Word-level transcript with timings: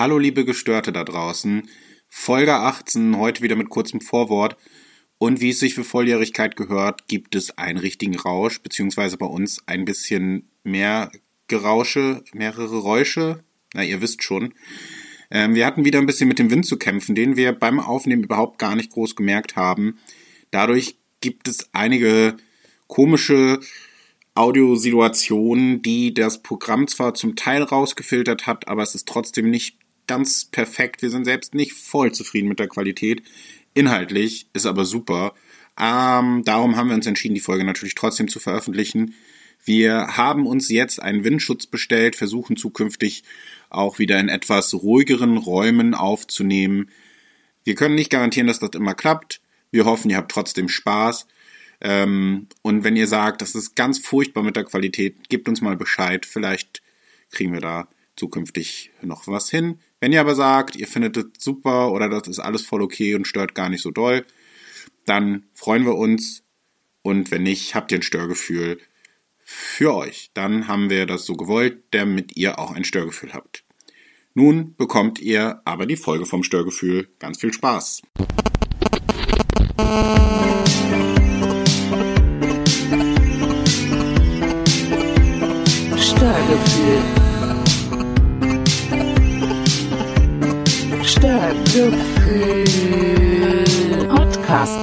Hallo 0.00 0.18
liebe 0.18 0.46
Gestörte 0.46 0.92
da 0.92 1.04
draußen. 1.04 1.68
Folge 2.08 2.54
18, 2.54 3.18
heute 3.18 3.42
wieder 3.42 3.54
mit 3.54 3.68
kurzem 3.68 4.00
Vorwort. 4.00 4.56
Und 5.18 5.42
wie 5.42 5.50
es 5.50 5.60
sich 5.60 5.74
für 5.74 5.84
Volljährigkeit 5.84 6.56
gehört, 6.56 7.06
gibt 7.06 7.34
es 7.34 7.58
einen 7.58 7.76
richtigen 7.76 8.16
Rausch, 8.16 8.62
beziehungsweise 8.62 9.18
bei 9.18 9.26
uns 9.26 9.62
ein 9.66 9.84
bisschen 9.84 10.48
mehr 10.64 11.12
Gerausche, 11.48 12.24
mehrere 12.32 12.78
Räusche. 12.78 13.44
Na, 13.74 13.84
ihr 13.84 14.00
wisst 14.00 14.22
schon. 14.22 14.54
Ähm, 15.30 15.54
wir 15.54 15.66
hatten 15.66 15.84
wieder 15.84 15.98
ein 15.98 16.06
bisschen 16.06 16.28
mit 16.28 16.38
dem 16.38 16.50
Wind 16.50 16.64
zu 16.64 16.78
kämpfen, 16.78 17.14
den 17.14 17.36
wir 17.36 17.52
beim 17.52 17.78
Aufnehmen 17.78 18.24
überhaupt 18.24 18.58
gar 18.58 18.76
nicht 18.76 18.92
groß 18.92 19.16
gemerkt 19.16 19.54
haben. 19.54 19.98
Dadurch 20.50 20.96
gibt 21.20 21.46
es 21.46 21.68
einige 21.74 22.38
komische 22.86 23.60
Audiosituationen, 24.34 25.82
die 25.82 26.14
das 26.14 26.42
Programm 26.42 26.88
zwar 26.88 27.12
zum 27.12 27.36
Teil 27.36 27.62
rausgefiltert 27.62 28.46
hat, 28.46 28.66
aber 28.66 28.82
es 28.82 28.94
ist 28.94 29.06
trotzdem 29.06 29.50
nicht 29.50 29.79
ganz 30.10 30.44
perfekt. 30.44 31.02
Wir 31.02 31.10
sind 31.10 31.24
selbst 31.24 31.54
nicht 31.54 31.72
voll 31.72 32.10
zufrieden 32.10 32.48
mit 32.48 32.58
der 32.58 32.66
Qualität. 32.66 33.22
Inhaltlich 33.74 34.48
ist 34.52 34.66
aber 34.66 34.84
super. 34.84 35.34
Ähm, 35.80 36.42
darum 36.44 36.74
haben 36.74 36.88
wir 36.88 36.96
uns 36.96 37.06
entschieden, 37.06 37.36
die 37.36 37.40
Folge 37.40 37.62
natürlich 37.62 37.94
trotzdem 37.94 38.26
zu 38.26 38.40
veröffentlichen. 38.40 39.14
Wir 39.64 40.16
haben 40.16 40.48
uns 40.48 40.68
jetzt 40.68 41.00
einen 41.00 41.22
Windschutz 41.22 41.68
bestellt, 41.68 42.16
versuchen 42.16 42.56
zukünftig 42.56 43.22
auch 43.68 44.00
wieder 44.00 44.18
in 44.18 44.28
etwas 44.28 44.74
ruhigeren 44.74 45.36
Räumen 45.36 45.94
aufzunehmen. 45.94 46.90
Wir 47.62 47.76
können 47.76 47.94
nicht 47.94 48.10
garantieren, 48.10 48.48
dass 48.48 48.58
das 48.58 48.70
immer 48.74 48.94
klappt. 48.94 49.40
Wir 49.70 49.84
hoffen, 49.84 50.10
ihr 50.10 50.16
habt 50.16 50.32
trotzdem 50.32 50.68
Spaß. 50.68 51.28
Ähm, 51.82 52.48
und 52.62 52.82
wenn 52.82 52.96
ihr 52.96 53.06
sagt, 53.06 53.42
das 53.42 53.54
ist 53.54 53.76
ganz 53.76 54.00
furchtbar 54.00 54.42
mit 54.42 54.56
der 54.56 54.64
Qualität, 54.64 55.28
gebt 55.28 55.48
uns 55.48 55.60
mal 55.60 55.76
Bescheid. 55.76 56.26
Vielleicht 56.26 56.82
kriegen 57.30 57.52
wir 57.52 57.60
da 57.60 57.86
zukünftig 58.16 58.90
noch 59.02 59.28
was 59.28 59.50
hin. 59.50 59.78
Wenn 60.00 60.12
ihr 60.12 60.20
aber 60.20 60.34
sagt, 60.34 60.76
ihr 60.76 60.88
findet 60.88 61.16
es 61.18 61.26
super 61.38 61.92
oder 61.92 62.08
das 62.08 62.26
ist 62.26 62.38
alles 62.38 62.62
voll 62.62 62.82
okay 62.82 63.14
und 63.14 63.26
stört 63.26 63.54
gar 63.54 63.68
nicht 63.68 63.82
so 63.82 63.90
doll, 63.90 64.24
dann 65.04 65.44
freuen 65.52 65.84
wir 65.84 65.94
uns. 65.94 66.42
Und 67.02 67.30
wenn 67.30 67.42
nicht, 67.42 67.74
habt 67.74 67.92
ihr 67.92 67.98
ein 67.98 68.02
Störgefühl 68.02 68.78
für 69.44 69.94
euch. 69.94 70.30
Dann 70.34 70.68
haben 70.68 70.90
wir 70.90 71.06
das 71.06 71.26
so 71.26 71.34
gewollt, 71.34 71.82
damit 71.90 72.36
ihr 72.36 72.58
auch 72.58 72.72
ein 72.72 72.84
Störgefühl 72.84 73.32
habt. 73.34 73.64
Nun 74.32 74.74
bekommt 74.76 75.18
ihr 75.20 75.60
aber 75.64 75.86
die 75.86 75.96
Folge 75.96 76.24
vom 76.24 76.42
Störgefühl. 76.44 77.08
Ganz 77.18 77.40
viel 77.40 77.52
Spaß. 77.52 78.02
Podcast. 94.08 94.78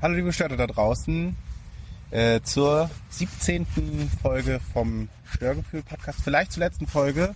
Hallo 0.00 0.14
liebe 0.14 0.32
Störte 0.32 0.56
da 0.56 0.68
draußen 0.68 1.34
äh, 2.12 2.40
zur 2.42 2.88
17. 3.08 3.66
Folge 4.22 4.60
vom 4.72 5.08
Störgefühl-Podcast, 5.24 6.20
vielleicht 6.22 6.52
zur 6.52 6.62
letzten 6.62 6.86
Folge. 6.86 7.34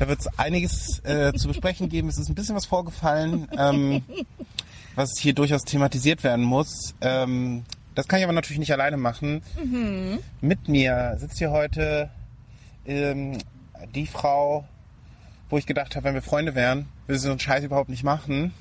Da 0.00 0.08
wird 0.08 0.18
es 0.18 0.38
einiges 0.38 1.04
äh, 1.04 1.32
zu 1.34 1.46
besprechen 1.46 1.88
geben. 1.88 2.08
Es 2.08 2.18
ist 2.18 2.28
ein 2.28 2.34
bisschen 2.34 2.56
was 2.56 2.66
vorgefallen, 2.66 3.46
ähm, 3.56 4.02
was 4.96 5.20
hier 5.20 5.34
durchaus 5.34 5.62
thematisiert 5.62 6.24
werden 6.24 6.44
muss. 6.44 6.96
Ähm, 7.00 7.64
das 7.94 8.08
kann 8.08 8.18
ich 8.18 8.24
aber 8.24 8.32
natürlich 8.32 8.58
nicht 8.58 8.72
alleine 8.72 8.96
machen. 8.96 9.40
Mit 10.40 10.66
mir 10.66 11.16
sitzt 11.20 11.38
hier 11.38 11.52
heute 11.52 12.10
ähm, 12.86 13.38
die 13.94 14.06
Frau, 14.06 14.66
wo 15.50 15.58
ich 15.58 15.66
gedacht 15.66 15.96
habe, 15.96 16.04
wenn 16.04 16.14
wir 16.14 16.22
Freunde 16.22 16.54
wären, 16.54 16.88
würde 17.06 17.18
sie 17.18 17.24
so 17.26 17.30
einen 17.30 17.40
Scheiß 17.40 17.64
überhaupt 17.64 17.88
nicht 17.88 18.04
machen. 18.04 18.52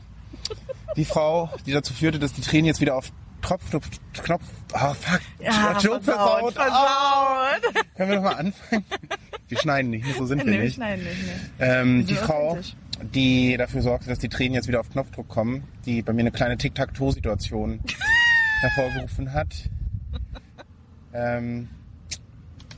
Die 0.95 1.05
Frau, 1.05 1.49
die 1.65 1.71
dazu 1.73 1.93
führte, 1.93 2.19
dass 2.19 2.33
die 2.33 2.41
Tränen 2.41 2.65
jetzt 2.65 2.81
wieder 2.81 2.95
auf 2.95 3.11
Tropf, 3.41 3.63
Knopf, 4.13 4.43
oh 4.73 4.93
fuck, 4.93 5.21
Ja, 5.39 5.77
Joke 5.79 6.01
versaut, 6.01 6.53
versaut. 6.53 7.61
können 7.95 8.09
wir 8.09 8.15
nochmal 8.17 8.35
anfangen? 8.35 8.83
Wir 9.47 9.57
schneiden 9.59 9.91
nicht, 9.91 10.05
so 10.17 10.25
sind 10.25 10.39
wir 10.39 10.45
Nee, 10.45 10.57
wir 10.57 10.63
nicht. 10.65 10.75
schneiden 10.75 11.03
nicht, 11.05 11.17
nee. 11.59 11.63
Ähm, 11.65 12.05
die 12.05 12.15
Frau, 12.15 12.57
die 13.01 13.55
dafür 13.57 13.81
sorgte, 13.83 14.09
dass 14.09 14.19
die 14.19 14.27
Tränen 14.27 14.55
jetzt 14.55 14.67
wieder 14.67 14.79
auf 14.79 14.89
Knopfdruck 14.89 15.27
kommen, 15.29 15.63
die 15.85 16.01
bei 16.01 16.13
mir 16.13 16.21
eine 16.21 16.31
kleine 16.31 16.57
Tic-Tac-Toe-Situation 16.57 17.79
hervorgerufen 18.61 19.33
hat. 19.33 19.49
Ähm, 21.13 21.69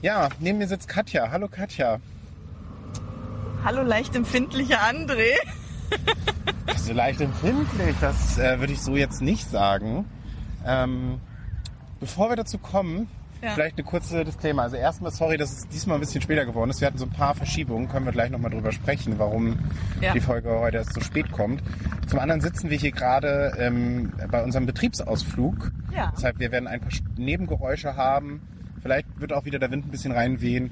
ja, 0.02 0.30
neben 0.40 0.58
mir 0.58 0.68
sitzt 0.68 0.88
Katja. 0.88 1.32
Hallo 1.32 1.48
Katja. 1.48 2.00
Hallo, 3.64 3.82
leicht 3.84 4.16
empfindlicher 4.16 4.80
André. 4.82 5.32
So 6.78 6.94
leicht 6.94 7.22
empfindlich, 7.22 7.96
das 8.02 8.38
äh, 8.40 8.60
würde 8.60 8.74
ich 8.74 8.82
so 8.82 8.96
jetzt 8.96 9.22
nicht 9.22 9.48
sagen. 9.50 10.06
Ähm, 10.66 11.20
bevor 12.00 12.30
wir 12.30 12.36
dazu 12.36 12.58
kommen, 12.58 13.08
Ja. 13.44 13.52
vielleicht 13.52 13.78
eine 13.78 13.86
kurze 13.86 14.24
Disclaimer. 14.24 14.64
Also 14.64 14.78
erstmal 14.78 15.12
sorry, 15.12 15.38
dass 15.38 15.52
es 15.52 15.68
diesmal 15.68 15.98
ein 15.98 16.00
bisschen 16.00 16.22
später 16.22 16.46
geworden 16.46 16.70
ist. 16.72 16.80
Wir 16.82 16.88
hatten 16.88 16.98
so 16.98 17.06
ein 17.06 17.12
paar 17.12 17.36
Verschiebungen, 17.36 17.90
können 17.90 18.06
wir 18.06 18.12
gleich 18.12 18.32
nochmal 18.32 18.50
drüber 18.50 18.72
sprechen, 18.72 19.20
warum 19.20 19.60
Ja. 20.02 20.14
die 20.14 20.20
Folge 20.20 20.50
heute 20.60 20.78
erst 20.78 20.94
so 20.94 21.02
spät 21.02 21.32
kommt. 21.32 21.62
Zum 22.08 22.18
anderen 22.20 22.42
sitzen 22.42 22.70
wir 22.72 22.78
hier 22.78 22.92
gerade 22.92 23.54
ähm, 23.60 24.14
bei 24.32 24.44
unserem 24.44 24.66
Betriebsausflug. 24.66 25.72
Ja. 25.94 26.12
Deshalb, 26.16 26.40
wir 26.40 26.52
werden 26.52 26.68
ein 26.68 26.80
paar 26.82 26.92
Nebengeräusche 27.18 27.96
haben. 27.96 28.42
Vielleicht 28.82 29.08
wird 29.20 29.34
auch 29.34 29.46
wieder 29.46 29.60
der 29.60 29.70
Wind 29.70 29.86
ein 29.86 29.92
bisschen 29.92 30.12
reinwehen. 30.14 30.72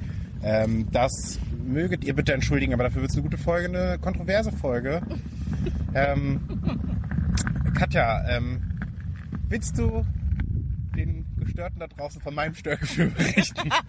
Ähm, 0.49 0.89
das 0.91 1.41
möget 1.61 2.05
ihr 2.05 2.15
bitte 2.15 2.33
entschuldigen, 2.33 2.73
aber 2.73 2.83
dafür 2.83 3.01
wird 3.01 3.11
es 3.11 3.17
eine 3.17 3.23
gute 3.23 3.37
Folge, 3.37 3.67
eine 3.67 3.99
kontroverse 3.99 4.53
Folge. 4.53 5.01
ähm, 5.93 6.39
Katja, 7.73 8.25
ähm, 8.29 8.61
willst 9.49 9.77
du 9.77 10.05
den 10.95 11.25
Gestörten 11.35 11.79
da 11.79 11.87
draußen 11.87 12.21
von 12.21 12.33
meinem 12.33 12.55
Störgefühl 12.55 13.09
berichten? 13.09 13.69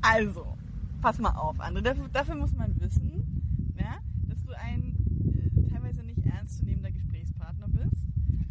Also, 0.00 0.58
pass 1.00 1.18
mal 1.18 1.30
auf, 1.30 1.60
André. 1.60 1.82
Dafür, 1.82 2.08
dafür 2.12 2.34
muss 2.34 2.52
man 2.52 2.80
wissen, 2.80 3.76
ja, 3.78 3.98
dass 4.28 4.42
du 4.42 4.52
ein 4.58 4.96
äh, 5.36 5.70
teilweise 5.70 6.02
nicht 6.02 6.26
ernstzunehmender 6.26 6.90
Gesprächspartner 6.90 7.68
bist, 7.68 8.02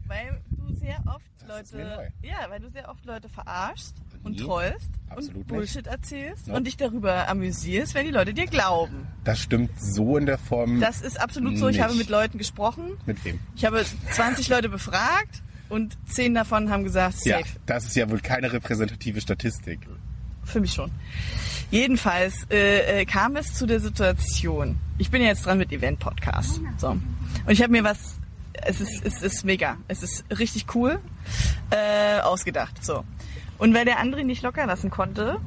weil 0.08 0.42
du 0.52 0.74
sehr 0.76 1.00
oft 1.08 1.26
Das. 1.46 1.72
Leute, 1.72 2.14
ja, 2.22 2.50
weil 2.50 2.62
du 2.62 2.70
sehr 2.70 2.88
oft 2.90 3.06
Leute 3.06 3.28
verarschst 3.28 3.98
und 4.24 4.34
Nie. 4.34 4.38
trollst 4.44 4.90
und 5.16 5.36
nicht. 5.36 5.48
Bullshit 5.48 5.88
erzählst 5.88 6.48
Nope. 6.48 6.58
und 6.58 6.68
dich 6.68 6.78
darüber 6.78 7.28
amüsierst, 7.28 7.94
wenn 7.96 8.06
die 8.06 8.12
Leute 8.12 8.34
dir 8.34 8.46
glauben. 8.46 9.08
Das 9.24 9.40
stimmt 9.40 9.72
so 9.82 10.18
in 10.18 10.26
der 10.26 10.38
Form. 10.38 10.80
Das 10.80 11.02
ist 11.02 11.20
absolut 11.20 11.58
so. 11.58 11.68
Ich 11.68 11.76
Nicht. 11.78 11.84
habe 11.84 11.96
mit 11.96 12.10
Leuten 12.10 12.38
gesprochen. 12.38 12.92
mit 13.06 13.24
wem? 13.26 13.40
Ich 13.56 13.66
habe 13.66 13.84
20 14.12 14.48
Leute 14.50 14.70
befragt 14.70 15.42
und 15.70 15.98
10 16.10 16.34
davon 16.34 16.70
haben 16.70 16.84
gesagt, 16.84 17.18
safe. 17.20 17.30
Ja, 17.30 17.40
das 17.66 17.86
ist 17.86 17.96
ja 17.96 18.10
wohl 18.10 18.20
keine 18.20 18.52
repräsentative 18.54 19.20
Statistik. 19.22 19.80
Für 20.44 20.60
mich 20.60 20.74
schon. 20.74 20.92
Jedenfalls 21.70 22.46
äh, 22.50 23.02
äh, 23.02 23.06
kam 23.06 23.36
es 23.36 23.54
zu 23.54 23.66
der 23.66 23.80
Situation. 23.80 24.78
Ich 24.98 25.10
bin 25.12 25.22
ja 25.22 25.30
jetzt 25.30 25.46
dran 25.46 25.58
mit 25.58 25.72
Event 25.72 26.00
Podcast. 26.00 26.60
So. 26.78 26.90
Und 26.90 27.02
ich 27.48 27.62
habe 27.62 27.72
mir 27.72 27.84
was. 27.84 28.16
Es 28.64 28.82
ist, 28.82 29.06
es 29.06 29.22
ist 29.22 29.46
mega. 29.46 29.78
Es 29.88 30.04
ist 30.04 30.26
richtig 30.38 30.66
cool 30.76 31.00
äh, 31.70 32.20
ausgedacht. 32.20 32.84
So. 32.84 33.04
Und 33.62 33.74
weil 33.76 33.86
der 33.86 34.00
andere 34.00 34.24
nicht 34.24 34.42
locker 34.42 34.66
lassen 34.66 34.90
konnte 34.90 35.40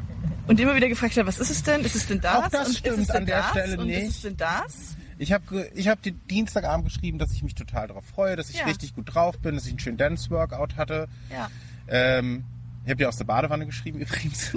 und 0.47 0.61
immer 0.61 0.77
wieder 0.77 0.89
gefragt 0.89 1.17
hat, 1.17 1.27
was 1.27 1.39
ist 1.41 1.51
es 1.51 1.63
denn? 1.65 1.81
Ist 1.83 1.97
es 1.97 2.07
denn 2.07 2.21
das? 2.21 2.37
Auch 2.45 2.49
das 2.49 2.69
und 2.69 2.77
stimmt 2.79 2.97
ist 2.99 3.03
es 3.03 3.07
denn 3.09 3.17
an 3.17 3.27
der 3.27 3.37
das? 3.39 3.51
Stelle 3.51 3.79
und 3.81 3.87
nicht. 3.89 3.99
ist 4.03 4.09
es 4.17 4.23
denn 4.23 4.37
das? 4.37 4.97
Ich 5.19 5.33
habe 5.33 5.69
ich 5.75 5.89
hab 5.89 6.01
dir 6.03 6.13
Dienstagabend 6.13 6.87
geschrieben, 6.87 7.19
dass 7.19 7.33
ich 7.33 7.43
mich 7.43 7.55
total 7.55 7.89
darauf 7.89 8.05
freue, 8.05 8.37
dass 8.37 8.51
ich 8.51 8.59
Ja. 8.61 8.67
richtig 8.67 8.95
gut 8.95 9.13
drauf 9.15 9.39
bin, 9.41 9.55
dass 9.57 9.65
ich 9.65 9.71
einen 9.73 9.79
schönen 9.81 9.97
Dance-Workout 9.97 10.77
hatte. 10.77 11.09
Ja. 11.31 11.49
Ähm, 11.89 12.45
ich 12.85 12.91
habe 12.91 12.97
dir 12.99 13.09
aus 13.09 13.17
der 13.17 13.25
Badewanne 13.25 13.67
geschrieben 13.67 13.99
übrigens. 14.01 14.57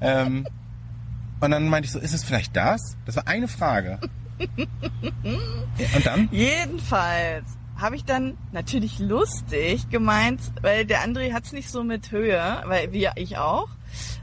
ähm, 0.00 0.46
und 1.40 1.50
dann 1.50 1.68
meinte 1.68 1.86
ich 1.86 1.92
so, 1.92 1.98
ist 1.98 2.14
es 2.14 2.22
vielleicht 2.24 2.54
das? 2.56 2.96
Das 3.06 3.16
war 3.16 3.26
eine 3.26 3.48
Frage. 3.48 3.98
Und 5.94 6.06
dann? 6.06 6.28
Jedenfalls 6.32 7.44
habe 7.84 7.96
ich 7.96 8.04
dann 8.06 8.38
natürlich 8.50 8.98
lustig 8.98 9.90
gemeint, 9.90 10.40
weil 10.62 10.86
der 10.86 11.06
André 11.06 11.34
hat's 11.34 11.52
nicht 11.52 11.70
so 11.70 11.84
mit 11.84 12.10
Höhe, 12.10 12.62
weil 12.64 12.92
wie 12.92 13.10
ich 13.16 13.36
auch. 13.36 13.68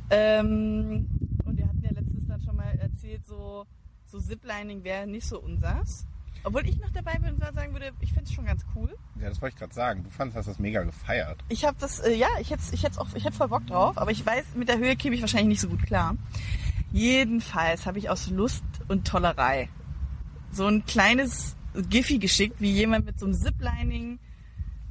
Ähm, 0.10 1.08
und 1.46 1.58
wir 1.58 1.68
hatten 1.68 1.84
ja 1.84 1.92
letztens 1.92 2.28
dann 2.28 2.42
schon 2.42 2.56
mal 2.56 2.74
erzählt, 2.80 3.24
so, 3.28 3.68
so 4.08 4.20
Ziplining 4.20 4.84
wäre 4.84 5.06
nicht 5.06 5.28
so 5.28 5.40
unsers. 5.40 6.08
Obwohl 6.44 6.68
ich 6.68 6.80
noch 6.80 6.90
dabei 6.90 7.20
bin 7.20 7.36
und 7.36 7.54
sagen 7.54 7.72
würde, 7.74 7.92
ich 8.00 8.14
finde 8.14 8.24
es 8.24 8.34
schon 8.34 8.48
ganz 8.48 8.66
cool. 8.76 8.98
Ja, 9.22 9.30
das 9.30 9.40
wollte 9.44 9.54
ich 9.54 9.60
gerade 9.60 9.76
sagen. 9.76 10.04
Du 10.06 10.10
fandest 10.10 10.38
hast 10.38 10.48
das 10.48 10.58
mega 10.58 10.82
gefeiert. 10.82 11.38
Ich 11.50 11.64
habe 11.64 11.78
das, 11.80 12.00
äh, 12.00 12.16
ja, 12.16 12.30
ich 12.40 12.50
hätte 12.50 12.64
ich 12.72 12.82
hätte 12.82 13.00
auch, 13.00 13.14
ich 13.14 13.24
hätte 13.24 13.38
voll 13.38 13.50
Bock 13.50 13.68
drauf, 13.68 14.00
aber 14.00 14.10
ich 14.10 14.26
weiß, 14.26 14.56
mit 14.56 14.70
der 14.70 14.80
Höhe 14.80 14.96
käme 14.96 15.16
ich 15.16 15.22
wahrscheinlich 15.22 15.50
nicht 15.50 15.62
so 15.62 15.70
gut 15.70 15.84
klar. 15.84 16.16
Jedenfalls 16.92 17.86
habe 17.86 18.00
ich 18.00 18.10
aus 18.10 18.32
Lust 18.32 18.64
und 18.88 19.08
Tollerei 19.08 19.70
so 20.52 20.66
ein 20.66 20.84
kleines 20.86 21.56
Giphy 21.90 22.20
geschickt, 22.20 22.60
wie 22.60 22.72
jemand 22.72 23.06
mit 23.06 23.20
so 23.20 23.26
einem 23.26 23.36
Ziplining 23.36 24.20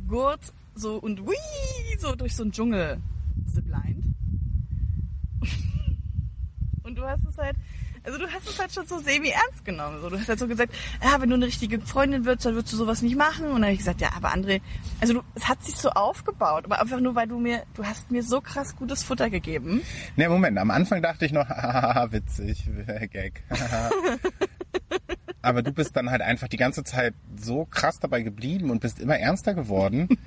Gurt 0.08 0.52
so 0.74 0.96
und 0.96 1.26
wii, 1.26 1.98
so 1.98 2.14
durch 2.14 2.34
so 2.34 2.42
einen 2.42 2.52
Dschungel 2.52 2.98
ziplined. 3.46 4.04
Und 6.82 6.96
du 6.96 7.02
hast 7.04 7.24
es 7.24 7.36
halt, 7.38 7.56
also 8.02 8.18
du 8.18 8.26
hast 8.26 8.48
es 8.48 8.58
halt 8.58 8.72
schon 8.72 8.86
so 8.86 8.98
semi-ernst 8.98 9.64
genommen. 9.64 10.00
So, 10.00 10.08
du 10.08 10.18
hast 10.18 10.28
halt 10.28 10.38
so 10.38 10.48
gesagt, 10.48 10.74
ja, 11.02 11.20
wenn 11.20 11.28
du 11.28 11.36
eine 11.36 11.46
richtige 11.46 11.80
Freundin 11.80 12.24
wirst, 12.24 12.44
dann 12.46 12.54
würdest 12.54 12.72
du 12.72 12.78
sowas 12.78 13.02
nicht 13.02 13.16
machen. 13.16 13.46
Und 13.46 13.54
dann 13.54 13.64
habe 13.64 13.72
ich 13.72 13.78
gesagt, 13.78 14.00
ja, 14.00 14.10
aber 14.16 14.32
André, 14.32 14.60
also 15.00 15.14
du, 15.14 15.22
es 15.34 15.48
hat 15.48 15.62
sich 15.62 15.76
so 15.76 15.90
aufgebaut, 15.90 16.64
aber 16.64 16.80
einfach 16.80 17.00
nur, 17.00 17.14
weil 17.14 17.28
du 17.28 17.38
mir, 17.38 17.62
du 17.74 17.84
hast 17.84 18.10
mir 18.10 18.22
so 18.22 18.40
krass 18.40 18.74
gutes 18.74 19.02
Futter 19.04 19.28
gegeben. 19.30 19.82
Ne, 20.16 20.28
Moment, 20.28 20.58
am 20.58 20.70
Anfang 20.70 21.02
dachte 21.02 21.26
ich 21.26 21.32
noch, 21.32 21.48
haha, 21.48 22.10
witzig, 22.10 22.68
Gag. 23.12 23.44
Aber 25.42 25.62
du 25.62 25.72
bist 25.72 25.96
dann 25.96 26.10
halt 26.10 26.22
einfach 26.22 26.48
die 26.48 26.56
ganze 26.56 26.84
Zeit 26.84 27.14
so 27.36 27.64
krass 27.64 27.98
dabei 28.00 28.22
geblieben 28.22 28.70
und 28.70 28.80
bist 28.80 28.98
immer 28.98 29.18
ernster 29.18 29.54
geworden. 29.54 30.08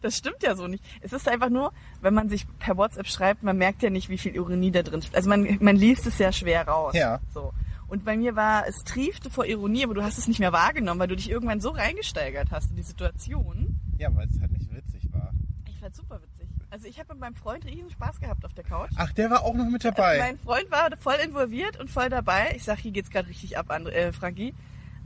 Das 0.00 0.16
stimmt 0.16 0.42
ja 0.42 0.54
so 0.54 0.66
nicht. 0.66 0.84
Es 1.00 1.12
ist 1.12 1.28
einfach 1.28 1.48
nur, 1.48 1.72
wenn 2.00 2.14
man 2.14 2.28
sich 2.28 2.46
per 2.58 2.76
WhatsApp 2.76 3.06
schreibt, 3.06 3.42
man 3.42 3.56
merkt 3.56 3.82
ja 3.82 3.90
nicht, 3.90 4.08
wie 4.08 4.18
viel 4.18 4.34
Ironie 4.34 4.70
da 4.70 4.82
drin 4.82 5.00
ist. 5.00 5.14
Also 5.14 5.28
man, 5.28 5.58
man 5.60 5.76
liest 5.76 6.06
es 6.06 6.18
ja 6.18 6.32
schwer 6.32 6.66
raus. 6.66 6.94
Ja. 6.94 7.20
So. 7.32 7.52
Und 7.88 8.04
bei 8.04 8.16
mir 8.16 8.36
war, 8.36 8.66
es 8.66 8.84
triefte 8.84 9.30
vor 9.30 9.44
Ironie, 9.44 9.84
aber 9.84 9.94
du 9.94 10.02
hast 10.02 10.18
es 10.18 10.26
nicht 10.26 10.40
mehr 10.40 10.52
wahrgenommen, 10.52 11.00
weil 11.00 11.08
du 11.08 11.16
dich 11.16 11.30
irgendwann 11.30 11.60
so 11.60 11.70
reingesteigert 11.70 12.50
hast 12.50 12.70
in 12.70 12.76
die 12.76 12.82
Situation. 12.82 13.78
Ja, 13.98 14.14
weil 14.14 14.28
es 14.28 14.40
halt 14.40 14.52
nicht 14.52 14.72
witzig 14.74 15.12
war. 15.12 15.32
Ich 15.68 15.78
fand 15.78 15.94
super 15.94 16.16
witzig. 16.16 16.31
Also 16.72 16.88
ich 16.88 16.98
habe 16.98 17.12
mit 17.12 17.20
meinem 17.20 17.34
Freund 17.34 17.66
riesen 17.66 17.90
Spaß 17.90 18.18
gehabt 18.18 18.46
auf 18.46 18.54
der 18.54 18.64
Couch. 18.64 18.88
Ach, 18.96 19.12
der 19.12 19.30
war 19.30 19.44
auch 19.44 19.52
noch 19.52 19.68
mit 19.68 19.84
dabei. 19.84 20.16
Mein 20.20 20.38
Freund 20.38 20.70
war 20.70 20.88
voll 20.98 21.16
involviert 21.22 21.78
und 21.78 21.90
voll 21.90 22.08
dabei. 22.08 22.54
Ich 22.56 22.64
sag, 22.64 22.78
hier 22.78 22.92
geht's 22.92 23.10
gerade 23.10 23.28
richtig 23.28 23.58
ab, 23.58 23.70
André, 23.70 23.90
äh, 23.90 24.12
Frankie. 24.12 24.54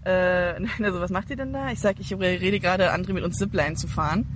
Äh, 0.04 0.64
also 0.84 1.00
was 1.00 1.10
macht 1.10 1.28
ihr 1.30 1.34
denn 1.34 1.52
da? 1.52 1.72
Ich 1.72 1.80
sag, 1.80 1.98
ich 1.98 2.12
rede 2.12 2.60
gerade, 2.60 2.94
André 2.94 3.14
mit 3.14 3.24
uns 3.24 3.36
Zipline 3.36 3.74
zu 3.74 3.88
fahren. 3.88 4.26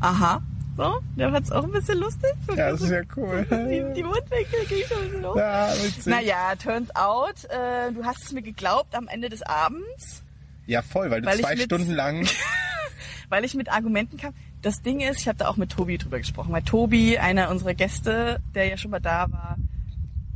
Aha. 0.00 0.40
So, 0.78 1.00
der 1.16 1.30
fand's 1.32 1.52
auch 1.52 1.64
ein 1.64 1.70
bisschen 1.70 1.98
lustig. 1.98 2.32
Ja, 2.56 2.70
das 2.70 2.80
ist 2.80 2.90
ja 2.90 3.02
cool. 3.14 3.46
Die, 3.50 3.92
die 3.94 4.02
Mundwinkel 4.02 4.64
ging 4.66 4.86
schon 4.86 4.96
ein 4.96 5.04
bisschen 5.04 5.22
los. 5.22 5.36
Ja, 5.36 5.68
witzig. 5.68 6.06
Naja, 6.06 6.56
turns 6.56 6.96
out, 6.96 7.44
äh, 7.44 7.92
du 7.92 8.04
hast 8.04 8.22
es 8.22 8.32
mir 8.32 8.42
geglaubt 8.42 8.94
am 8.94 9.06
Ende 9.08 9.28
des 9.28 9.42
Abends, 9.42 10.24
Ja, 10.64 10.80
voll, 10.80 11.10
weil 11.10 11.20
du 11.20 11.26
Weil 11.26 11.40
zwei 11.40 11.58
Stunden 11.58 11.92
lang. 11.92 12.26
weil 13.28 13.44
ich 13.44 13.54
mit 13.54 13.70
Argumenten 13.70 14.16
kam. 14.16 14.32
Das 14.64 14.80
Ding 14.80 15.00
ist, 15.00 15.20
ich 15.20 15.28
habe 15.28 15.36
da 15.36 15.48
auch 15.48 15.58
mit 15.58 15.70
Tobi 15.70 15.98
drüber 15.98 16.16
gesprochen, 16.16 16.50
weil 16.50 16.62
Tobi, 16.62 17.18
einer 17.18 17.50
unserer 17.50 17.74
Gäste, 17.74 18.40
der 18.54 18.66
ja 18.66 18.78
schon 18.78 18.92
mal 18.92 18.98
da 18.98 19.30
war, 19.30 19.58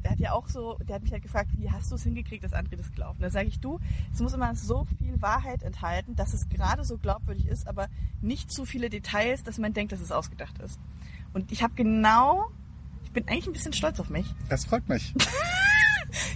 der 0.05 0.11
hat 0.11 0.19
ja 0.21 0.33
auch 0.33 0.49
so, 0.49 0.77
der 0.87 0.97
hat 0.97 1.03
mich 1.03 1.13
halt 1.13 1.23
gefragt, 1.23 1.49
wie 1.57 1.71
hast 1.71 1.91
du 1.91 1.95
es 1.95 2.03
hingekriegt, 2.03 2.45
dass 2.45 2.53
André 2.53 2.77
das 2.77 2.93
glaubt? 2.93 3.15
Und 3.15 3.23
da 3.23 3.31
sage 3.31 3.49
ich, 3.49 3.59
du, 3.59 3.81
es 4.13 4.21
muss 4.21 4.35
immer 4.35 4.55
so 4.55 4.85
viel 4.99 5.23
Wahrheit 5.23 5.63
enthalten, 5.63 6.15
dass 6.15 6.35
es 6.35 6.47
gerade 6.51 6.85
so 6.85 6.99
glaubwürdig 6.99 7.49
ist, 7.49 7.67
aber 7.67 7.89
nicht 8.21 8.53
zu 8.53 8.67
viele 8.67 8.91
Details, 8.91 9.45
dass 9.45 9.57
man 9.57 9.73
denkt, 9.73 9.93
dass 9.93 10.01
es 10.01 10.13
ausgedacht 10.13 10.59
ist. 10.59 10.79
Und 11.33 11.51
ich 11.51 11.63
habe 11.63 11.73
genau, 11.75 12.51
ich 13.05 13.13
bin 13.13 13.27
eigentlich 13.29 13.47
ein 13.47 13.55
bisschen 13.55 13.73
stolz 13.73 13.99
auf 13.99 14.11
mich. 14.11 14.27
Das 14.51 14.67
freut 14.67 14.87
mich. 14.91 15.15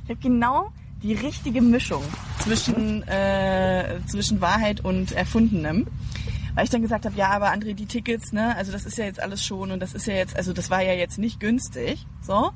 Ich 0.04 0.10
habe 0.10 0.20
genau 0.20 0.70
die 1.02 1.14
richtige 1.14 1.62
Mischung 1.62 2.02
zwischen, 2.40 3.06
äh, 3.08 4.00
zwischen 4.06 4.42
Wahrheit 4.42 4.80
und 4.84 5.12
Erfundenem. 5.12 5.86
Weil 6.54 6.64
ich 6.64 6.70
dann 6.70 6.82
gesagt 6.82 7.06
habe, 7.06 7.16
ja, 7.16 7.30
aber 7.30 7.52
André, 7.52 7.74
die 7.74 7.86
Tickets, 7.86 8.32
ne, 8.32 8.54
also 8.56 8.72
das 8.72 8.84
ist 8.84 8.98
ja 8.98 9.04
jetzt 9.04 9.20
alles 9.20 9.44
schon 9.44 9.70
und 9.70 9.80
das 9.80 9.94
ist 9.94 10.06
ja 10.06 10.14
jetzt, 10.14 10.36
also 10.36 10.52
das 10.52 10.70
war 10.70 10.82
ja 10.82 10.92
jetzt 10.92 11.18
nicht 11.18 11.40
günstig, 11.40 12.06
so. 12.20 12.52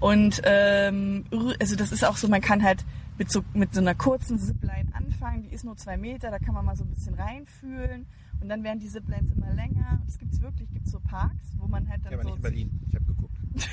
Und 0.00 0.42
ähm, 0.44 1.24
also 1.60 1.76
das 1.76 1.92
ist 1.92 2.04
auch 2.04 2.16
so, 2.16 2.28
man 2.28 2.40
kann 2.40 2.62
halt 2.62 2.84
mit 3.18 3.30
so 3.30 3.42
mit 3.54 3.72
so 3.72 3.80
einer 3.80 3.94
kurzen 3.94 4.38
Zipline 4.38 4.90
anfangen, 4.92 5.42
die 5.42 5.54
ist 5.54 5.64
nur 5.64 5.76
zwei 5.76 5.96
Meter, 5.96 6.30
da 6.30 6.38
kann 6.38 6.54
man 6.54 6.64
mal 6.64 6.76
so 6.76 6.84
ein 6.84 6.90
bisschen 6.90 7.14
reinfühlen 7.14 8.06
und 8.40 8.48
dann 8.48 8.62
werden 8.64 8.80
die 8.80 8.88
Ziplines 8.88 9.30
immer 9.32 9.52
länger. 9.54 9.98
Und 10.00 10.08
es 10.08 10.18
gibt's 10.18 10.40
wirklich, 10.40 10.70
gibt's 10.72 10.90
so 10.90 11.00
Parks, 11.00 11.56
wo 11.58 11.66
man 11.66 11.88
halt 11.88 12.04
dann 12.04 12.12
Ja, 12.12 12.18
aber 12.18 12.24
so 12.24 12.34
nicht 12.34 12.36
in 12.36 12.42
Berlin. 12.42 12.80
Ich 12.88 12.94
habe 12.94 13.04
geguckt. 13.06 13.36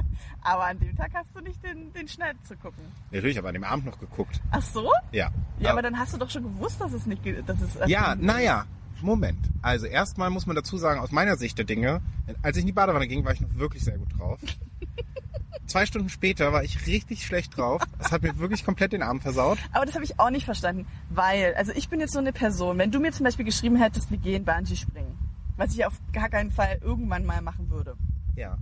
Aber 0.42 0.64
an 0.66 0.78
dem 0.78 0.96
Tag 0.96 1.10
hast 1.14 1.34
du 1.34 1.40
nicht 1.40 1.62
den, 1.64 1.92
den 1.92 2.08
Schnitt 2.08 2.36
zu 2.44 2.56
gucken. 2.56 2.82
Natürlich, 3.10 3.34
ich 3.34 3.38
habe 3.38 3.48
an 3.48 3.54
dem 3.54 3.64
Abend 3.64 3.86
noch 3.86 3.98
geguckt. 3.98 4.40
Ach 4.50 4.62
so? 4.62 4.90
Ja. 5.12 5.30
Ja, 5.58 5.72
aber 5.72 5.82
dann 5.82 5.98
hast 5.98 6.12
du 6.14 6.18
doch 6.18 6.30
schon 6.30 6.42
gewusst, 6.42 6.80
dass 6.80 6.92
es 6.92 7.06
nicht, 7.06 7.22
dass 7.46 7.60
es. 7.60 7.76
Ja, 7.88 8.14
naja. 8.14 8.66
Moment. 9.02 9.50
Also 9.62 9.86
erstmal 9.86 10.30
muss 10.30 10.46
man 10.46 10.56
dazu 10.56 10.78
sagen, 10.78 11.00
aus 11.00 11.12
meiner 11.12 11.36
Sicht 11.36 11.58
der 11.58 11.64
Dinge, 11.64 12.00
als 12.42 12.56
ich 12.56 12.62
in 12.62 12.66
die 12.66 12.72
Badewanne 12.72 13.06
ging, 13.06 13.24
war 13.24 13.32
ich 13.32 13.40
noch 13.40 13.54
wirklich 13.54 13.84
sehr 13.84 13.98
gut 13.98 14.18
drauf. 14.18 14.38
Zwei 15.66 15.84
Stunden 15.84 16.08
später 16.08 16.52
war 16.52 16.62
ich 16.62 16.86
richtig 16.86 17.26
schlecht 17.26 17.56
drauf. 17.56 17.82
Das 17.98 18.12
hat 18.12 18.22
mir 18.22 18.38
wirklich 18.38 18.64
komplett 18.64 18.92
den 18.92 19.02
Abend 19.02 19.22
versaut. 19.22 19.58
Aber 19.72 19.84
das 19.84 19.94
habe 19.94 20.04
ich 20.04 20.18
auch 20.18 20.30
nicht 20.30 20.44
verstanden, 20.44 20.86
weil, 21.10 21.54
also 21.54 21.72
ich 21.72 21.88
bin 21.88 21.98
jetzt 22.00 22.12
so 22.12 22.20
eine 22.20 22.32
Person, 22.32 22.78
wenn 22.78 22.92
du 22.92 23.00
mir 23.00 23.12
zum 23.12 23.24
Beispiel 23.24 23.44
geschrieben 23.44 23.76
hättest, 23.76 24.10
wir 24.10 24.18
gehen 24.18 24.44
Bungee 24.44 24.76
springen, 24.76 25.18
was 25.56 25.74
ich 25.74 25.84
auf 25.84 25.94
gar 26.12 26.28
keinen 26.28 26.52
Fall 26.52 26.78
irgendwann 26.82 27.24
mal 27.26 27.42
machen 27.42 27.68
würde, 27.68 27.96
Ja. 28.36 28.56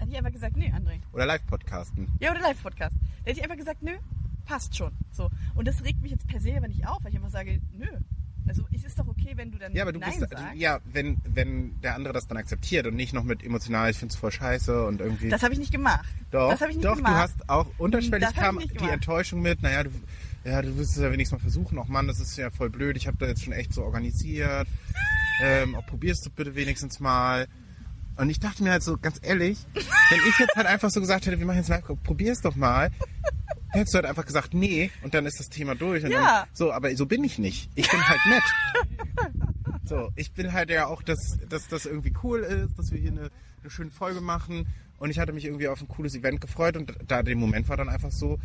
Hätte 0.00 0.12
ich 0.12 0.18
einfach 0.18 0.32
gesagt, 0.32 0.56
nee, 0.56 0.72
André. 0.72 1.00
Oder 1.12 1.26
Live-Podcasten. 1.26 2.08
Ja, 2.20 2.30
oder 2.30 2.40
Live-Podcast. 2.40 2.94
Da 2.94 3.30
hätte 3.30 3.38
ich 3.38 3.42
einfach 3.44 3.56
gesagt, 3.56 3.82
nö, 3.82 3.92
passt 4.44 4.76
schon. 4.76 4.92
So. 5.12 5.30
Und 5.54 5.68
das 5.68 5.84
regt 5.84 6.02
mich 6.02 6.10
jetzt 6.12 6.26
per 6.26 6.40
se 6.40 6.56
aber 6.56 6.68
nicht 6.68 6.86
auf, 6.86 7.02
weil 7.02 7.10
ich 7.10 7.16
einfach 7.16 7.30
sage, 7.30 7.60
nö. 7.72 7.86
Also 8.48 8.64
es 8.74 8.82
ist 8.84 8.98
doch 8.98 9.06
okay, 9.06 9.32
wenn 9.36 9.52
du 9.52 9.58
dann 9.58 9.72
Ja, 9.74 9.82
aber 9.82 9.92
du 9.92 10.00
Nein 10.00 10.18
bist, 10.18 10.30
sagst. 10.30 10.56
ja, 10.56 10.80
wenn, 10.92 11.18
wenn 11.24 11.78
der 11.82 11.94
andere 11.94 12.12
das 12.12 12.26
dann 12.26 12.38
akzeptiert 12.38 12.86
und 12.86 12.96
nicht 12.96 13.12
noch 13.12 13.22
mit 13.22 13.44
emotional, 13.44 13.90
ich 13.90 13.98
find's 13.98 14.16
voll 14.16 14.32
scheiße 14.32 14.86
und 14.86 15.00
irgendwie. 15.00 15.28
Das 15.28 15.42
habe 15.42 15.52
ich 15.52 15.60
nicht 15.60 15.70
gemacht. 15.70 16.08
Doch, 16.30 16.50
das 16.50 16.60
habe 16.60 16.70
ich 16.70 16.78
nicht 16.78 16.86
doch, 16.86 16.96
gemacht. 16.96 17.14
du 17.14 17.18
hast 17.18 17.48
auch 17.48 17.66
unterschwellig 17.78 18.26
hab 18.26 18.34
kam 18.34 18.58
die. 18.58 18.88
Enttäuschung 18.88 19.40
mit, 19.42 19.62
naja, 19.62 19.84
du, 19.84 19.90
ja, 20.44 20.62
du 20.62 20.76
wirst 20.78 20.96
es 20.96 21.02
ja 21.02 21.12
wenigstens 21.12 21.38
mal 21.38 21.42
versuchen. 21.42 21.78
Ach 21.78 21.86
Mann, 21.86 22.08
das 22.08 22.18
ist 22.18 22.36
ja 22.36 22.50
voll 22.50 22.70
blöd, 22.70 22.96
ich 22.96 23.06
habe 23.06 23.18
da 23.18 23.26
jetzt 23.26 23.44
schon 23.44 23.52
echt 23.52 23.72
so 23.72 23.84
organisiert. 23.84 24.66
ähm, 25.44 25.76
auch 25.76 25.86
probierst 25.86 26.26
du 26.26 26.30
bitte 26.30 26.56
wenigstens 26.56 26.98
mal. 26.98 27.46
Und 28.20 28.28
ich 28.30 28.38
dachte 28.38 28.62
mir 28.62 28.70
halt 28.72 28.82
so, 28.82 28.96
ganz 28.98 29.18
ehrlich, 29.22 29.58
wenn 29.74 30.20
ich 30.28 30.38
jetzt 30.38 30.54
halt 30.54 30.66
einfach 30.66 30.90
so 30.90 31.00
gesagt 31.00 31.26
hätte, 31.26 31.38
wir 31.38 31.46
machen 31.46 31.56
jetzt 31.58 31.68
live, 31.68 31.84
probier's 32.02 32.40
doch 32.42 32.54
mal, 32.54 32.90
hättest 33.70 33.94
du 33.94 33.96
halt 33.96 34.06
einfach 34.06 34.26
gesagt, 34.26 34.52
nee, 34.52 34.90
und 35.02 35.14
dann 35.14 35.24
ist 35.26 35.40
das 35.40 35.48
Thema 35.48 35.74
durch. 35.74 36.04
Und 36.04 36.10
Ja. 36.10 36.20
dann, 36.42 36.48
so, 36.52 36.70
aber 36.72 36.94
so 36.96 37.06
bin 37.06 37.24
ich 37.24 37.38
nicht. 37.38 37.70
Ich 37.76 37.90
bin 37.90 38.06
halt 38.06 38.20
nett. 38.28 38.42
So, 39.84 40.10
ich 40.16 40.32
bin 40.32 40.52
halt 40.52 40.70
ja 40.70 40.86
auch, 40.86 41.02
dass, 41.02 41.38
dass 41.48 41.66
das 41.68 41.86
irgendwie 41.86 42.12
cool 42.22 42.40
ist, 42.40 42.78
dass 42.78 42.90
wir 42.92 42.98
hier 43.00 43.10
eine, 43.10 43.30
eine 43.62 43.70
schöne 43.70 43.90
Folge 43.90 44.20
machen. 44.20 44.66
Und 44.98 45.10
ich 45.10 45.18
hatte 45.18 45.32
mich 45.32 45.46
irgendwie 45.46 45.68
auf 45.68 45.80
ein 45.80 45.88
cooles 45.88 46.14
Event 46.14 46.40
gefreut 46.40 46.76
und 46.76 46.92
da 47.08 47.22
der 47.22 47.34
Moment 47.36 47.68
war 47.68 47.76
dann 47.76 47.88
einfach 47.88 48.12
so, 48.12 48.38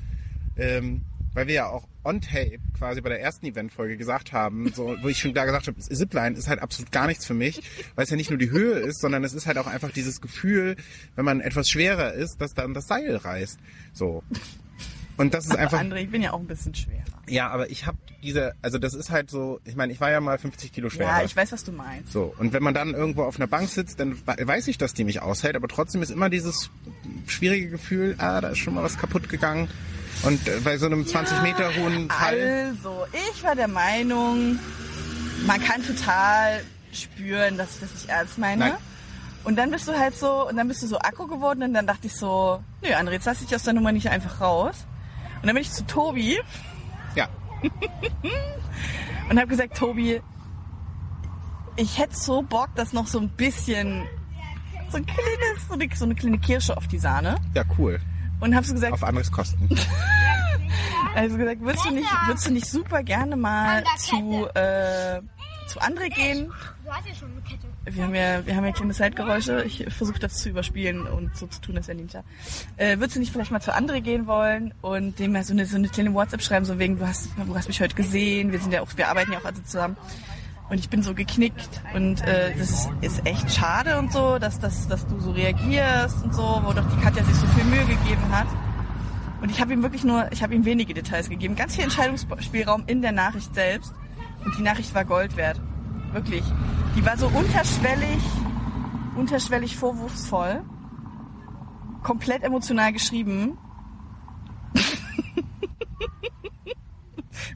ähm, 0.58 1.02
weil 1.36 1.46
wir 1.48 1.54
ja 1.54 1.68
auch 1.68 1.88
on 2.04 2.22
tape 2.22 2.58
quasi 2.78 3.02
bei 3.02 3.10
der 3.10 3.22
ersten 3.22 3.46
Eventfolge 3.46 3.98
gesagt 3.98 4.32
haben, 4.32 4.72
so, 4.74 4.96
wo 5.02 5.08
ich 5.08 5.20
schon 5.20 5.34
da 5.36 5.46
gesagt 5.46 5.68
habe, 5.68 5.78
Zipline 5.80 6.36
ist 6.36 6.48
halt 6.48 6.60
absolut 6.62 6.92
gar 6.92 7.06
nichts 7.06 7.26
für 7.26 7.34
mich, 7.36 7.62
weil 7.94 8.06
es 8.06 8.10
ja 8.10 8.16
nicht 8.16 8.32
nur 8.32 8.40
die 8.40 8.50
Höhe 8.50 8.80
ist, 8.80 9.00
sondern 9.02 9.24
es 9.24 9.34
ist 9.34 9.46
halt 9.46 9.58
auch 9.60 9.68
einfach 9.68 9.92
dieses 9.92 10.22
Gefühl, 10.22 10.76
wenn 11.16 11.26
man 11.26 11.42
etwas 11.42 11.70
schwerer 11.70 12.14
ist, 12.14 12.42
dass 12.42 12.54
dann 12.56 12.74
das 12.74 12.88
Seil 12.88 13.16
reißt. 13.16 13.60
So. 13.94 14.24
Und 15.18 15.34
das 15.34 15.46
ist 15.46 15.56
einfach. 15.56 15.80
André, 15.80 15.98
ich 16.04 16.10
bin 16.12 16.22
ja 16.22 16.34
auch 16.34 16.40
ein 16.40 16.48
bisschen 16.48 16.76
schwerer. 16.76 17.00
Ja, 17.28 17.48
aber 17.50 17.70
ich 17.70 17.86
habe 17.88 17.98
diese, 18.22 18.54
also 18.62 18.78
das 18.78 18.94
ist 18.94 19.10
halt 19.10 19.30
so, 19.32 19.60
ich 19.64 19.76
meine, 19.76 19.94
ich 19.94 20.00
war 20.02 20.12
ja 20.12 20.20
mal 20.20 20.38
50 20.38 20.74
Kilo 20.74 20.90
schwerer. 20.90 21.20
Ja, 21.20 21.24
ich 21.24 21.36
weiß, 21.36 21.54
was 21.54 21.64
du 21.64 21.72
meinst. 21.72 22.12
So, 22.12 22.36
und 22.38 22.52
wenn 22.54 22.62
man 22.62 22.74
dann 22.74 22.94
irgendwo 22.94 23.24
auf 23.24 23.38
einer 23.38 23.48
Bank 23.48 23.70
sitzt, 23.70 24.00
dann 24.00 24.18
we- 24.28 24.48
weiß 24.48 24.68
ich, 24.68 24.78
dass 24.78 24.94
die 24.94 25.06
mich 25.06 25.22
aushält, 25.22 25.56
aber 25.56 25.68
trotzdem 25.70 26.02
ist 26.04 26.12
immer 26.12 26.30
dieses 26.30 26.70
schwierige 27.28 27.70
Gefühl, 27.70 28.16
ah, 28.20 28.42
da 28.42 28.50
ist 28.50 28.58
schon 28.60 28.76
mal 28.76 28.84
was 28.84 28.98
kaputt 28.98 29.30
gegangen. 29.30 29.70
Und 30.24 30.48
äh, 30.48 30.60
bei 30.64 30.78
so 30.78 30.86
einem 30.88 31.06
20 31.06 31.42
Meter 31.42 31.70
hohen 31.76 32.10
Fall, 32.10 32.74
Also, 32.74 33.06
ich 33.32 33.44
war 33.44 33.56
der 33.56 33.68
Meinung, 33.68 34.60
man 35.46 35.62
kann 35.62 35.84
total 35.84 36.64
spüren, 36.92 37.58
dass 37.58 37.76
ich 37.76 37.82
das 37.82 37.94
nicht 37.94 38.10
ernst 38.10 38.38
meine. 38.38 38.60
Nein. 38.60 38.74
Und 39.44 39.58
dann 39.58 39.70
bist 39.70 39.88
du 39.88 39.94
halt 39.98 40.18
so, 40.18 40.48
und 40.50 40.58
dann 40.58 40.68
bist 40.68 40.82
du 40.82 40.88
so 40.88 40.98
akku 40.98 41.28
geworden 41.28 41.62
und 41.62 41.74
dann 41.74 41.86
dachte 41.86 42.08
ich 42.08 42.16
so, 42.16 42.64
nö, 42.82 42.90
André, 42.90 43.12
jetzt 43.12 43.26
lass 43.26 43.40
dich 43.40 43.54
aus 43.54 43.64
der 43.64 43.74
Nummer 43.74 43.92
nicht 43.92 44.10
einfach 44.10 44.42
raus. 44.42 44.88
Und 45.42 45.48
dann 45.48 45.54
bin 45.54 45.62
ich 45.62 45.72
zu 45.72 45.86
Tobi 45.86 46.40
ja, 47.16 47.28
und 49.30 49.38
habe 49.38 49.48
gesagt, 49.48 49.78
Tobi, 49.78 50.22
ich 51.76 52.00
hätte 52.00 52.16
so 52.16 52.42
Bock, 52.42 52.70
dass 52.76 52.94
noch 52.94 53.06
so 53.06 53.20
ein 53.20 53.30
bisschen, 53.30 54.04
so 54.90 54.98
ein 54.98 55.06
kleines, 55.06 55.68
so 55.68 55.74
eine, 55.74 55.90
so 55.94 56.06
eine 56.06 56.16
kleine 56.16 56.40
Kirsche 56.40 56.76
auf 56.76 56.88
die 56.88 56.98
Sahne. 56.98 57.36
ja, 57.54 57.64
cool. 57.78 58.00
Und 58.40 58.56
habe 58.56 58.66
so 58.66 58.74
gesagt, 58.74 58.94
Auf 58.94 59.04
anderes 59.04 59.32
Kosten. 59.32 59.70
Also 61.16 61.38
gesagt, 61.38 61.62
würdest 61.62 61.86
du 61.86 61.92
nicht, 61.92 62.10
würdest 62.28 62.46
du 62.46 62.52
nicht 62.52 62.66
super 62.66 63.02
gerne 63.02 63.38
mal 63.38 63.86
zu, 63.98 64.48
äh, 64.54 65.22
zu 65.68 65.80
André 65.80 66.10
gehen? 66.14 66.52
Du 66.84 66.92
hast 66.92 67.08
ja 67.08 67.16
schon 67.16 67.32
eine 67.32 67.42
Kette. 67.42 67.66
Wir 67.86 68.04
haben 68.04 68.16
ja, 68.16 68.46
wir 68.46 68.56
haben 68.56 68.66
ja 68.66 68.72
kleine 68.74 68.94
Zeitgeräusche. 68.94 69.64
Ich 69.64 69.86
versuche 69.94 70.20
das 70.20 70.36
zu 70.36 70.50
überspielen 70.50 71.08
und 71.08 71.36
so 71.38 71.48
zu 71.48 71.62
tun, 71.62 71.78
als 71.78 71.88
wäre 71.88 71.98
Ninja. 71.98 72.24
Äh, 72.76 72.98
würdest 72.98 73.16
du 73.16 73.22
nicht 73.22 73.32
vielleicht 73.32 73.52
mal 73.52 73.62
zu 73.62 73.74
André 73.74 74.02
gehen 74.02 74.28
wollen 74.28 74.74
und 74.82 75.18
dem 75.20 75.32
mal 75.32 75.44
so 75.46 75.54
eine, 75.54 75.66
so 75.66 75.78
eine 75.78 75.88
kleine 75.88 76.14
WhatsApp 76.14 76.42
schreiben, 76.42 76.66
so 76.66 76.78
wegen, 76.80 77.00
du 77.00 77.08
hast, 77.08 77.30
du 77.38 77.56
hast 77.56 77.70
mich 77.70 77.80
heute 77.80 77.96
gesehen, 77.96 78.52
wir 78.52 78.60
sind 78.60 78.74
ja 78.74 78.82
auch, 78.82 78.90
wir 78.96 79.08
arbeiten 79.08 79.32
ja 79.32 79.40
auch 79.40 79.46
alle 79.46 79.64
zusammen. 79.64 79.96
Und 80.70 80.80
ich 80.80 80.90
bin 80.90 81.04
so 81.04 81.14
geknickt 81.14 81.82
und 81.94 82.22
äh, 82.22 82.56
das 82.58 82.72
ist, 82.72 82.90
ist 83.02 83.26
echt 83.26 83.52
schade 83.52 84.00
und 84.00 84.12
so, 84.12 84.40
dass, 84.40 84.60
dass, 84.60 84.88
dass 84.88 85.06
du 85.06 85.20
so 85.20 85.32
reagierst 85.32 86.24
und 86.24 86.34
so, 86.34 86.62
wo 86.64 86.74
doch 86.74 86.90
die 86.90 87.00
Katja 87.02 87.24
sich 87.24 87.36
so 87.36 87.46
viel 87.48 87.66
Mühe 87.66 87.86
gegeben 87.86 88.32
hat. 88.32 88.48
Und 89.42 89.52
ich 89.52 89.62
habe 89.62 89.74
ihm 89.74 89.84
wirklich 89.84 90.04
nur, 90.04 90.32
ich 90.32 90.42
habe 90.42 90.56
ihm 90.56 90.66
wenige 90.66 90.96
Details 90.96 91.30
gegeben, 91.30 91.56
ganz 91.56 91.76
viel 91.76 91.84
Entscheidungsspielraum 91.84 92.86
in 92.88 93.04
der 93.04 93.12
Nachricht 93.12 93.54
selbst. 93.54 93.94
Und 94.44 94.58
die 94.58 94.64
Nachricht 94.64 94.96
war 94.96 95.06
Gold 95.06 95.38
wert. 95.38 95.62
Wirklich. 96.14 96.44
Die 96.96 97.06
war 97.06 97.18
so 97.18 97.28
unterschwellig, 97.28 98.24
unterschwellig 99.16 99.76
vorwurfsvoll. 99.76 100.64
komplett 102.02 102.44
emotional 102.44 102.92
geschrieben. 102.94 103.58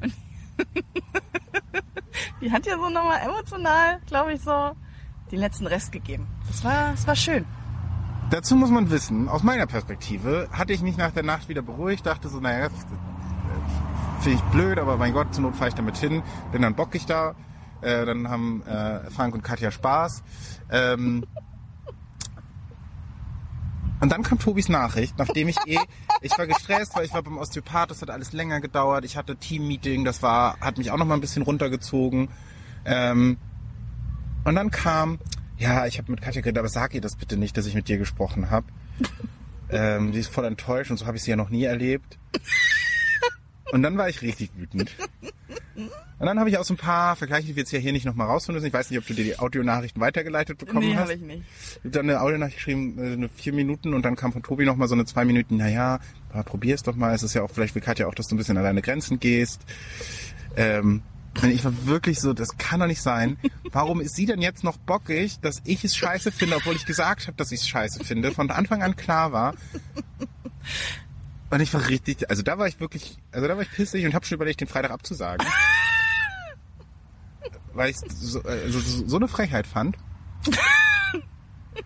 Und 0.02 0.14
die 2.42 2.52
hat 2.52 2.66
ja 2.66 2.76
so 2.76 2.90
nochmal 2.90 3.20
emotional, 3.22 4.00
glaube 4.08 4.34
ich, 4.34 4.42
so 4.42 4.72
den 5.32 5.40
letzten 5.40 5.68
Rest 5.68 5.92
gegeben. 5.92 6.28
Das 6.48 6.64
war, 6.64 6.92
das 6.92 7.08
war 7.08 7.16
schön. 7.16 7.46
Dazu 8.30 8.56
muss 8.56 8.70
man 8.70 8.92
wissen, 8.92 9.28
aus 9.28 9.44
meiner 9.44 9.66
Perspektive 9.66 10.48
hatte 10.52 10.74
ich 10.74 10.82
mich 10.82 10.98
nach 10.98 11.12
der 11.12 11.24
Nacht 11.24 11.50
wieder 11.50 11.62
beruhigt, 11.62 12.06
dachte 12.06 12.30
so, 12.30 12.40
naja, 12.40 12.70
finde 14.22 14.38
ich 14.38 14.44
blöd, 14.52 14.78
aber 14.78 14.98
mein 14.98 15.14
Gott, 15.14 15.34
zur 15.34 15.44
Not 15.44 15.56
fahre 15.56 15.70
ich 15.70 15.76
damit 15.76 15.98
hin, 15.98 16.22
bin 16.52 16.62
dann 16.62 16.76
bockig 16.76 17.06
da, 17.06 17.36
äh, 17.82 18.06
dann 18.06 18.30
haben 18.30 18.62
äh, 18.64 19.10
Frank 19.10 19.34
und 19.34 19.44
Katja 19.44 19.72
Spaß. 19.72 20.24
Ähm, 20.72 21.26
und 24.00 24.12
dann 24.12 24.24
kam 24.24 24.40
Tobis 24.40 24.70
Nachricht, 24.70 25.18
nachdem 25.18 25.48
ich 25.50 25.58
eh, 25.66 25.80
ich 26.22 26.38
war 26.38 26.48
gestresst, 26.48 26.96
weil 26.96 27.06
ich 27.06 27.14
war 27.14 27.22
beim 27.22 27.38
Osteopath, 27.38 27.92
das 27.92 28.02
hat 28.02 28.10
alles 28.10 28.34
länger 28.34 28.62
gedauert, 28.62 29.06
ich 29.06 29.18
hatte 29.18 29.36
Teammeeting, 29.36 30.06
das 30.06 30.22
war, 30.22 30.60
hat 30.60 30.78
mich 30.78 30.92
auch 30.92 30.98
noch 30.98 31.06
mal 31.06 31.16
ein 31.16 31.22
bisschen 31.22 31.44
runtergezogen. 31.44 32.30
Ähm, 32.86 33.38
und 34.46 34.56
dann 34.56 34.72
kam, 34.72 35.20
ja, 35.58 35.86
ich 35.86 35.98
habe 35.98 36.12
mit 36.12 36.22
Katja 36.22 36.42
geredet, 36.42 36.60
aber 36.60 36.70
sag 36.70 36.94
ihr 36.94 37.02
das 37.02 37.16
bitte 37.16 37.38
nicht, 37.38 37.58
dass 37.58 37.66
ich 37.66 37.76
mit 37.76 37.88
dir 37.90 37.98
gesprochen 37.98 38.50
habe. 38.50 38.68
ähm, 39.70 40.12
die 40.12 40.20
ist 40.20 40.32
voll 40.34 40.46
enttäuscht 40.46 40.92
und 40.92 40.98
so 40.98 41.06
habe 41.06 41.18
ich 41.18 41.24
sie 41.24 41.32
ja 41.32 41.36
noch 41.36 41.50
nie 41.50 41.66
erlebt. 41.66 42.18
Und 43.72 43.84
dann 43.84 43.98
war 43.98 44.10
ich 44.10 44.22
richtig 44.22 44.52
wütend. 44.56 44.96
Und 45.88 46.26
dann 46.26 46.38
habe 46.38 46.50
ich 46.50 46.58
auch 46.58 46.66
so 46.66 46.74
ein 46.74 46.78
paar 46.78 47.16
Vergleiche, 47.16 47.48
die 47.48 47.56
wir 47.56 47.62
jetzt 47.62 47.72
ja 47.72 47.80
hier 47.80 47.94
nicht 47.94 48.06
nochmal 48.06 48.28
rausfinden 48.28 48.58
müssen. 48.58 48.68
Ich 48.68 48.74
weiß 48.74 48.90
nicht, 48.90 49.00
ob 49.00 49.08
du 49.08 49.14
dir 49.14 49.24
die 49.24 49.40
Audionachrichten 49.40 50.02
weitergeleitet 50.02 50.58
bekommen 50.58 50.90
nee, 50.90 50.96
hast. 50.96 51.04
habe 51.04 51.14
ich 51.14 51.22
nicht. 51.22 51.44
Ich 51.72 51.78
habe 51.78 51.90
dann 51.92 52.10
eine 52.10 52.22
Audionachricht 52.22 52.58
geschrieben, 52.58 52.98
äh, 52.98 53.14
eine 53.14 53.30
vier 53.30 53.54
Minuten 53.54 53.94
und 53.94 54.04
dann 54.04 54.16
kam 54.16 54.34
von 54.34 54.44
Tobi 54.44 54.66
nochmal 54.66 54.88
so 54.88 54.96
eine 54.96 55.06
zwei 55.06 55.24
Minuten, 55.24 55.58
naja, 55.58 56.00
probier 56.46 56.76
es 56.76 56.84
doch 56.84 56.96
mal. 56.96 57.14
Es 57.16 57.24
ist 57.24 57.34
ja 57.34 57.44
auch, 57.44 57.52
vielleicht 57.52 57.74
will 57.76 57.82
Katja 57.82 58.08
auch, 58.08 58.16
dass 58.16 58.28
du 58.28 58.36
ein 58.36 58.38
bisschen 58.38 58.58
an 58.58 58.64
deine 58.64 58.82
Grenzen 58.82 59.20
gehst. 59.20 59.62
Ähm, 60.58 61.04
ich 61.48 61.64
war 61.64 61.74
wirklich 61.86 62.20
so, 62.20 62.34
das 62.34 62.58
kann 62.58 62.80
doch 62.80 62.88
nicht 62.88 63.02
sein. 63.02 63.38
Warum 63.72 64.02
ist 64.02 64.16
sie 64.16 64.26
denn 64.26 64.42
jetzt 64.42 64.64
noch 64.64 64.78
bockig, 64.78 65.40
dass 65.40 65.62
ich 65.64 65.84
es 65.86 65.96
scheiße 65.96 66.32
finde, 66.32 66.58
obwohl 66.58 66.76
ich 66.76 66.86
gesagt 66.86 67.28
habe, 67.28 67.38
dass 67.38 67.52
ich 67.52 67.62
es 67.62 67.68
scheiße 67.68 68.04
finde, 68.04 68.32
von 68.32 68.50
Anfang 68.52 68.84
an 68.84 68.96
klar 68.96 69.32
war. 69.32 69.54
Und 71.52 71.62
ich 71.62 71.74
war 71.74 71.88
richtig, 71.88 72.30
also 72.30 72.44
da 72.44 72.58
war 72.58 72.68
ich 72.68 72.80
wirklich, 72.80 73.18
also 73.32 73.48
da 73.48 73.56
war 73.56 73.64
ich 73.64 73.72
pissig 73.72 74.06
und 74.06 74.14
habe 74.14 74.26
schon 74.26 74.36
überlegt, 74.36 74.62
den 74.62 74.68
Freitag 74.68 74.92
abzusagen. 74.92 75.46
weil 77.74 77.90
ich 77.92 77.98
so, 77.98 78.42
also 78.44 78.80
so, 78.80 79.08
so 79.08 79.16
eine 79.18 79.28
Frechheit 79.28 79.66
fand. 79.68 79.96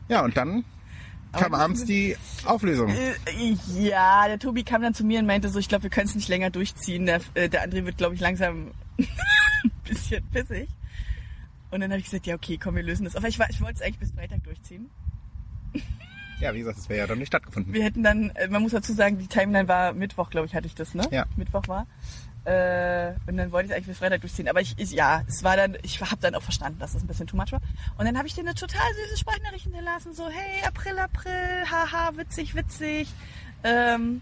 Ja, 0.10 0.24
und 0.24 0.36
dann 0.36 0.66
kam 1.32 1.54
Aber- 1.54 1.64
abends 1.64 1.86
die 1.86 2.18
Auflösung. 2.46 2.90
Äh, 2.90 3.14
Ja, 3.80 4.28
der 4.28 4.40
Tobi 4.40 4.64
kam 4.64 4.82
dann 4.82 4.94
zu 4.94 5.04
mir 5.06 5.20
und 5.20 5.26
meinte 5.28 5.50
so, 5.50 5.60
ich 5.60 5.70
glaube, 5.70 5.84
wir 5.84 5.90
können 5.90 6.08
es 6.08 6.16
nicht 6.16 6.28
länger 6.28 6.50
durchziehen. 6.50 7.06
Der, 7.06 7.22
äh, 7.36 7.48
der 7.50 7.66
André 7.68 7.86
wird, 7.86 7.98
glaube 7.98 8.16
ich, 8.16 8.22
langsam 8.22 8.72
ein 8.98 9.72
bisschen 9.86 10.24
pissig. 10.30 10.68
Und 11.72 11.80
dann 11.80 11.90
habe 11.92 12.00
ich 12.00 12.06
gesagt, 12.06 12.28
ja, 12.28 12.36
okay, 12.36 12.58
komm, 12.62 12.76
wir 12.76 12.84
lösen 12.84 13.06
das. 13.06 13.16
Aber 13.16 13.28
ich, 13.28 13.40
war- 13.40 13.50
ich 13.50 13.62
wollte 13.62 13.76
es 13.76 13.82
eigentlich 13.82 14.00
bis 14.00 14.12
Freitag 14.12 14.44
durchziehen. 14.44 14.90
Ja, 16.44 16.54
wie 16.54 16.60
gesagt, 16.60 16.78
es 16.78 16.90
wäre 16.90 17.00
ja 17.00 17.08
dann 17.08 17.20
nicht 17.20 17.30
stattgefunden. 17.30 17.74
Wir 17.74 17.84
hätten 17.84 18.04
dann, 18.04 18.30
äh, 18.32 18.48
man 18.48 18.62
muss 18.62 18.74
dazu 18.74 18.94
sagen, 18.94 19.18
die 19.18 19.28
Timeline 19.28 19.68
war 19.68 19.94
Mittwoch, 19.94 20.30
glaube 20.30 20.48
ich, 20.48 20.56
hatte 20.56 20.68
ich 20.68 20.76
das, 20.76 20.94
ne? 20.94 21.08
Ja. 21.10 21.26
Mittwoch 21.38 21.68
war. 21.68 21.88
Äh, 22.46 23.14
und 23.26 23.38
dann 23.38 23.54
wollte 23.54 23.68
ich 23.68 23.72
es 23.72 23.78
eigentlich 23.78 23.88
bis 23.88 23.98
Freitag 24.00 24.20
durchziehen. 24.20 24.50
Aber 24.50 24.60
ich, 24.60 24.78
ich 24.78 24.92
ja, 24.92 25.24
es 25.28 25.44
war 25.44 25.56
dann, 25.56 25.78
ich 25.84 26.02
habe 26.02 26.20
dann 26.20 26.36
auch 26.36 26.42
verstanden, 26.42 26.80
dass 26.80 26.92
das 26.94 27.02
ein 27.02 27.08
bisschen 27.08 27.28
too 27.28 27.38
much 27.38 27.54
war. 27.54 27.62
Und 27.98 28.06
dann 28.06 28.18
habe 28.18 28.28
ich 28.28 28.36
dir 28.36 28.42
eine 28.42 28.54
total 28.56 28.94
süße 28.94 29.20
Sprachnachricht 29.20 29.64
hinterlassen, 29.64 30.14
so, 30.14 30.28
hey, 30.28 30.66
April, 30.68 31.00
April, 31.00 31.64
haha, 31.72 32.12
witzig, 32.18 32.54
witzig. 32.56 33.08
Ähm, 33.64 34.22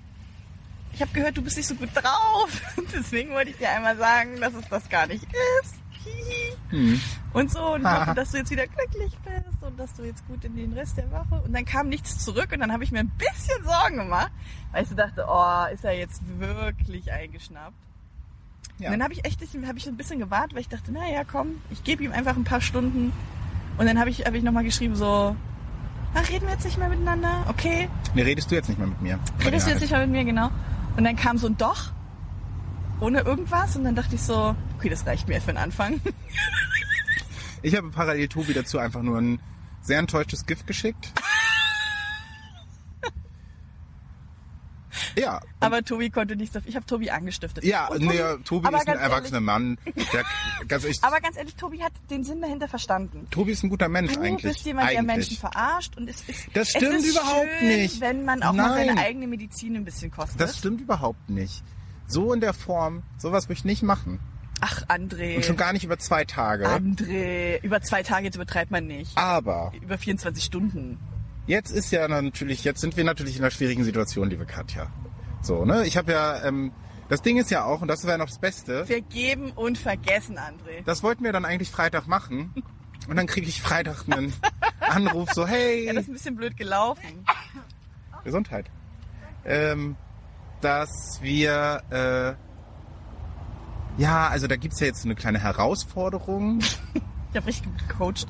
ich 0.93 1.01
habe 1.01 1.11
gehört, 1.13 1.37
du 1.37 1.41
bist 1.41 1.57
nicht 1.57 1.67
so 1.67 1.75
gut 1.75 1.89
drauf. 1.95 2.61
Deswegen 2.93 3.31
wollte 3.31 3.51
ich 3.51 3.57
dir 3.57 3.71
einmal 3.71 3.97
sagen, 3.97 4.39
dass 4.39 4.53
es 4.53 4.67
das 4.69 4.87
gar 4.89 5.07
nicht 5.07 5.23
ist. 5.23 5.75
Hm. 6.69 7.01
Und 7.33 7.51
so, 7.51 7.73
und 7.73 7.89
hoffe, 7.89 8.13
dass 8.15 8.31
du 8.31 8.37
jetzt 8.37 8.51
wieder 8.51 8.67
glücklich 8.67 9.13
bist 9.23 9.60
und 9.71 9.79
dass 9.79 9.93
du 9.93 10.03
jetzt 10.03 10.25
gut 10.27 10.43
in 10.43 10.55
den 10.55 10.73
Rest 10.73 10.97
der 10.97 11.09
Woche. 11.11 11.41
Und 11.43 11.53
dann 11.53 11.65
kam 11.65 11.89
nichts 11.89 12.19
zurück 12.19 12.49
und 12.51 12.59
dann 12.59 12.71
habe 12.71 12.83
ich 12.83 12.91
mir 12.91 12.99
ein 12.99 13.11
bisschen 13.17 13.63
Sorgen 13.63 13.97
gemacht, 13.97 14.31
weil 14.71 14.83
ich 14.83 14.89
so 14.89 14.95
dachte, 14.95 15.25
oh, 15.27 15.73
ist 15.73 15.83
er 15.83 15.93
jetzt 15.93 16.21
wirklich 16.39 17.11
eingeschnappt? 17.11 17.73
Ja. 18.79 18.87
Und 18.87 18.93
dann 18.93 19.03
habe 19.03 19.13
ich 19.13 19.25
echt 19.25 19.41
hab 19.41 19.77
ich 19.77 19.87
ein 19.87 19.97
bisschen 19.97 20.19
gewartet, 20.19 20.53
weil 20.53 20.61
ich 20.61 20.69
dachte, 20.69 20.91
na 20.91 21.09
ja, 21.09 21.23
komm, 21.23 21.61
ich 21.69 21.83
gebe 21.83 22.03
ihm 22.03 22.11
einfach 22.11 22.35
ein 22.35 22.43
paar 22.43 22.61
Stunden. 22.61 23.13
Und 23.77 23.85
dann 23.85 23.99
habe 23.99 24.09
ich, 24.09 24.25
hab 24.25 24.33
ich 24.33 24.43
nochmal 24.43 24.63
geschrieben, 24.63 24.95
so, 24.95 25.35
ach, 26.13 26.29
reden 26.29 26.45
wir 26.45 26.53
jetzt 26.53 26.65
nicht 26.65 26.77
mehr 26.77 26.89
miteinander? 26.89 27.45
Okay. 27.47 27.89
Nee, 28.13 28.23
redest 28.23 28.51
du 28.51 28.55
jetzt 28.55 28.67
nicht 28.67 28.77
mehr 28.77 28.87
mit 28.87 29.01
mir. 29.01 29.19
Redest 29.43 29.67
du 29.67 29.71
jetzt 29.71 29.81
nicht 29.81 29.91
mehr 29.91 30.01
mit 30.01 30.09
mir, 30.09 30.25
genau? 30.25 30.49
Und 30.97 31.03
dann 31.05 31.15
kam 31.15 31.37
so 31.37 31.47
ein 31.47 31.57
Doch, 31.57 31.91
ohne 32.99 33.21
irgendwas. 33.21 33.75
Und 33.77 33.85
dann 33.85 33.95
dachte 33.95 34.15
ich 34.15 34.21
so, 34.21 34.55
okay, 34.77 34.89
das 34.89 35.05
reicht 35.05 35.27
mir 35.27 35.39
für 35.39 35.51
den 35.51 35.57
Anfang. 35.57 36.01
Ich 37.63 37.75
habe 37.75 37.89
parallel 37.91 38.27
Tobi 38.27 38.53
dazu 38.53 38.79
einfach 38.79 39.03
nur 39.03 39.19
ein 39.19 39.39
sehr 39.81 39.99
enttäuschtes 39.99 40.45
Gift 40.45 40.67
geschickt. 40.67 41.11
Ja, 45.15 45.41
Aber 45.61 45.83
Tobi 45.83 46.09
konnte 46.09 46.35
nichts 46.35 46.53
dafür. 46.53 46.69
Ich 46.69 46.75
habe 46.75 46.85
Tobi 46.85 47.09
angestiftet. 47.11 47.63
ja, 47.63 47.87
Und 47.87 48.01
nee, 48.01 48.17
Tobi 48.45 48.67
ist 48.75 48.87
ein 48.87 48.97
erwachsener 48.99 49.39
Mann. 49.41 49.77
Der, 50.13 50.23
ganz 50.67 50.83
ehrlich, 50.83 50.99
Aber 51.03 51.19
ganz 51.21 51.37
ehrlich, 51.37 51.55
Tobi 51.55 51.81
hat 51.81 51.91
den 52.09 52.23
Sinn 52.23 52.41
dahinter 52.41 52.67
verstanden. 52.67 53.27
Tobi 53.29 53.51
ist 53.51 53.63
ein 53.63 53.69
guter 53.69 53.87
Mensch 53.89 54.13
Du 54.13 54.21
eigentlich. 54.21 54.53
bist 54.53 54.65
jemand, 54.65 54.89
der 54.91 54.99
eigentlich. 54.99 55.15
Menschen 55.15 55.37
verarscht 55.37 55.97
und 55.97 56.09
es 56.09 56.21
ist, 56.27 56.47
Das 56.53 56.69
stimmt 56.69 56.95
es 56.99 57.05
ist 57.05 57.11
überhaupt 57.17 57.47
schön, 57.59 57.67
nicht. 57.67 58.01
wenn 58.01 58.25
man 58.25 58.43
auch 58.43 58.53
mal 58.53 58.69
seine 58.73 58.95
Nein. 58.95 59.03
eigene 59.05 59.27
Medizin 59.27 59.75
ein 59.77 59.85
bisschen 59.85 60.11
kostet. 60.11 60.39
Das 60.41 60.57
stimmt 60.57 60.81
überhaupt 60.81 61.29
nicht. 61.29 61.63
So 62.07 62.33
in 62.33 62.41
der 62.41 62.53
Form, 62.53 63.03
sowas 63.17 63.45
würde 63.47 63.59
ich 63.59 63.65
nicht 63.65 63.83
machen. 63.83 64.19
Ach, 64.61 64.83
André. 64.87 65.35
Und 65.35 65.45
schon 65.45 65.57
gar 65.57 65.73
nicht 65.73 65.83
über 65.83 65.97
zwei 65.99 66.23
Tage. 66.23 66.67
André. 66.69 67.61
Über 67.63 67.81
zwei 67.81 68.03
Tage 68.03 68.25
jetzt 68.25 68.35
übertreibt 68.35 68.71
man 68.71 68.87
nicht. 68.87 69.17
Aber 69.17 69.71
Über 69.81 69.97
24 69.97 70.43
Stunden. 70.43 70.99
jetzt 71.47 71.71
ist 71.71 71.91
ja 71.91 72.07
natürlich, 72.07 72.63
jetzt 72.63 72.79
sind 72.81 72.95
wir 72.95 73.03
natürlich 73.03 73.37
in 73.37 73.43
einer 73.43 73.51
schwierigen 73.51 73.83
Situation, 73.83 74.29
liebe 74.29 74.45
Katja. 74.45 74.87
So, 75.41 75.65
ne? 75.65 75.85
Ich 75.87 75.97
habe 75.97 76.11
ja, 76.11 76.43
ähm, 76.45 76.71
das 77.09 77.21
Ding 77.23 77.37
ist 77.37 77.49
ja 77.51 77.65
auch, 77.65 77.81
und 77.81 77.87
das 77.87 78.05
wäre 78.05 78.17
noch 78.19 78.27
das 78.27 78.39
Beste, 78.39 78.85
Vergeben 78.85 79.51
und 79.51 79.77
vergessen, 79.77 80.37
André. 80.37 80.83
das 80.85 81.01
wollten 81.03 81.23
wir 81.23 81.33
dann 81.33 81.43
eigentlich 81.45 81.71
Freitag 81.71 82.07
machen. 82.07 82.53
Und 83.09 83.15
dann 83.17 83.25
kriege 83.25 83.47
ich 83.47 83.61
Freitag 83.63 84.05
einen 84.07 84.31
Anruf 84.79 85.31
so, 85.33 85.47
hey, 85.47 85.85
Ja, 85.87 85.93
das 85.93 86.03
ist 86.03 86.09
ein 86.09 86.13
bisschen 86.13 86.35
blöd 86.35 86.55
gelaufen. 86.55 87.25
Gesundheit. 88.23 88.69
Ähm, 89.43 89.95
dass 90.61 91.17
wir, 91.21 91.81
äh, 91.89 92.50
ja, 93.97 94.27
also 94.29 94.47
da 94.47 94.55
gibt's 94.55 94.79
ja 94.79 94.87
jetzt 94.87 95.01
so 95.01 95.07
eine 95.07 95.15
kleine 95.15 95.39
Herausforderung, 95.39 96.59
Ich 97.31 97.37
habe 97.37 97.47
richtig 97.47 97.69
gecoacht. 97.87 98.27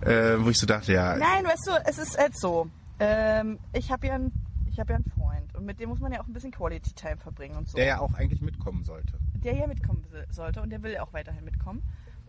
äh, 0.00 0.36
wo 0.38 0.48
ich 0.50 0.58
so 0.58 0.66
dachte, 0.66 0.92
ja, 0.92 1.16
Nein, 1.16 1.44
weißt 1.44 1.66
du, 1.66 1.70
es 1.84 1.98
ist 1.98 2.16
halt 2.18 2.38
so. 2.38 2.70
Ähm, 3.00 3.58
ich 3.72 3.90
habe 3.92 4.06
ja, 4.06 4.14
einen- 4.14 4.32
ich 4.66 4.80
hab 4.80 4.88
ja 4.88 4.96
einen 4.96 5.04
Freund 5.04 5.54
und 5.54 5.64
mit 5.66 5.78
dem 5.80 5.88
muss 5.90 6.00
man 6.00 6.12
ja 6.12 6.20
auch 6.20 6.26
ein 6.26 6.32
bisschen 6.32 6.50
Quality 6.52 6.92
Time 6.94 7.16
verbringen 7.18 7.56
und 7.56 7.68
so. 7.68 7.76
der 7.76 7.86
ja 7.86 8.00
auch 8.00 8.14
eigentlich 8.14 8.40
mitkommen 8.40 8.84
sollte. 8.84 9.12
der 9.34 9.54
ja 9.56 9.66
mitkommen 9.66 10.04
sollte 10.30 10.62
und 10.62 10.70
der 10.70 10.82
will 10.82 10.96
auch 10.98 11.12
weiterhin 11.12 11.44
mitkommen. 11.44 11.82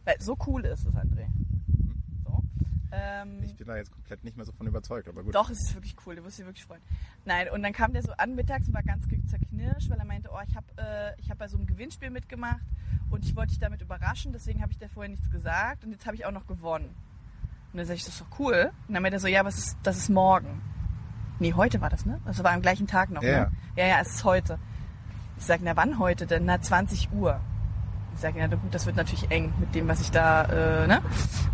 Weil 0.05 0.15
so 0.19 0.35
cool 0.47 0.65
ist 0.65 0.85
es, 0.85 0.93
André. 0.95 1.27
Ähm, 2.91 3.43
Ich 3.43 3.55
bin 3.55 3.67
da 3.67 3.75
jetzt 3.77 3.91
komplett 3.91 4.23
nicht 4.23 4.35
mehr 4.37 4.45
so 4.45 4.51
von 4.51 4.65
überzeugt, 4.67 5.07
aber 5.07 5.23
gut. 5.23 5.35
doch, 5.35 5.49
es 5.49 5.59
ist 5.59 5.75
wirklich 5.75 5.95
cool, 6.05 6.15
du 6.15 6.23
wirst 6.23 6.39
dich 6.39 6.45
wirklich 6.45 6.65
freuen. 6.65 6.81
Nein, 7.25 7.47
und 7.51 7.61
dann 7.61 7.73
kam 7.73 7.93
der 7.93 8.01
so 8.01 8.11
an 8.13 8.35
mittags 8.35 8.67
und 8.67 8.73
war 8.73 8.83
ganz 8.83 9.05
zerknirscht, 9.27 9.89
weil 9.89 9.99
er 9.99 10.05
meinte, 10.05 10.29
oh, 10.33 10.39
ich 10.47 10.55
habe 10.55 10.65
äh, 10.77 11.19
ich 11.19 11.29
hab 11.29 11.37
bei 11.37 11.47
so 11.47 11.57
einem 11.57 11.67
Gewinnspiel 11.67 12.09
mitgemacht 12.09 12.63
und 13.11 13.23
ich 13.25 13.35
wollte 13.35 13.49
dich 13.51 13.59
damit 13.59 13.81
überraschen, 13.81 14.33
deswegen 14.33 14.61
habe 14.61 14.71
ich 14.71 14.77
dir 14.79 14.89
vorher 14.89 15.09
nichts 15.09 15.29
gesagt 15.29 15.83
und 15.83 15.91
jetzt 15.91 16.05
habe 16.05 16.15
ich 16.15 16.25
auch 16.25 16.31
noch 16.31 16.47
gewonnen. 16.47 16.95
Und 17.71 17.77
dann 17.77 17.85
sag 17.85 17.95
ich, 17.95 18.03
das 18.05 18.15
ist 18.15 18.21
doch 18.21 18.39
cool. 18.39 18.71
Und 18.87 18.93
dann 18.95 19.03
meinte 19.03 19.17
er 19.17 19.19
so, 19.19 19.27
ja, 19.27 19.41
aber 19.41 19.49
ist, 19.49 19.77
das 19.83 19.97
ist 19.97 20.09
morgen. 20.09 20.61
Nee, 21.37 21.53
heute 21.53 21.81
war 21.81 21.89
das, 21.91 22.05
ne? 22.05 22.19
Das 22.25 22.43
war 22.43 22.51
am 22.51 22.61
gleichen 22.63 22.87
Tag 22.87 23.11
noch, 23.11 23.21
Ja. 23.21 23.45
ne? 23.45 23.51
Ja, 23.75 23.85
ja, 23.85 23.99
es 24.01 24.15
ist 24.15 24.23
heute. 24.23 24.57
Ich 25.37 25.45
sag, 25.45 25.61
na 25.63 25.75
wann 25.77 25.99
heute 25.99 26.25
denn? 26.25 26.45
Na 26.45 26.59
20 26.59 27.11
Uhr. 27.13 27.39
Ich 28.19 28.23
sage, 28.23 28.35
na 28.37 28.47
gut, 28.47 28.75
das 28.75 28.85
wird 28.85 28.97
natürlich 28.97 29.31
eng 29.31 29.53
mit 29.61 29.73
dem, 29.73 29.87
was 29.87 30.01
ich 30.01 30.11
da, 30.11 30.43
äh, 30.43 30.87
ne? 30.87 31.01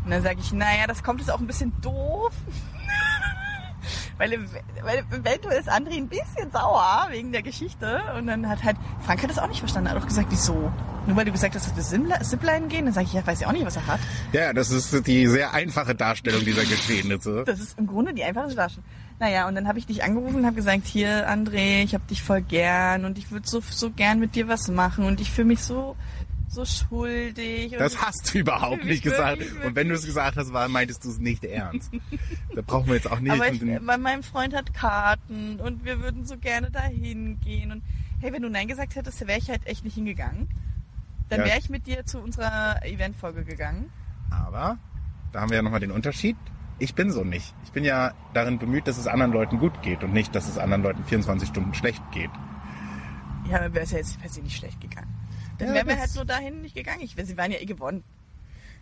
Und 0.03 0.09
dann 0.09 0.23
sage 0.23 0.39
ich, 0.39 0.51
naja, 0.51 0.87
das 0.87 1.03
kommt 1.03 1.19
jetzt 1.19 1.29
auch 1.29 1.39
ein 1.39 1.45
bisschen 1.45 1.71
doof. 1.79 2.33
weil, 4.17 4.31
weil 4.81 5.03
eventuell 5.11 5.59
ist 5.59 5.69
André 5.69 5.97
ein 5.97 6.07
bisschen 6.07 6.49
sauer 6.51 7.05
wegen 7.11 7.31
der 7.31 7.43
Geschichte. 7.43 8.01
Und 8.17 8.25
dann 8.25 8.49
hat 8.49 8.63
halt, 8.63 8.77
Frank 9.05 9.21
hat 9.21 9.29
das 9.29 9.37
auch 9.37 9.47
nicht 9.47 9.59
verstanden. 9.59 9.89
Er 9.89 9.95
hat 9.95 10.01
auch 10.01 10.07
gesagt, 10.07 10.29
wieso? 10.31 10.71
Nur 11.05 11.15
weil 11.15 11.25
du 11.25 11.31
gesagt 11.31 11.53
hast, 11.53 11.77
dass 11.77 11.91
wir 11.91 12.21
Zipline 12.21 12.65
gehen, 12.65 12.85
dann 12.85 12.95
sage 12.95 13.05
ich, 13.05 13.13
ja, 13.13 13.27
weiß 13.27 13.41
ich 13.41 13.45
auch 13.45 13.51
nicht, 13.51 13.63
was 13.63 13.75
er 13.75 13.85
hat. 13.85 13.99
Ja, 14.33 14.51
das 14.51 14.71
ist 14.71 15.05
die 15.05 15.27
sehr 15.27 15.53
einfache 15.53 15.93
Darstellung 15.93 16.43
dieser 16.43 16.63
Geschehnisse. 16.63 17.43
Das 17.45 17.59
ist 17.59 17.77
im 17.77 17.85
Grunde 17.85 18.11
die 18.11 18.23
einfache 18.23 18.55
Darstellung. 18.55 18.89
Naja, 19.19 19.47
und 19.47 19.53
dann 19.53 19.67
habe 19.67 19.77
ich 19.77 19.85
dich 19.85 20.03
angerufen 20.03 20.37
und 20.37 20.45
habe 20.47 20.55
gesagt, 20.55 20.87
hier, 20.87 21.29
André, 21.29 21.83
ich 21.83 21.93
habe 21.93 22.05
dich 22.09 22.23
voll 22.23 22.41
gern 22.41 23.05
und 23.05 23.19
ich 23.19 23.29
würde 23.31 23.47
so, 23.47 23.61
so 23.69 23.91
gern 23.91 24.19
mit 24.19 24.33
dir 24.33 24.47
was 24.47 24.67
machen 24.67 25.05
und 25.05 25.21
ich 25.21 25.29
fühle 25.29 25.49
mich 25.49 25.61
so 25.61 25.95
so 26.55 26.65
schuldig. 26.65 27.75
Das 27.77 28.01
hast 28.01 28.33
du 28.33 28.39
überhaupt 28.39 28.83
nicht 28.85 29.03
gesagt. 29.03 29.39
wirklich, 29.39 29.63
Und 29.65 29.75
wenn 29.75 29.89
du 29.89 29.95
es 29.95 30.05
gesagt 30.05 30.37
hast, 30.37 30.51
war, 30.53 30.67
meintest 30.69 31.05
du 31.05 31.09
es 31.09 31.19
nicht 31.19 31.43
ernst. 31.43 31.91
da 32.55 32.61
brauchen 32.61 32.87
wir 32.87 32.95
jetzt 32.95 33.11
auch 33.11 33.19
nicht. 33.19 33.31
Aber 33.33 33.51
ich, 33.51 33.61
mein 33.81 34.23
Freund 34.23 34.55
hat 34.55 34.73
Karten 34.73 35.59
und 35.59 35.85
wir 35.85 36.01
würden 36.01 36.25
so 36.25 36.37
gerne 36.37 36.71
dahin 36.71 37.39
gehen. 37.41 37.71
Und 37.71 37.83
hey, 38.21 38.33
wenn 38.33 38.41
du 38.41 38.49
Nein 38.49 38.67
gesagt 38.67 38.95
hättest, 38.95 39.27
wäre 39.27 39.37
ich 39.39 39.49
halt 39.49 39.65
echt 39.67 39.83
nicht 39.83 39.95
hingegangen. 39.95 40.49
Dann 41.29 41.41
Ja. 41.41 41.45
wäre 41.47 41.59
ich 41.59 41.69
mit 41.69 41.87
dir 41.87 42.05
zu 42.05 42.19
unserer 42.19 42.83
Eventfolge 42.85 43.43
gegangen. 43.43 43.91
Aber 44.31 44.77
da 45.31 45.41
haben 45.41 45.49
wir 45.49 45.57
ja 45.57 45.61
nochmal 45.63 45.79
den 45.79 45.91
Unterschied. 45.91 46.35
Ich 46.77 46.93
bin 46.93 47.09
so 47.11 47.23
nicht. 47.23 47.53
Ich 47.63 47.71
bin 47.71 47.83
ja 47.85 48.13
darin 48.33 48.59
bemüht, 48.59 48.85
dass 48.87 48.97
es 48.97 49.07
anderen 49.07 49.31
Leuten 49.31 49.59
gut 49.59 49.81
geht 49.81 50.03
und 50.03 50.11
nicht, 50.13 50.35
dass 50.35 50.47
es 50.49 50.57
anderen 50.57 50.83
Leuten 50.83 51.03
24 51.05 51.47
Stunden 51.49 51.73
schlecht 51.73 52.03
geht. 52.11 52.29
Ja, 53.49 53.59
dann 53.59 53.73
wäre 53.73 53.85
es 53.85 53.91
ja 53.91 53.99
jetzt 53.99 54.19
per 54.19 54.29
se 54.29 54.41
nicht 54.41 54.57
schlecht 54.57 54.81
gegangen. 54.81 55.14
Dann 55.57 55.69
Ja, 55.69 55.73
wären 55.75 55.87
wir 55.87 55.99
halt 55.99 56.15
nur 56.15 56.25
dahin 56.25 56.61
nicht 56.61 56.75
gegangen. 56.75 57.01
Ich, 57.01 57.15
sie 57.15 57.37
waren 57.37 57.51
ja 57.51 57.59
eh 57.59 57.65
gewonnen. 57.65 58.03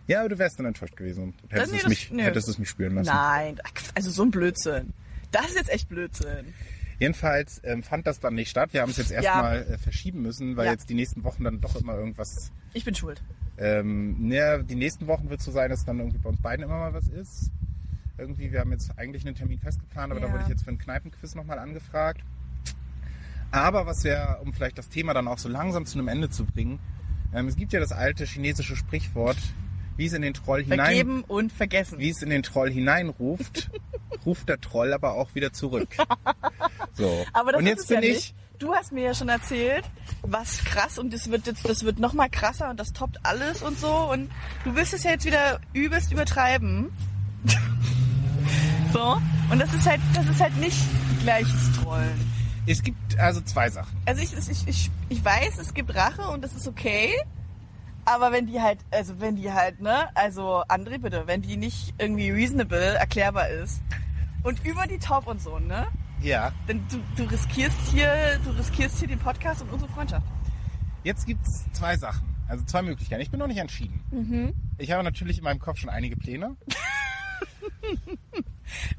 Ja, 0.06 0.20
aber 0.20 0.28
du 0.28 0.38
wärst 0.38 0.58
dann 0.58 0.66
enttäuscht 0.66 0.96
gewesen 0.96 1.34
und 1.42 1.52
hättest, 1.52 1.72
es, 1.74 1.88
mich, 1.88 2.10
nö. 2.10 2.22
hättest 2.22 2.48
es 2.48 2.58
mich 2.58 2.68
spüren 2.68 2.94
lassen. 2.94 3.06
Nein, 3.08 3.60
also 3.94 4.10
so 4.10 4.22
ein 4.22 4.30
Blödsinn. 4.30 4.92
Das 5.30 5.46
ist 5.46 5.56
jetzt 5.56 5.70
echt 5.70 5.88
Blödsinn. 5.88 6.52
Jedenfalls 6.98 7.60
ähm, 7.64 7.82
fand 7.82 8.06
das 8.06 8.20
dann 8.20 8.34
nicht 8.34 8.50
statt. 8.50 8.72
Wir 8.72 8.82
haben 8.82 8.90
es 8.90 8.98
jetzt 8.98 9.10
Ja. 9.10 9.22
erstmal 9.22 9.62
äh, 9.62 9.78
verschieben 9.78 10.22
müssen, 10.22 10.56
weil 10.56 10.66
Ja. 10.66 10.72
jetzt 10.72 10.88
die 10.90 10.94
nächsten 10.94 11.24
Wochen 11.24 11.44
dann 11.44 11.60
doch 11.60 11.74
immer 11.76 11.96
irgendwas. 11.96 12.52
Ich 12.74 12.84
bin 12.84 12.94
schuld. 12.94 13.22
Ähm, 13.56 14.28
ne, 14.28 14.62
die 14.68 14.74
nächsten 14.74 15.06
Wochen 15.06 15.30
wird 15.30 15.40
es 15.40 15.46
so 15.46 15.52
sein, 15.52 15.70
dass 15.70 15.84
dann 15.84 15.98
irgendwie 15.98 16.18
bei 16.18 16.28
uns 16.28 16.40
beiden 16.40 16.64
immer 16.64 16.78
mal 16.78 16.92
was 16.92 17.08
ist. 17.08 17.50
Irgendwie, 18.18 18.52
wir 18.52 18.60
haben 18.60 18.70
jetzt 18.72 18.96
eigentlich 18.96 19.24
einen 19.26 19.34
Termin 19.34 19.58
festgeplant, 19.58 20.12
aber 20.12 20.20
da 20.20 20.26
Ja. 20.26 20.32
wurde 20.32 20.42
ich 20.44 20.48
jetzt 20.50 20.62
für 20.64 20.68
einen 20.68 20.78
Kneipenquiz 20.78 21.34
nochmal 21.34 21.58
angefragt. 21.58 22.20
Aber 23.54 23.86
was 23.86 24.02
wir, 24.02 24.40
um 24.42 24.52
vielleicht 24.52 24.78
das 24.78 24.88
Thema 24.88 25.14
dann 25.14 25.28
auch 25.28 25.38
so 25.38 25.48
langsam 25.48 25.86
zu 25.86 25.96
einem 25.96 26.08
Ende 26.08 26.28
zu 26.28 26.44
bringen, 26.44 26.80
ähm, 27.32 27.46
es 27.46 27.54
gibt 27.56 27.72
ja 27.72 27.78
das 27.78 27.92
alte 27.92 28.24
chinesische 28.24 28.74
Sprichwort, 28.74 29.36
wie 29.96 30.06
es 30.06 30.12
in 30.12 30.22
den 30.22 30.34
Troll 30.34 30.64
hinein, 30.64 30.86
Vergeben 30.86 31.24
und 31.24 31.52
vergessen. 31.52 32.00
wie 32.00 32.10
es 32.10 32.20
in 32.20 32.30
den 32.30 32.42
Troll 32.42 32.70
hineinruft, 32.70 33.70
ruft 34.26 34.48
der 34.48 34.60
Troll 34.60 34.92
aber 34.92 35.14
auch 35.14 35.34
wieder 35.34 35.52
zurück. 35.52 35.88
So. 36.96 37.26
Aber 37.32 37.50
das 37.50 37.58
und 37.60 37.66
ist 37.66 37.70
jetzt 37.70 37.80
es 37.80 37.86
bin 37.88 37.96
ja 37.96 38.02
ich, 38.02 38.14
nicht. 38.14 38.34
Du 38.60 38.72
hast 38.72 38.92
mir 38.92 39.02
ja 39.02 39.14
schon 39.14 39.28
erzählt, 39.28 39.82
was 40.22 40.58
krass 40.58 40.96
und 40.96 41.12
das 41.12 41.28
wird 41.28 41.48
jetzt, 41.48 41.68
das 41.68 41.82
wird 41.82 41.98
noch 41.98 42.12
mal 42.12 42.28
krasser 42.30 42.70
und 42.70 42.78
das 42.78 42.92
toppt 42.92 43.18
alles 43.24 43.62
und 43.62 43.76
so 43.80 43.92
und 44.12 44.30
du 44.62 44.76
willst 44.76 44.94
es 44.94 45.02
ja 45.02 45.10
jetzt 45.10 45.24
wieder 45.24 45.58
übelst 45.72 46.12
übertreiben. 46.12 46.92
so 48.92 49.20
und 49.50 49.58
das 49.58 49.74
ist 49.74 49.88
halt, 49.88 50.00
das 50.14 50.28
ist 50.28 50.40
halt 50.40 50.56
nicht 50.58 50.78
gleiches 51.24 51.72
Trollen. 51.82 52.33
Es 52.66 52.82
gibt 52.82 53.18
also 53.18 53.40
zwei 53.42 53.68
Sachen. 53.70 53.96
Also 54.06 54.22
ich, 54.22 54.32
ich, 54.36 54.66
ich, 54.68 54.90
ich 55.08 55.24
weiß, 55.24 55.58
es 55.58 55.74
gibt 55.74 55.94
Rache 55.94 56.22
und 56.28 56.42
das 56.42 56.54
ist 56.54 56.66
okay. 56.68 57.12
Aber 58.06 58.32
wenn 58.32 58.46
die 58.46 58.60
halt, 58.60 58.78
also 58.90 59.18
wenn 59.20 59.36
die 59.36 59.50
halt, 59.52 59.80
ne, 59.80 60.08
also 60.14 60.62
André 60.68 60.98
bitte, 60.98 61.26
wenn 61.26 61.40
die 61.42 61.56
nicht 61.56 61.94
irgendwie 61.98 62.30
reasonable 62.30 62.96
erklärbar 62.96 63.48
ist 63.48 63.80
und 64.42 64.62
über 64.64 64.86
die 64.86 64.98
Top 64.98 65.26
und 65.26 65.40
so, 65.40 65.58
ne, 65.58 65.86
Ja. 66.20 66.52
dann 66.66 66.82
du, 66.90 66.98
du 67.16 67.24
riskierst 67.30 67.76
hier, 67.92 68.38
du 68.44 68.50
riskierst 68.50 68.98
hier 68.98 69.08
den 69.08 69.18
Podcast 69.18 69.62
und 69.62 69.70
unsere 69.72 69.90
Freundschaft. 69.92 70.26
Jetzt 71.02 71.26
gibt's 71.26 71.64
zwei 71.72 71.96
Sachen. 71.96 72.28
Also 72.46 72.62
zwei 72.64 72.82
Möglichkeiten. 72.82 73.22
Ich 73.22 73.30
bin 73.30 73.40
noch 73.40 73.46
nicht 73.46 73.56
entschieden. 73.58 74.00
Mhm. 74.10 74.52
Ich 74.76 74.90
habe 74.92 75.02
natürlich 75.02 75.38
in 75.38 75.44
meinem 75.44 75.58
Kopf 75.60 75.78
schon 75.78 75.88
einige 75.88 76.14
Pläne. 76.16 76.56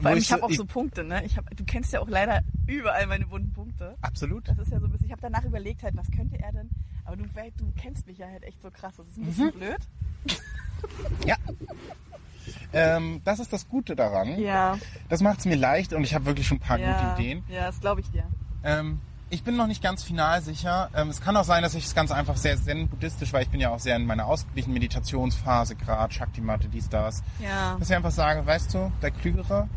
Allem, 0.03 0.15
Wo 0.15 0.19
ich 0.19 0.31
habe 0.31 0.43
auch 0.43 0.49
ich- 0.49 0.57
so 0.57 0.65
Punkte, 0.65 1.03
ne? 1.03 1.23
Ich 1.25 1.37
hab, 1.37 1.49
du 1.55 1.63
kennst 1.63 1.93
ja 1.93 1.99
auch 1.99 2.07
leider 2.07 2.41
überall 2.67 3.07
meine 3.07 3.25
bunten 3.25 3.53
Punkte. 3.53 3.95
Absolut. 4.01 4.47
Das 4.47 4.57
ist 4.59 4.71
ja 4.71 4.79
so 4.79 4.85
ein 4.85 4.91
bisschen, 4.91 5.07
ich 5.07 5.11
habe 5.11 5.21
danach 5.21 5.43
überlegt 5.43 5.83
halt, 5.83 5.95
was 5.95 6.09
könnte 6.11 6.39
er 6.39 6.51
denn? 6.51 6.69
Aber 7.05 7.15
du, 7.15 7.23
du 7.23 7.71
kennst 7.75 8.07
mich 8.07 8.17
ja 8.17 8.27
halt 8.27 8.43
echt 8.43 8.61
so 8.61 8.71
krass. 8.71 8.95
Das 8.97 9.07
ist 9.07 9.17
ein 9.17 9.25
bisschen 9.25 9.51
blöd. 9.51 9.77
Ja. 11.25 11.35
Ähm, 12.73 13.21
das 13.23 13.39
ist 13.39 13.51
das 13.53 13.67
Gute 13.67 13.95
daran. 13.95 14.37
Ja, 14.39 14.77
Das 15.09 15.21
macht 15.21 15.39
es 15.39 15.45
mir 15.45 15.55
leicht 15.55 15.93
und 15.93 16.03
ich 16.03 16.13
habe 16.13 16.25
wirklich 16.25 16.47
schon 16.47 16.57
ein 16.57 16.61
paar 16.61 16.77
ja, 16.77 17.09
gute 17.09 17.21
Ideen. 17.21 17.43
ja, 17.47 17.65
das 17.67 17.79
glaube 17.79 18.01
ich 18.01 18.11
dir. 18.11 18.25
Ähm, 18.63 18.99
ich 19.29 19.43
bin 19.43 19.55
noch 19.55 19.67
nicht 19.67 19.81
ganz 19.81 20.03
final 20.03 20.41
sicher. 20.41 20.89
Ähm, 20.93 21.09
es 21.09 21.21
kann 21.21 21.35
auch 21.37 21.43
sein, 21.43 21.63
dass 21.63 21.73
ich 21.73 21.85
es 21.85 21.95
ganz 21.95 22.11
einfach 22.11 22.37
sehr 22.37 22.55
zen-buddhistisch, 22.61 23.33
weil 23.33 23.43
ich 23.43 23.49
bin 23.49 23.59
ja 23.59 23.69
auch 23.69 23.79
sehr 23.79 23.95
in 23.95 24.05
meiner 24.05 24.27
ausgeglichenen 24.27 24.73
Meditationsphase 24.75 25.75
gerade, 25.75 26.13
Shakti-Matte, 26.13 26.67
dies, 26.67 26.87
das. 26.89 27.23
Ja. 27.39 27.75
Dass 27.79 27.89
ich 27.89 27.95
einfach 27.95 28.11
sage, 28.11 28.45
weißt 28.45 28.73
du, 28.73 28.91
der 29.01 29.11
Klügere, 29.11 29.67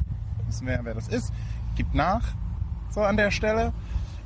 wissen 0.46 0.66
wir, 0.66 0.80
wer 0.82 0.94
das 0.94 1.08
ist, 1.08 1.32
gibt 1.76 1.94
nach, 1.94 2.34
so 2.90 3.02
an 3.02 3.16
der 3.16 3.30
Stelle. 3.30 3.72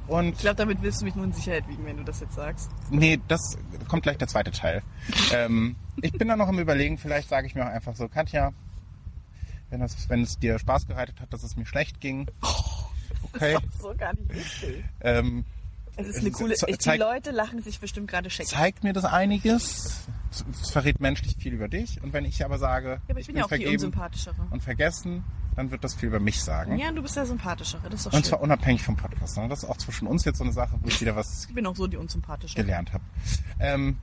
Und 0.09 0.31
Ich 0.35 0.39
glaube, 0.39 0.57
damit 0.57 0.83
willst 0.83 1.01
du 1.01 1.05
mich 1.05 1.15
nur 1.15 1.25
in 1.25 1.33
Sicherheit 1.33 1.69
wiegen, 1.69 1.85
wenn 1.87 1.97
du 1.97 2.05
das 2.05 2.21
jetzt 2.21 2.35
sagst. 2.35 2.71
Nee, 2.91 3.21
das 3.29 3.57
kommt 3.89 4.03
gleich 4.03 4.19
der 4.19 4.29
zweite 4.29 4.51
Teil. 4.51 4.83
ähm, 5.33 5.77
ich 6.01 6.13
bin 6.13 6.29
da 6.29 6.37
noch 6.37 6.49
im 6.49 6.59
Überlegen, 6.59 6.99
vielleicht 6.99 7.29
sage 7.29 7.47
ich 7.47 7.55
mir 7.55 7.65
auch 7.65 7.71
einfach 7.71 7.95
so, 7.95 8.09
Katja, 8.09 8.53
wenn, 9.71 9.81
das, 9.81 10.09
wenn 10.09 10.23
es 10.23 10.39
dir 10.39 10.59
Spaß 10.59 10.87
bereitet 10.87 11.21
hat, 11.21 11.33
dass 11.33 11.43
es 11.45 11.57
mir 11.57 11.67
schlecht 11.67 12.01
ging, 12.01 12.27
okay. 12.43 13.55
Das 13.63 13.65
ist 13.75 13.81
so 13.81 13.95
gar 13.97 14.13
nicht. 14.15 14.65
Ähm, 15.01 15.45
Es 15.97 16.09
ist 16.09 16.19
eine 16.19 16.31
coole. 16.33 16.55
Ich, 16.67 16.79
die 16.79 16.91
Leute 16.99 17.31
lachen 17.31 17.63
sich 17.63 17.79
bestimmt 17.81 18.09
gerade 18.11 18.29
scheck. 18.29 18.51
Ja, 18.51 18.59
zeigt 18.59 18.83
mir 18.85 18.93
das 18.93 19.05
einiges. 19.05 20.05
Es- 20.31 20.71
verrät 20.71 21.01
menschlich 21.01 21.37
viel 21.37 21.53
über 21.55 21.69
dich. 21.69 22.03
Und 22.03 22.13
wenn 22.13 22.25
ich 22.25 22.45
aber 22.45 22.59
sage, 22.59 23.01
aber 23.09 23.21
ich, 23.21 23.27
bin 23.27 23.37
ja 23.37 23.45
auch 23.45 23.49
die 23.49 23.57
vergeben 23.57 23.73
unsympathischere. 23.75 24.35
und 24.51 24.63
vergessen, 24.63 25.25
dann 25.57 25.71
wird 25.71 25.85
das 25.85 25.95
viel 25.95 26.09
über 26.09 26.21
mich 26.21 26.43
sagen. 26.43 26.79
Ja, 26.79 26.91
du 26.93 27.03
bist 27.03 27.17
der 27.17 27.27
sympathischere. 27.27 27.83
Das 27.91 28.01
ist 28.01 28.07
doch 28.07 28.13
Und 28.13 28.19
schön. 28.21 28.25
zwar 28.31 28.41
unabhängig 28.41 28.83
vom 28.83 28.97
Podcast. 28.97 29.37
Ne? 29.37 29.49
Das 29.49 29.63
ist 29.63 29.69
auch 29.69 29.77
zwischen 29.77 30.07
uns 30.07 30.25
jetzt 30.25 30.39
so 30.39 30.45
eine 30.45 30.53
Sache, 30.53 30.77
wo 30.81 30.89
ich 30.89 31.01
wieder 31.01 31.15
was 31.17 31.47
ich 31.49 31.55
bin 31.55 31.67
auch 31.67 31.77
so 31.77 31.87
die 31.87 31.97
unsympathische. 31.97 32.55
gelernt 32.57 32.93
habe. 32.93 33.05
Ähm, 33.61 33.99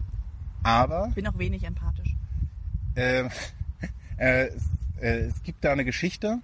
aber 0.63 1.07
Ich 1.09 1.15
bin 1.15 1.27
auch 1.27 1.38
wenig 1.38 1.63
empathisch. 1.63 2.15
äh, 2.95 3.23
äh, 4.17 4.47
es, 4.47 4.63
äh, 5.01 5.19
es 5.27 5.41
gibt 5.43 5.63
da 5.63 5.71
eine 5.71 5.85
Geschichte, 5.85 6.39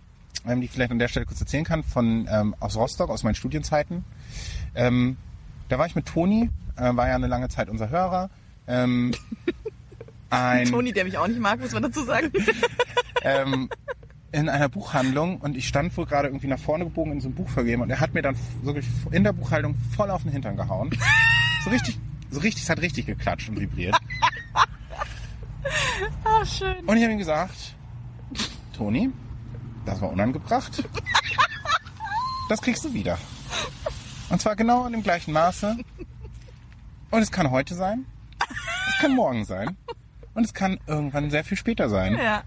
ähm, 0.48 0.62
die 0.62 0.66
ich 0.66 0.72
vielleicht 0.72 0.92
an 0.92 1.00
der 1.00 1.08
Stelle 1.08 1.26
kurz 1.26 1.40
erzählen 1.42 1.66
kann, 1.66 1.84
von 1.84 2.28
ähm, 2.30 2.56
aus 2.60 2.76
Rostock, 2.76 3.10
aus 3.10 3.24
meinen 3.24 3.36
Studienzeiten. 3.36 4.04
Ähm, 4.74 5.18
da 5.70 5.78
war 5.80 5.86
ich 5.86 5.96
mit 5.96 6.06
Toni, 6.06 6.50
äh, 6.78 6.96
war 6.96 7.08
ja 7.08 7.16
eine 7.16 7.28
lange 7.28 7.50
Zeit 7.50 7.70
unser 7.70 7.90
Hörer. 7.90 8.30
Ähm, 8.68 9.14
ein, 10.30 10.66
Toni, 10.70 10.92
der 10.94 11.04
mich 11.06 11.18
auch 11.18 11.28
nicht 11.28 11.40
mag, 11.40 11.60
muss 11.60 11.72
man 11.74 11.84
dazu 11.84 12.04
sagen. 12.04 12.32
ähm, 13.24 13.70
in 14.36 14.50
einer 14.50 14.68
Buchhandlung 14.68 15.38
und 15.38 15.56
ich 15.56 15.66
stand 15.66 15.96
wohl 15.96 16.06
gerade 16.06 16.28
irgendwie 16.28 16.48
nach 16.48 16.60
vorne 16.60 16.84
gebogen 16.84 17.14
in 17.14 17.22
so 17.22 17.30
einem 17.30 17.36
Buch 17.36 17.48
vergeben 17.48 17.82
und 17.82 17.90
er 17.90 18.02
hat 18.02 18.14
mir 18.14 18.22
dann 18.22 18.36
wirklich 18.64 18.86
in 19.12 19.24
der 19.24 19.32
Buchhaltung 19.32 19.76
voll 19.96 20.12
auf 20.12 20.24
den 20.24 20.32
Hintern 20.32 20.56
gehauen. 20.56 20.90
So 21.64 21.72
richtig, 21.72 21.98
so 22.30 22.42
richtig, 22.42 22.62
es 22.62 22.70
hat 22.70 22.80
richtig 22.80 23.08
geklatscht 23.08 23.50
und 23.50 23.60
vibriert. 23.60 23.96
Ah, 26.24 26.46
schön. 26.46 26.76
Und 26.86 26.96
ich 26.98 27.04
habe 27.04 27.14
ihm 27.14 27.18
gesagt, 27.18 27.76
Toni, 28.78 29.10
das 29.84 30.00
war 30.00 30.12
unangebracht. 30.12 30.88
Das 32.50 32.62
kriegst 32.62 32.86
du 32.86 32.94
wieder. 32.94 33.18
Und 34.30 34.40
zwar 34.40 34.56
genau 34.56 34.86
in 34.86 34.92
dem 34.94 35.02
gleichen 35.02 35.34
Maße. 35.34 35.76
Und 37.10 37.22
es 37.22 37.32
kann 37.32 37.50
heute 37.50 37.74
sein. 37.74 38.06
Es 38.90 39.00
kann 39.00 39.16
morgen 39.16 39.44
sein. 39.44 39.76
Und 40.36 40.46
es 40.46 40.54
kann 40.54 40.80
irgendwann 40.86 41.32
sehr 41.32 41.44
viel 41.44 41.58
später 41.58 41.90
sein. 41.90 42.16
Ja, 42.16 42.44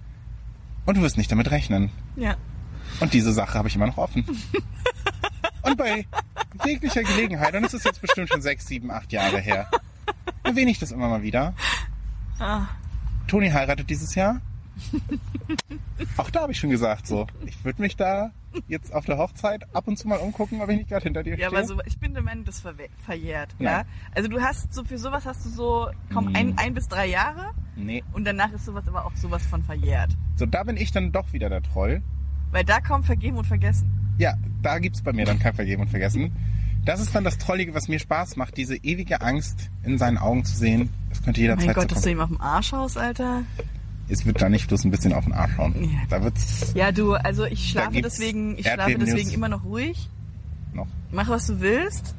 Und 0.89 0.97
du 0.97 1.03
wirst 1.03 1.19
nicht 1.19 1.31
damit 1.31 1.51
rechnen. 1.51 1.91
ja. 2.17 2.35
Und 3.01 3.13
diese 3.13 3.31
Sache 3.35 3.59
habe 3.59 3.69
ich 3.69 3.77
immer 3.77 3.87
noch 3.87 3.99
offen. 3.99 4.25
Und 5.63 5.77
bei 5.77 6.07
jeglicher 6.65 7.03
Gelegenheit, 7.03 7.55
und 7.55 7.63
es 7.65 7.75
ist 7.75 7.85
jetzt 7.85 8.01
bestimmt 8.01 8.31
schon 8.31 8.41
sechs, 8.41 8.67
sieben, 8.67 8.91
acht 8.91 9.13
Jahre 9.13 9.39
her, 9.39 9.69
erwähne 10.45 10.71
ich 10.71 10.79
das 10.79 10.93
immer 10.93 11.09
mal 11.09 11.21
wieder. 11.21 11.53
Ah, 12.39 12.63
Toni 13.27 13.51
heiratet 13.51 13.91
dieses 13.91 14.15
Jahr. 14.15 14.41
Auch 16.17 16.31
da 16.31 16.41
habe 16.43 16.53
ich 16.53 16.59
schon 16.59 16.71
gesagt, 16.71 17.07
so, 17.07 17.27
ich 17.47 17.65
würde 17.65 17.83
mich 17.83 17.97
da 17.97 18.31
jetzt 18.67 18.93
auf 18.95 19.05
der 19.05 19.19
Hochzeit 19.19 19.65
ab 19.75 19.87
und 19.89 19.97
zu 19.99 20.09
mal 20.09 20.17
umgucken, 20.19 20.61
ob 20.63 20.69
ich 20.71 20.79
nicht 20.79 20.89
gerade 20.89 21.05
hinter 21.05 21.23
dir 21.23 21.37
ja, 21.39 21.49
stehe. 21.49 21.59
aber 21.59 21.67
so, 21.67 21.81
ich 21.87 21.99
bin 21.99 22.15
der 22.15 22.23
Meinung, 22.23 22.45
das 22.45 22.65
verwe- 22.65 22.89
verjährt. 23.05 23.55
Ja? 23.59 23.85
Also 24.15 24.29
du 24.29 24.41
hast 24.41 24.73
so 24.73 24.85
für 24.85 24.99
sowas 24.99 25.27
hast 25.27 25.45
du 25.45 25.51
so 25.51 25.89
kaum 26.13 26.29
Hm. 26.29 26.37
ein, 26.37 26.59
ein 26.59 26.75
bis 26.75 26.89
drei 26.89 27.07
Jahre 27.07 27.51
nee. 27.77 28.03
und 28.13 28.25
danach 28.25 28.53
ist 28.53 28.65
sowas 28.65 28.87
aber 28.89 29.05
auch 29.05 29.15
sowas 29.17 29.45
von 29.47 29.63
verjährt. 29.63 30.11
So, 30.37 30.47
da 30.47 30.63
bin 30.65 30.77
ich 30.77 30.91
dann 30.93 31.13
doch 31.13 31.33
wieder 31.33 31.49
der 31.49 31.63
Troll. 31.63 32.03
Weil 32.51 32.65
da 32.65 32.81
kommt 32.81 33.05
vergeben 33.07 33.37
und 33.37 33.47
vergessen. 33.47 33.91
Ja, 34.19 34.35
da 34.63 34.79
gibt's 34.79 35.03
bei 35.03 35.13
mir 35.13 35.27
dann 35.27 35.39
kein 35.39 35.55
Vergeben 35.55 35.83
und 35.83 35.89
Vergessen. 35.89 36.33
Das 36.85 37.01
ist 37.01 37.15
dann 37.15 37.23
das 37.25 37.37
Trollige, 37.39 37.75
was 37.75 37.87
mir 37.89 37.99
Spaß 37.99 38.37
macht, 38.37 38.57
diese 38.57 38.77
ewige 38.77 39.21
Angst 39.21 39.71
in 39.83 39.99
seinen 39.99 40.17
Augen 40.17 40.45
zu 40.45 40.57
sehen. 40.57 40.89
Das 41.11 41.23
könnte 41.23 41.41
jederzeit 41.41 41.67
mein 41.67 41.75
Gott, 41.75 41.91
so 41.91 41.95
dass 41.97 42.03
du 42.05 42.11
ihm 42.11 42.21
auf 42.21 42.29
dem 42.29 42.41
Arsch 42.41 42.73
haust, 42.73 42.97
Alter. 42.97 43.43
Es 44.11 44.25
wird 44.25 44.41
da 44.41 44.49
nicht 44.49 44.69
bloß 44.69 44.85
ein 44.85 44.91
bisschen 44.91 45.13
auf 45.13 45.25
den 45.25 45.35
Arsch 45.35 45.53
schauen. 45.57 45.75
Ja. 45.83 45.99
Da 46.09 46.23
wird's 46.23 46.73
Ja, 46.75 46.93
du, 46.93 47.15
also 47.15 47.45
ich 47.45 47.71
schlafe 47.71 48.01
deswegen, 48.01 48.57
ich 48.59 48.67
schlafe 48.67 48.97
deswegen 48.99 49.31
immer 49.31 49.49
noch 49.49 49.65
ruhig. 49.65 50.09
noch. 50.73 50.87
Mach, 51.11 51.29
was 51.29 51.47
du 51.47 51.61
willst. 51.61 52.15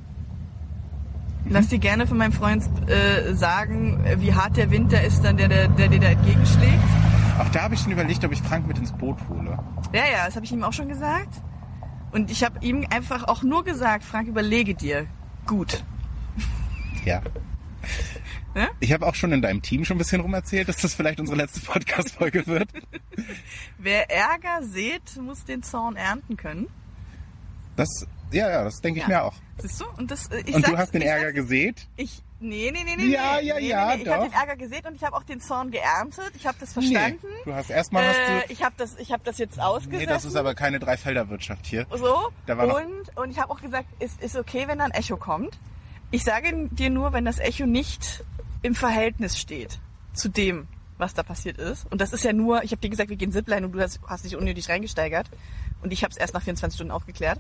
Lass 1.50 1.68
dir 1.68 1.80
gerne 1.80 2.06
von 2.06 2.18
meinem 2.18 2.32
Freund 2.34 2.64
äh, 2.90 3.34
sagen, 3.34 4.00
wie 4.18 4.34
hart 4.34 4.58
der 4.58 4.70
Winter 4.70 5.02
ist, 5.04 5.24
dann 5.24 5.38
der, 5.38 5.48
der, 5.48 5.68
der 5.68 5.88
dir 5.88 6.00
da 6.00 6.08
entgegenschlägt. 6.10 6.84
Auch 7.40 7.50
da 7.50 7.64
habe 7.64 7.74
ich 7.74 7.80
schon 7.82 7.92
überlegt, 7.92 8.24
ob 8.24 8.32
ich 8.32 8.42
Frank 8.42 8.68
mit 8.68 8.78
ins 8.78 8.92
Boot 8.92 9.18
hole. 9.30 9.58
Ja, 9.94 10.02
ja, 10.12 10.26
das 10.26 10.36
habe 10.36 10.46
ich 10.46 10.52
ihm 10.52 10.64
auch 10.64 10.74
schon 10.74 10.90
gesagt. 10.90 11.42
Und 12.12 12.30
ich 12.30 12.44
habe 12.44 12.64
ihm 12.64 12.86
einfach 12.90 13.24
auch 13.28 13.42
nur 13.42 13.64
gesagt, 13.64 14.04
Frank, 14.04 14.28
überlege 14.28 14.76
dir. 14.76 15.08
Gut. 15.48 15.84
Ja. 17.06 17.22
Hä? 18.60 18.68
Ich 18.82 18.92
habe 18.92 19.06
auch 19.08 19.16
schon 19.16 19.32
in 19.32 19.42
deinem 19.42 19.62
Team 19.62 19.86
schon 19.86 19.96
ein 19.96 20.00
bisschen 20.00 20.20
rumerzählt, 20.22 20.68
dass 20.68 20.78
das 20.78 20.94
vielleicht 20.94 21.20
unsere 21.20 21.38
letzte 21.38 21.60
Podcast-Folge 21.66 22.46
wird. 22.46 22.70
Wer 23.78 24.10
Ärger 24.12 24.64
sät, 24.64 25.02
muss 25.22 25.46
den 25.46 25.64
Zorn 25.64 25.96
ernten 25.96 26.36
können. 26.36 26.68
Das, 27.78 27.88
ja, 28.32 28.50
ja, 28.50 28.64
das 28.66 28.82
denke 28.82 29.00
ich 29.00 29.08
Ja. 29.08 29.20
mir 29.20 29.24
auch. 29.24 29.36
Siehst 29.60 29.80
du? 29.80 29.86
Und, 29.98 30.12
das, 30.12 30.28
äh, 30.28 30.44
ich 30.46 30.54
Und 30.54 30.68
du 30.68 30.78
hast 30.78 30.94
den 30.94 31.02
Ärger 31.02 31.32
gesät? 31.32 31.88
Ich, 31.96 32.22
nee, 32.42 32.70
nee, 32.74 32.84
nee, 32.84 32.96
nee. 32.98 33.06
Ja, 33.06 33.38
nee, 33.40 33.48
ja, 33.48 33.56
nee, 33.56 33.68
ja, 33.70 33.88
nee, 33.92 33.96
nee. 33.98 34.02
Ich 34.04 34.10
habe 34.10 34.24
den 34.26 34.34
Ärger 34.34 34.56
gesät 34.58 34.86
und 34.86 34.96
ich 34.96 35.04
habe 35.04 35.16
auch 35.16 35.24
den 35.24 35.40
Zorn 35.40 35.72
geerntet. 35.72 36.32
Ich 36.36 36.46
habe 36.46 36.58
das 36.60 36.74
verstanden. 36.74 37.20
Nee. 37.24 37.30
Du 37.46 37.54
hast 37.54 37.70
erstmal 37.70 38.06
hast 38.08 38.18
Äh, 38.18 38.48
du. 38.48 38.54
ich 38.54 38.62
habe 38.64 38.76
das, 38.78 38.98
ich 38.98 39.14
das 39.24 39.38
jetzt 39.38 39.60
ausgesessen. 39.62 40.00
Nee, 40.00 40.06
das 40.06 40.26
ist 40.26 40.36
aber 40.36 40.54
keine 40.56 40.80
Dreifelderwirtschaft 40.80 41.66
hier. 41.66 41.88
so. 41.96 42.30
Da 42.46 42.58
war 42.58 42.68
und 42.76 43.18
und 43.18 43.32
ich 43.32 43.40
habe 43.40 43.52
auch 43.52 43.62
gesagt, 43.62 43.88
es 44.00 44.18
ist 44.20 44.36
okay, 44.36 44.66
wenn 44.68 44.80
da 44.80 44.86
ein 44.86 44.92
Echo 44.92 45.16
kommt. 45.16 45.58
Ich 46.12 46.24
sage 46.26 46.68
dir 46.72 46.90
nur, 46.90 47.14
wenn 47.14 47.24
das 47.24 47.40
Echo 47.40 47.66
nicht 47.66 48.24
im 48.62 48.76
Verhältnis 48.76 49.38
steht 49.40 49.80
zu 50.14 50.30
dem, 50.30 50.68
was 50.98 51.14
da 51.14 51.24
passiert 51.24 51.58
ist. 51.58 51.86
Und 51.92 52.02
das 52.02 52.14
ist 52.14 52.24
ja 52.24 52.34
nur, 52.34 52.64
ich 52.64 52.72
habe 52.72 52.82
dir 52.82 52.90
gesagt, 52.90 53.10
wir 53.10 53.18
gehen 53.18 53.32
Zipline 53.32 53.66
und 53.66 53.72
du 53.72 53.80
hast, 53.80 54.00
hast 54.06 54.26
dich 54.26 54.36
unnötig 54.36 54.70
reingesteigert. 54.70 55.30
Und 55.82 55.94
ich 55.94 56.04
habe 56.04 56.12
es 56.12 56.18
erst 56.18 56.34
nach 56.34 56.42
24 56.42 56.76
Stunden 56.76 56.92
aufgeklärt. 56.92 57.40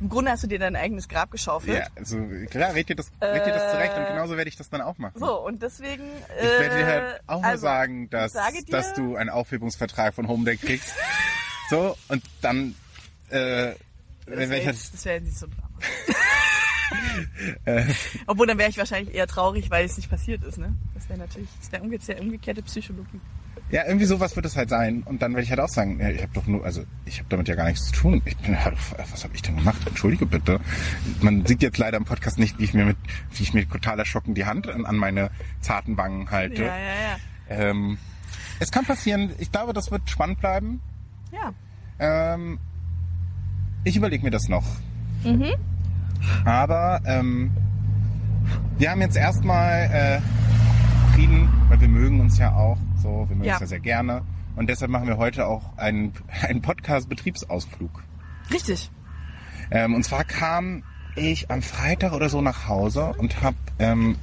Im 0.00 0.08
Grunde 0.08 0.30
hast 0.30 0.42
du 0.42 0.46
dir 0.46 0.58
dein 0.58 0.74
eigenes 0.74 1.08
Grab 1.08 1.30
geschaufelt. 1.30 1.78
Ja, 1.78 1.86
also 1.94 2.18
klar, 2.50 2.74
red 2.74 2.88
dir 2.88 2.96
das, 2.96 3.10
red 3.20 3.46
dir 3.46 3.52
das 3.52 3.70
zurecht 3.72 3.96
und 3.96 4.06
genauso 4.06 4.36
werde 4.36 4.48
ich 4.48 4.56
das 4.56 4.68
dann 4.68 4.80
auch 4.80 4.98
machen. 4.98 5.16
Äh, 5.16 5.20
So, 5.20 5.46
und 5.46 5.62
deswegen. 5.62 6.04
Ich 6.36 6.60
werde 6.60 6.76
dir 6.76 6.86
halt 6.86 7.20
auch 7.26 7.40
mal 7.42 7.50
also, 7.50 7.62
sagen, 7.62 8.10
dass, 8.10 8.32
sage 8.32 8.64
dir, 8.64 8.72
dass 8.72 8.94
du 8.94 9.16
einen 9.16 9.30
Aufhebungsvertrag 9.30 10.14
von 10.14 10.26
Homedeck 10.26 10.60
kriegst. 10.60 10.94
so, 11.70 11.96
und 12.08 12.22
dann, 12.40 12.74
äh, 13.28 13.36
Das 13.36 13.76
wenn 14.26 14.50
wäre 14.50 14.60
ich 14.60 14.66
jetzt, 14.66 14.94
das 14.94 15.04
wär 15.04 15.14
jetzt 15.14 15.24
nicht 15.24 15.38
so. 15.38 15.46
Äh. 15.46 15.50
Obwohl, 18.26 18.46
dann 18.46 18.58
wäre 18.58 18.70
ich 18.70 18.78
wahrscheinlich 18.78 19.14
eher 19.14 19.26
traurig, 19.26 19.70
weil 19.70 19.84
es 19.84 19.96
nicht 19.96 20.10
passiert 20.10 20.42
ist, 20.44 20.58
ne? 20.58 20.74
Das 20.94 21.08
wäre 21.08 21.18
natürlich, 21.18 21.48
das 21.60 21.72
wäre 21.72 21.82
umge 21.82 21.98
sehr 22.00 22.20
umgekehrte 22.20 22.62
Psychologie. 22.62 23.20
Ja, 23.70 23.86
irgendwie 23.86 24.04
sowas 24.04 24.36
wird 24.36 24.46
es 24.46 24.56
halt 24.56 24.68
sein. 24.68 25.02
Und 25.04 25.22
dann 25.22 25.32
werde 25.32 25.44
ich 25.44 25.50
halt 25.50 25.60
auch 25.60 25.68
sagen, 25.68 25.98
ja, 25.98 26.10
ich 26.10 26.22
habe 26.22 26.32
doch 26.34 26.46
nur, 26.46 26.64
also 26.64 26.84
ich 27.06 27.18
habe 27.18 27.28
damit 27.30 27.48
ja 27.48 27.54
gar 27.54 27.66
nichts 27.66 27.86
zu 27.86 27.92
tun. 27.92 28.22
Ich 28.24 28.36
bin 28.36 28.62
halt, 28.62 28.76
was 28.96 29.24
habe 29.24 29.34
ich 29.34 29.42
denn 29.42 29.56
gemacht? 29.56 29.80
Entschuldige 29.86 30.26
bitte. 30.26 30.60
Man 31.20 31.46
sieht 31.46 31.62
jetzt 31.62 31.78
leider 31.78 31.96
im 31.96 32.04
Podcast 32.04 32.38
nicht, 32.38 32.58
wie 32.58 32.64
ich 32.64 32.74
mir 32.74 32.84
mit, 32.84 32.96
wie 33.32 33.42
ich 33.42 33.54
mir 33.54 33.68
total 33.68 33.98
erschrocken 33.98 34.34
die 34.34 34.44
Hand 34.44 34.68
an, 34.68 34.84
an 34.84 34.96
meine 34.96 35.30
zarten 35.60 35.96
Wangen 35.96 36.30
halte. 36.30 36.62
Ja, 36.62 36.76
ja, 36.76 36.94
ja. 36.94 37.16
Ähm, 37.48 37.98
es 38.60 38.70
kann 38.70 38.84
passieren. 38.84 39.32
Ich 39.38 39.50
glaube, 39.50 39.72
das 39.72 39.90
wird 39.90 40.08
spannend 40.08 40.40
bleiben. 40.40 40.80
Ja. 41.32 41.52
Ähm, 41.98 42.58
ich 43.82 43.96
überlege 43.96 44.24
mir 44.24 44.30
das 44.30 44.48
noch. 44.48 44.64
Mhm. 45.24 45.54
Aber 46.44 47.00
ähm, 47.06 47.50
wir 48.78 48.90
haben 48.90 49.00
jetzt 49.00 49.16
erstmal 49.16 49.90
äh, 49.92 51.14
Frieden, 51.14 51.48
weil 51.68 51.80
wir 51.80 51.88
mögen 51.88 52.20
uns 52.20 52.38
ja 52.38 52.52
auch. 52.54 52.78
So, 53.02 53.26
wir 53.28 53.36
mögen 53.36 53.44
Ja. 53.44 53.54
uns 53.54 53.60
ja 53.62 53.66
sehr 53.66 53.80
gerne. 53.80 54.22
Und 54.56 54.68
deshalb 54.68 54.90
machen 54.90 55.06
wir 55.08 55.16
heute 55.16 55.46
auch 55.46 55.76
einen, 55.76 56.12
einen 56.42 56.62
Podcast-Betriebsausflug. 56.62 58.02
Richtig. 58.52 58.90
Ähm, 59.70 59.94
und 59.94 60.04
zwar 60.04 60.24
kam 60.24 60.82
ich 61.16 61.50
am 61.50 61.62
Freitag 61.62 62.12
oder 62.12 62.28
so 62.28 62.40
nach 62.40 62.68
Hause 62.68 63.14
und 63.18 63.40
habe 63.42 63.56
ähm, 63.78 64.16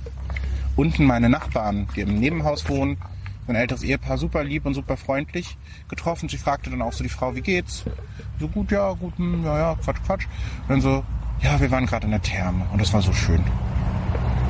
unten 0.75 1.05
meine 1.05 1.29
Nachbarn, 1.29 1.87
die 1.95 2.01
im 2.01 2.19
Nebenhaus 2.19 2.67
wohnen, 2.69 2.97
ein 3.47 3.55
älteres 3.55 3.83
Ehepaar, 3.83 4.17
super 4.17 4.43
lieb 4.43 4.65
und 4.65 4.73
super 4.73 4.97
freundlich 4.97 5.57
getroffen. 5.89 6.29
Sie 6.29 6.37
fragte 6.37 6.69
dann 6.69 6.81
auch 6.81 6.93
so 6.93 7.03
die 7.03 7.09
Frau, 7.09 7.35
wie 7.35 7.41
geht's? 7.41 7.83
So 8.39 8.47
gut, 8.47 8.71
ja, 8.71 8.91
gut, 8.93 9.17
hm, 9.17 9.43
ja, 9.43 9.57
ja, 9.57 9.75
Quatsch, 9.83 9.97
Quatsch. 10.05 10.25
Und 10.63 10.69
dann 10.69 10.81
so, 10.81 11.03
ja, 11.41 11.59
wir 11.59 11.71
waren 11.71 11.85
gerade 11.85 12.05
in 12.05 12.11
der 12.11 12.21
Therme 12.21 12.65
und 12.71 12.79
das 12.81 12.93
war 12.93 13.01
so 13.01 13.11
schön. 13.13 13.39
Und 13.39 13.45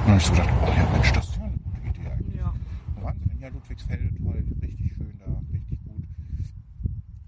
dann 0.05 0.09
habe 0.09 0.17
ich 0.17 0.25
so 0.25 0.33
gedacht, 0.33 0.49
oh 0.61 0.67
ja, 0.75 0.85
Mensch, 0.91 1.11
das 1.13 1.29
ist 1.29 1.37
ja 1.37 1.43
eine 1.43 1.57
gute 1.57 1.79
Idee 1.87 2.09
eigentlich. 2.09 2.35
Ja. 2.35 2.53
Wo 2.95 3.03
waren 3.03 3.17
sie 3.19 3.29
denn? 3.29 3.39
Ja, 3.39 3.47
Ludwigsfelde, 3.49 4.09
toll, 4.21 4.43
richtig 4.61 4.93
schön 4.97 5.17
da, 5.19 5.25
richtig 5.53 5.79
gut. 5.83 6.03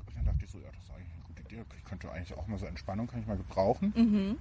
Und 0.07 0.15
dann 0.15 0.25
dachte 0.25 0.43
ich 0.43 0.51
so, 0.51 0.57
ja, 0.59 0.67
das 0.73 0.83
ist 0.83 0.91
eigentlich 0.91 1.13
eine 1.13 1.23
gute 1.27 1.41
Idee. 1.41 1.63
Ich 1.77 1.85
könnte 1.85 2.11
eigentlich 2.11 2.37
auch 2.37 2.47
mal 2.47 2.57
so 2.57 2.65
Entspannung, 2.65 3.07
kann 3.07 3.21
ich 3.21 3.27
mal 3.27 3.37
gebrauchen. 3.37 3.93
Mhm. 3.95 4.03
Und 4.03 4.37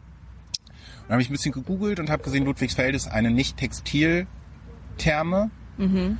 dann 1.08 1.12
habe 1.12 1.22
ich 1.22 1.30
ein 1.30 1.32
bisschen 1.32 1.52
gegoogelt 1.52 2.00
und 2.00 2.10
habe 2.10 2.22
gesehen, 2.22 2.44
Ludwigsfelde 2.44 2.96
ist 2.96 3.08
eine 3.08 3.30
Nicht-Textil-Therme. 3.30 5.50
Mhm. 5.78 6.18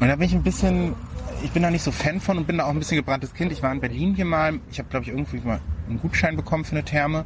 Und 0.00 0.08
da 0.08 0.16
bin 0.16 0.26
ich 0.26 0.34
ein 0.34 0.42
bisschen, 0.42 0.94
ich 1.42 1.50
bin 1.50 1.62
da 1.62 1.70
nicht 1.70 1.82
so 1.82 1.92
Fan 1.92 2.20
von 2.20 2.38
und 2.38 2.46
bin 2.46 2.56
da 2.58 2.64
auch 2.64 2.70
ein 2.70 2.78
bisschen 2.78 2.96
gebranntes 2.96 3.34
Kind. 3.34 3.52
Ich 3.52 3.62
war 3.62 3.72
in 3.72 3.80
Berlin 3.80 4.14
hier 4.14 4.24
mal, 4.24 4.60
ich 4.70 4.78
habe 4.78 4.88
glaube 4.88 5.04
ich 5.04 5.10
irgendwie 5.10 5.40
mal 5.40 5.60
einen 5.88 6.00
Gutschein 6.00 6.36
bekommen 6.36 6.64
für 6.64 6.72
eine 6.72 6.84
Therme, 6.84 7.24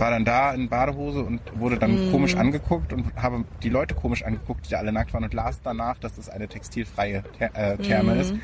war 0.00 0.10
dann 0.10 0.24
da 0.24 0.52
in 0.52 0.68
Badehose 0.68 1.22
und 1.22 1.40
wurde 1.58 1.78
dann 1.78 2.10
komisch 2.10 2.36
angeguckt 2.36 2.92
und 2.92 3.14
habe 3.16 3.44
die 3.62 3.68
Leute 3.68 3.94
komisch 3.94 4.24
angeguckt, 4.24 4.66
die 4.66 4.70
da 4.70 4.78
alle 4.78 4.92
nackt 4.92 5.12
waren 5.12 5.24
und 5.24 5.34
las 5.34 5.60
danach, 5.62 5.98
dass 5.98 6.18
es 6.18 6.28
eine 6.28 6.48
textilfreie 6.48 7.22
Ther 7.38 7.54
äh, 7.54 7.76
Therme 7.78 8.14
ist. 8.16 8.34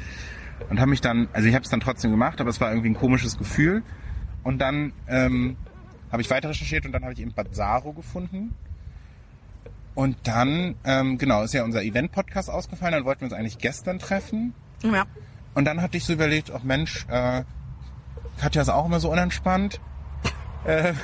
Und 0.71 0.81
habe 0.81 0.91
mich 0.91 1.01
dann, 1.01 1.29
also 1.33 1.49
ich 1.49 1.55
habe 1.55 1.65
es 1.65 1.71
dann 1.71 1.81
trotzdem 1.81 2.11
gemacht, 2.11 2.41
aber 2.41 2.51
es 2.51 2.61
war 2.61 2.71
irgendwie 2.71 2.91
ein 2.91 2.95
komisches 2.95 3.39
Gefühl. 3.39 3.83
Und 4.43 4.59
dann 4.59 4.93
ähm, 5.09 5.57
habe 6.13 6.23
ich 6.23 6.31
weiter 6.31 6.49
recherchiert 6.51 6.87
und 6.87 6.93
dann 6.93 7.03
habe 7.03 7.13
ich 7.13 7.21
eben 7.21 7.33
Bad 7.33 7.55
Saro 7.55 7.93
gefunden. 7.93 8.55
Und 9.95 10.17
dann, 10.25 10.75
ähm, 10.85 11.19
genau, 11.19 11.43
ist 11.43 11.55
ja 11.55 11.65
unser 11.65 11.83
Event-Podcast 11.83 12.51
ausgefallen, 12.51 12.95
dann 12.95 13.05
wollten 13.05 13.23
wir 13.23 13.27
uns 13.27 13.35
eigentlich 13.35 13.59
gestern 13.59 13.99
treffen. 13.99 14.55
Ja. 14.83 15.05
Und 15.55 15.67
dann 15.67 15.81
hatte 15.81 15.97
ich 15.97 16.05
so 16.05 16.13
überlegt, 16.13 16.53
ach 16.53 16.63
Mensch, 16.65 17.07
äh, 17.09 17.45
Katja 18.39 18.63
ist 18.63 18.69
auch 18.69 18.87
immer 18.87 19.01
so 19.01 19.11
unentspannt. 19.11 19.81
Äh, 20.65 20.95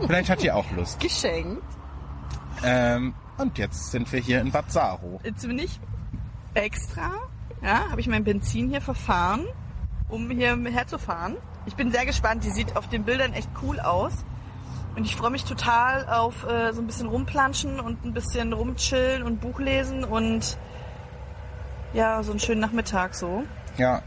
vielleicht 0.00 0.30
hat 0.30 0.42
die 0.42 0.50
auch 0.50 0.70
Lust. 0.72 1.00
Geschenkt. 1.00 1.62
Ähm, 2.62 3.14
und 3.38 3.56
jetzt 3.58 3.90
sind 3.90 4.12
wir 4.12 4.20
hier 4.20 4.40
in 4.40 4.50
Bad 4.50 4.70
Saro. 4.70 5.20
Jetzt 5.22 5.46
bin 5.46 5.58
ich 5.58 5.80
extra, 6.54 7.12
ja, 7.62 7.88
habe 7.90 8.00
ich 8.00 8.08
mein 8.08 8.24
Benzin 8.24 8.70
hier 8.70 8.80
verfahren, 8.80 9.46
um 10.08 10.30
hier 10.30 10.56
herzufahren. 10.56 11.36
Ich 11.66 11.76
bin 11.76 11.92
sehr 11.92 12.06
gespannt. 12.06 12.44
Die 12.44 12.50
sieht 12.50 12.76
auf 12.76 12.88
den 12.88 13.04
Bildern 13.04 13.32
echt 13.34 13.50
cool 13.62 13.78
aus. 13.78 14.24
Und 14.96 15.04
ich 15.04 15.14
freue 15.14 15.30
mich 15.30 15.44
total 15.44 16.08
auf 16.08 16.44
äh, 16.44 16.72
so 16.72 16.80
ein 16.80 16.86
bisschen 16.86 17.06
rumplanschen 17.06 17.78
und 17.78 18.04
ein 18.04 18.14
bisschen 18.14 18.52
rumchillen 18.52 19.22
und 19.22 19.40
Buch 19.40 19.60
lesen 19.60 20.02
und 20.02 20.58
ja, 21.92 22.22
so 22.22 22.32
einen 22.32 22.40
schönen 22.40 22.60
Nachmittag 22.60 23.14
so. 23.14 23.44
Ja. 23.76 24.02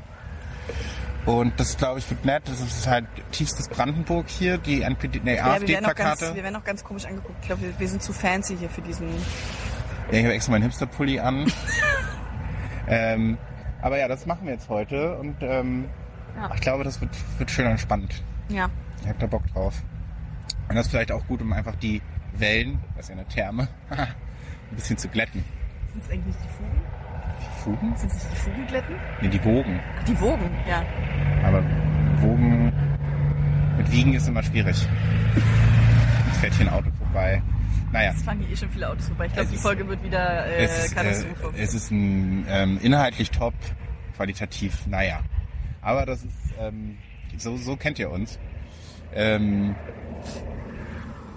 Und 1.25 1.59
das, 1.59 1.77
glaube 1.77 1.99
ich, 1.99 2.09
wird 2.09 2.25
nett. 2.25 2.43
Das 2.47 2.59
ist 2.59 2.87
halt 2.87 3.05
tiefstes 3.31 3.69
Brandenburg 3.69 4.27
hier, 4.27 4.57
die 4.57 4.81
NPD, 4.81 5.21
nee, 5.23 5.35
Ja, 5.35 5.61
wir 5.61 5.67
werden, 5.67 5.85
auch 5.85 5.93
ganz, 5.93 5.99
AfD-Plakate. 6.23 6.35
wir 6.35 6.43
werden 6.43 6.55
auch 6.55 6.63
ganz 6.63 6.83
komisch 6.83 7.05
angeguckt. 7.05 7.35
Ich 7.41 7.47
glaube, 7.47 7.61
wir, 7.61 7.79
wir 7.79 7.87
sind 7.87 8.01
zu 8.01 8.11
fancy 8.11 8.57
hier 8.57 8.69
für 8.69 8.81
diesen. 8.81 9.07
Ja, 10.11 10.17
ich 10.17 10.23
habe 10.25 10.33
extra 10.33 10.51
meinen 10.51 10.63
Hipster-Pulli 10.63 11.19
an. 11.19 11.51
ähm, 12.87 13.37
aber 13.81 13.97
ja, 13.99 14.07
das 14.07 14.25
machen 14.25 14.45
wir 14.45 14.53
jetzt 14.53 14.69
heute 14.69 15.17
und 15.17 15.35
ähm, 15.41 15.85
Ja. 16.35 16.51
ich 16.55 16.61
glaube, 16.61 16.83
das 16.83 16.99
wird, 17.01 17.11
wird 17.37 17.51
schön 17.51 17.67
entspannt. 17.67 18.23
Ja. 18.49 18.69
Ich 19.01 19.07
hab 19.07 19.19
da 19.19 19.27
Bock 19.27 19.45
drauf. 19.53 19.75
Und 20.69 20.75
das 20.75 20.85
ist 20.87 20.91
vielleicht 20.91 21.11
auch 21.11 21.25
gut, 21.27 21.41
um 21.41 21.53
einfach 21.53 21.75
die 21.75 22.01
Wellen, 22.33 22.79
das 22.95 23.05
ist 23.05 23.09
ja 23.09 23.15
eine 23.15 23.27
Therme, 23.27 23.67
ein 23.89 24.07
bisschen 24.75 24.97
zu 24.97 25.07
glätten. 25.07 25.43
Sind 25.91 26.03
es 26.03 26.09
eigentlich 26.11 26.35
die 26.37 26.49
Fugen? 26.49 26.81
Fugen? 27.63 27.95
Sind 27.95 28.11
es 28.11 28.15
nicht 28.15 28.31
die 28.31 28.35
Fugenglätten? 28.37 28.95
Nee, 29.21 29.29
die 29.29 29.43
Wogen. 29.43 29.79
Ach, 29.99 30.03
die 30.03 30.19
Wogen, 30.19 30.49
ja. 30.67 30.83
Aber 31.43 31.63
Wogen 32.21 32.73
mit 33.77 33.91
Wiegen 33.91 34.13
ist 34.13 34.27
immer 34.27 34.43
schwierig. 34.43 34.87
Jetzt 36.27 36.37
fährt 36.39 36.53
hier 36.55 36.67
ein 36.67 36.73
Auto 36.73 36.89
vorbei. 36.97 37.41
Naja. 37.91 38.13
Es 38.15 38.23
fahren 38.23 38.39
hier 38.39 38.49
eh 38.49 38.55
schon 38.55 38.69
viele 38.69 38.89
Autos 38.89 39.07
vorbei. 39.07 39.25
Ich 39.27 39.33
glaube, 39.33 39.49
die 39.49 39.57
Folge 39.57 39.87
wird 39.87 40.03
wieder 40.03 40.45
äh, 40.47 40.63
es 40.63 40.85
ist, 40.85 40.91
äh, 40.91 40.95
Katastrophe. 40.95 41.57
es 41.57 41.73
ist 41.73 41.91
ein, 41.91 42.45
ähm, 42.49 42.79
inhaltlich 42.81 43.31
top, 43.31 43.53
qualitativ, 44.15 44.87
naja. 44.87 45.19
Aber 45.81 46.05
das 46.05 46.23
ist, 46.23 46.53
ähm, 46.59 46.97
so, 47.37 47.57
so 47.57 47.75
kennt 47.75 47.99
ihr 47.99 48.09
uns. 48.09 48.39
Ähm, 49.13 49.75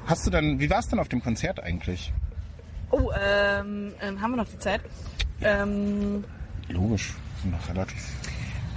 hast 0.07 0.27
du 0.27 0.31
dann, 0.31 0.61
wie 0.61 0.71
war 0.71 0.79
es 0.79 0.89
denn 0.89 0.99
auf 0.99 1.09
dem 1.09 1.23
Konzert 1.23 1.61
eigentlich? 1.61 2.13
oh, 2.95 3.11
ähm, 3.19 3.93
ähm, 4.01 4.21
haben 4.21 4.33
wir 4.33 4.37
noch 4.37 4.49
die 4.49 4.59
Zeit? 4.59 4.81
Ähm, 5.41 6.25
Logisch, 6.69 7.15
sind 7.43 7.53
noch 7.53 7.69
relativ. 7.69 8.03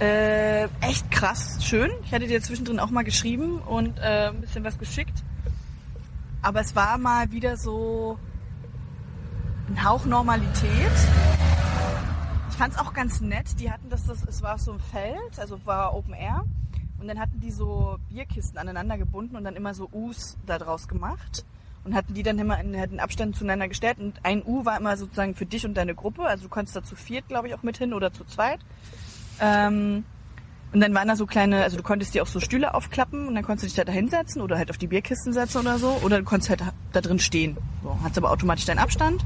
äh, 0.00 0.64
echt 0.80 1.10
krass, 1.10 1.58
schön. 1.64 1.90
Ich 2.04 2.12
hatte 2.12 2.26
dir 2.26 2.42
zwischendrin 2.42 2.78
auch 2.80 2.90
mal 2.90 3.04
geschrieben 3.04 3.58
und 3.60 3.98
äh, 3.98 4.28
ein 4.28 4.40
bisschen 4.40 4.64
was 4.64 4.78
geschickt. 4.78 5.24
Aber 6.42 6.60
es 6.60 6.76
war 6.76 6.98
mal 6.98 7.30
wieder 7.32 7.56
so 7.56 8.18
ein 9.68 9.84
Hauch 9.84 10.04
Normalität. 10.04 10.92
Ich 12.50 12.56
fand 12.56 12.74
es 12.74 12.78
auch 12.78 12.92
ganz 12.92 13.20
nett. 13.20 13.58
Die 13.60 13.70
hatten 13.70 13.88
das, 13.90 14.04
das, 14.06 14.24
es 14.24 14.42
war 14.42 14.58
so 14.58 14.72
ein 14.72 14.80
Feld, 14.80 15.38
also 15.38 15.60
war 15.64 15.94
Open 15.94 16.14
Air. 16.14 16.44
Und 17.00 17.06
dann 17.06 17.18
hatten 17.18 17.38
die 17.40 17.52
so 17.52 17.98
Bierkisten 18.08 18.58
aneinander 18.58 18.98
gebunden 18.98 19.36
und 19.36 19.44
dann 19.44 19.54
immer 19.54 19.74
so 19.74 19.88
U's 19.92 20.36
da 20.46 20.58
draus 20.58 20.88
gemacht. 20.88 21.44
Und 21.88 21.94
hatten 21.94 22.14
die 22.14 22.22
dann 22.22 22.38
immer 22.38 22.60
in 22.60 22.78
hatten 22.78 23.00
Abstand 23.00 23.34
zueinander 23.34 23.66
gestellt. 23.68 23.98
Und 23.98 24.14
ein 24.22 24.42
U 24.44 24.64
war 24.64 24.78
immer 24.78 24.96
sozusagen 24.96 25.34
für 25.34 25.46
dich 25.46 25.64
und 25.64 25.74
deine 25.74 25.94
Gruppe. 25.94 26.22
Also 26.22 26.44
du 26.44 26.48
konntest 26.50 26.76
da 26.76 26.84
zu 26.84 26.96
viert, 26.96 27.28
glaube 27.28 27.48
ich, 27.48 27.54
auch 27.54 27.62
mit 27.62 27.78
hin 27.78 27.94
oder 27.94 28.12
zu 28.12 28.24
zweit. 28.24 28.60
Ähm, 29.40 30.04
Und 30.72 30.80
dann 30.80 30.92
waren 30.94 31.08
da 31.08 31.16
so 31.16 31.24
kleine, 31.24 31.62
also 31.62 31.78
du 31.78 31.82
konntest 31.82 32.12
dir 32.14 32.22
auch 32.22 32.26
so 32.26 32.40
Stühle 32.40 32.74
aufklappen 32.74 33.26
und 33.26 33.34
dann 33.34 33.42
konntest 33.42 33.64
du 33.64 33.74
dich 33.74 33.86
da 33.86 33.90
hinsetzen 33.90 34.42
oder 34.42 34.58
halt 34.58 34.68
auf 34.68 34.76
die 34.76 34.86
Bierkisten 34.86 35.32
setzen 35.32 35.58
oder 35.60 35.78
so. 35.78 35.98
Oder 36.02 36.18
du 36.18 36.24
konntest 36.24 36.50
halt 36.50 36.62
da 36.92 37.00
drin 37.00 37.18
stehen. 37.18 37.56
So, 37.82 37.96
hattest 38.02 38.18
aber 38.18 38.30
automatisch 38.30 38.66
deinen 38.66 38.78
Abstand. 38.80 39.24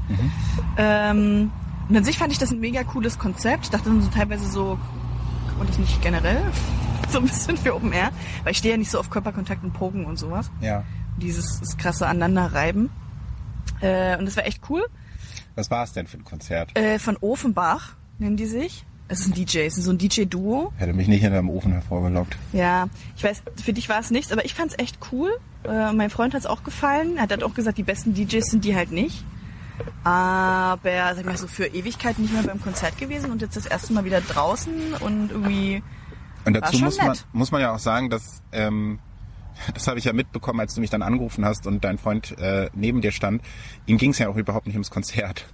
Ähm, 0.77 1.51
und 1.89 1.97
an 1.97 2.03
sich 2.05 2.17
fand 2.17 2.31
ich 2.31 2.39
das 2.39 2.51
ein 2.51 2.61
mega 2.61 2.83
cooles 2.83 3.19
Konzept. 3.19 3.65
Ich 3.65 3.69
dachte 3.71 3.89
dann 3.89 4.01
so 4.01 4.09
teilweise 4.09 4.47
so, 4.49 4.79
man 5.57 5.67
das 5.67 5.77
nicht 5.77 6.01
generell? 6.01 6.41
So 7.09 7.19
ein 7.19 7.25
bisschen 7.25 7.57
für 7.57 7.75
Open 7.75 7.91
Air. 7.91 8.09
Weil 8.43 8.53
ich 8.53 8.57
stehe 8.59 8.73
ja 8.73 8.77
nicht 8.77 8.89
so 8.89 8.97
auf 8.97 9.09
Körperkontakt 9.09 9.63
und 9.63 9.73
Pogen 9.73 10.05
und 10.05 10.17
sowas. 10.17 10.49
Ja. 10.61 10.83
Dieses 11.17 11.77
krasse 11.77 12.07
Aneinanderreiben. 12.07 12.89
Äh, 13.81 14.17
und 14.17 14.25
das 14.25 14.37
war 14.37 14.45
echt 14.45 14.61
cool. 14.69 14.83
Was 15.55 15.69
war 15.69 15.83
es 15.83 15.93
denn 15.93 16.07
für 16.07 16.17
ein 16.17 16.23
Konzert? 16.23 16.77
Äh, 16.77 16.99
von 16.99 17.17
Ofenbach 17.17 17.95
nennen 18.17 18.37
die 18.37 18.45
sich. 18.45 18.85
Es 19.09 19.19
ist 19.19 19.27
ein 19.27 19.33
DJ, 19.33 19.59
es 19.59 19.77
ist 19.77 19.83
so 19.83 19.91
ein 19.91 19.97
DJ-Duo. 19.97 20.71
Hätte 20.77 20.93
mich 20.93 21.07
nicht 21.07 21.21
hinterm 21.21 21.49
Ofen 21.49 21.73
hervorgelockt. 21.73 22.37
Ja, 22.53 22.87
ich 23.15 23.23
weiß, 23.23 23.43
für 23.63 23.73
dich 23.73 23.89
war 23.89 23.99
es 23.99 24.11
nichts, 24.11 24.31
aber 24.31 24.45
ich 24.45 24.53
fand 24.53 24.71
es 24.71 24.79
echt 24.79 24.97
cool. 25.11 25.29
Äh, 25.65 25.91
mein 25.91 26.09
Freund 26.09 26.33
hat 26.33 26.39
es 26.39 26.45
auch 26.45 26.63
gefallen. 26.63 27.17
Er 27.17 27.23
hat 27.23 27.31
halt 27.31 27.43
auch 27.43 27.53
gesagt, 27.53 27.77
die 27.77 27.83
besten 27.83 28.13
DJs 28.13 28.45
sind 28.45 28.65
die 28.65 28.75
halt 28.75 28.91
nicht. 28.91 29.23
Aber, 30.03 31.15
sag 31.15 31.25
mal, 31.25 31.37
so 31.37 31.47
für 31.47 31.67
Ewigkeit 31.67 32.17
nicht 32.19 32.33
mehr 32.33 32.43
beim 32.43 32.61
Konzert 32.61 32.97
gewesen 32.97 33.31
und 33.31 33.41
jetzt 33.41 33.55
das 33.55 33.65
erste 33.65 33.93
Mal 33.93 34.05
wieder 34.05 34.21
draußen 34.21 34.93
und 34.99 35.31
irgendwie. 35.31 35.83
Und 36.45 36.53
dazu 36.53 36.77
muss 36.79 36.97
man, 36.97 37.07
nett. 37.09 37.25
muss 37.33 37.51
man 37.51 37.61
ja 37.61 37.73
auch 37.73 37.79
sagen, 37.79 38.09
dass 38.09 38.41
ähm, 38.51 38.99
das 39.73 39.87
habe 39.87 39.99
ich 39.99 40.05
ja 40.05 40.13
mitbekommen, 40.13 40.59
als 40.59 40.75
du 40.75 40.81
mich 40.81 40.89
dann 40.89 41.01
angerufen 41.01 41.45
hast 41.45 41.67
und 41.67 41.83
dein 41.83 41.97
Freund 41.97 42.37
äh, 42.39 42.69
neben 42.73 43.01
dir 43.01 43.11
stand. 43.11 43.41
Ihm 43.85 43.97
ging 43.97 44.11
es 44.11 44.19
ja 44.19 44.29
auch 44.29 44.35
überhaupt 44.35 44.67
nicht 44.67 44.75
ums 44.75 44.89
Konzert. 44.91 45.45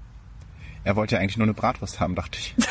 Er 0.83 0.95
wollte 0.95 1.15
ja 1.15 1.21
eigentlich 1.21 1.37
nur 1.37 1.45
eine 1.45 1.53
Bratwurst 1.53 1.99
haben, 1.99 2.15
dachte 2.15 2.37
ich. 2.39 2.55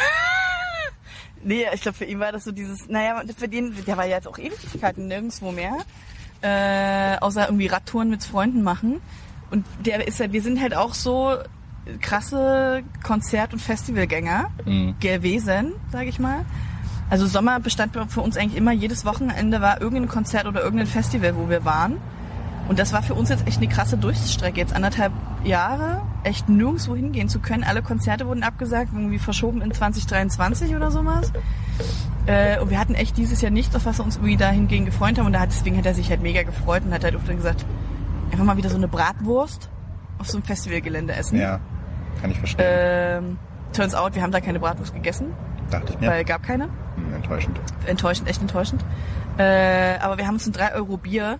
Nee, 1.44 1.64
ich 1.72 1.82
glaube, 1.82 1.96
für 1.96 2.04
ihn 2.04 2.18
war 2.18 2.32
das 2.32 2.42
so 2.42 2.50
dieses, 2.50 2.88
naja, 2.88 3.22
für 3.36 3.48
den, 3.48 3.72
der 3.86 3.96
war 3.96 4.04
ja 4.06 4.16
jetzt 4.16 4.26
auch 4.26 4.38
Ewigkeiten 4.38 5.06
nirgendwo 5.06 5.52
mehr. 5.52 5.76
Äh, 6.40 7.16
außer 7.20 7.46
irgendwie 7.46 7.68
Radtouren 7.68 8.10
mit 8.10 8.24
Freunden 8.24 8.64
machen. 8.64 9.00
Und 9.52 9.64
der 9.86 10.06
ist 10.08 10.18
ja, 10.18 10.32
wir 10.32 10.42
sind 10.42 10.60
halt 10.60 10.74
auch 10.74 10.94
so 10.94 11.36
krasse 12.00 12.82
Konzert- 13.04 13.52
und 13.52 13.60
Festivalgänger 13.60 14.50
Mhm. 14.64 14.96
gewesen, 15.00 15.74
sage 15.92 16.08
ich 16.08 16.18
mal. 16.18 16.44
Also 17.10 17.26
Sommer 17.26 17.58
bestand 17.60 17.96
für 18.08 18.20
uns 18.20 18.36
eigentlich 18.36 18.56
immer, 18.56 18.72
jedes 18.72 19.04
Wochenende 19.04 19.60
war 19.60 19.80
irgendein 19.80 20.08
Konzert 20.08 20.46
oder 20.46 20.62
irgendein 20.62 20.86
Festival, 20.86 21.36
wo 21.36 21.48
wir 21.48 21.64
waren. 21.64 21.98
Und 22.68 22.78
das 22.78 22.92
war 22.92 23.02
für 23.02 23.14
uns 23.14 23.30
jetzt 23.30 23.46
echt 23.46 23.56
eine 23.58 23.68
krasse 23.68 23.96
Durchstrecke. 23.96 24.60
Jetzt 24.60 24.74
anderthalb 24.74 25.12
Jahre, 25.42 26.02
echt 26.22 26.50
nirgendwo 26.50 26.94
hingehen 26.94 27.30
zu 27.30 27.40
können. 27.40 27.64
Alle 27.64 27.80
Konzerte 27.80 28.26
wurden 28.26 28.42
abgesagt, 28.42 28.90
irgendwie 28.92 29.18
verschoben 29.18 29.62
in 29.62 29.72
2023 29.72 30.76
oder 30.76 30.90
sowas. 30.90 31.32
Äh, 32.26 32.60
und 32.60 32.68
wir 32.68 32.78
hatten 32.78 32.94
echt 32.94 33.16
dieses 33.16 33.40
Jahr 33.40 33.50
nichts, 33.50 33.74
auf 33.74 33.86
was 33.86 33.98
wir 33.98 34.04
uns 34.04 34.16
irgendwie 34.16 34.36
dahingegen 34.36 34.84
gefreut 34.84 35.18
haben. 35.18 35.24
Und 35.24 35.32
da 35.32 35.40
hat, 35.40 35.48
deswegen 35.48 35.78
hat 35.78 35.86
er 35.86 35.94
sich 35.94 36.10
halt 36.10 36.20
mega 36.20 36.42
gefreut 36.42 36.82
und 36.84 36.92
hat 36.92 37.04
halt 37.04 37.16
auch 37.16 37.24
dann 37.26 37.36
gesagt, 37.36 37.64
einfach 38.30 38.44
mal 38.44 38.58
wieder 38.58 38.68
so 38.68 38.76
eine 38.76 38.88
Bratwurst 38.88 39.70
auf 40.18 40.28
so 40.28 40.36
einem 40.36 40.44
Festivalgelände 40.44 41.14
essen. 41.14 41.38
Ja, 41.38 41.60
kann 42.20 42.30
ich 42.30 42.38
verstehen. 42.38 42.66
Ähm, 42.68 43.38
turns 43.72 43.94
out, 43.94 44.14
wir 44.14 44.22
haben 44.22 44.32
da 44.32 44.40
keine 44.42 44.60
Bratwurst 44.60 44.92
gegessen, 44.92 45.32
dachte 45.70 45.94
ich 45.94 46.00
mir. 46.00 46.08
weil 46.08 46.24
gab 46.24 46.42
keine. 46.42 46.68
Enttäuschend. 47.14 47.58
Enttäuschend, 47.86 48.28
echt 48.28 48.40
enttäuschend. 48.40 48.84
Äh, 49.38 49.98
aber 50.00 50.18
wir 50.18 50.26
haben 50.26 50.34
uns 50.34 50.46
ein 50.46 50.52
3 50.52 50.74
Euro 50.74 50.96
Bier 50.96 51.38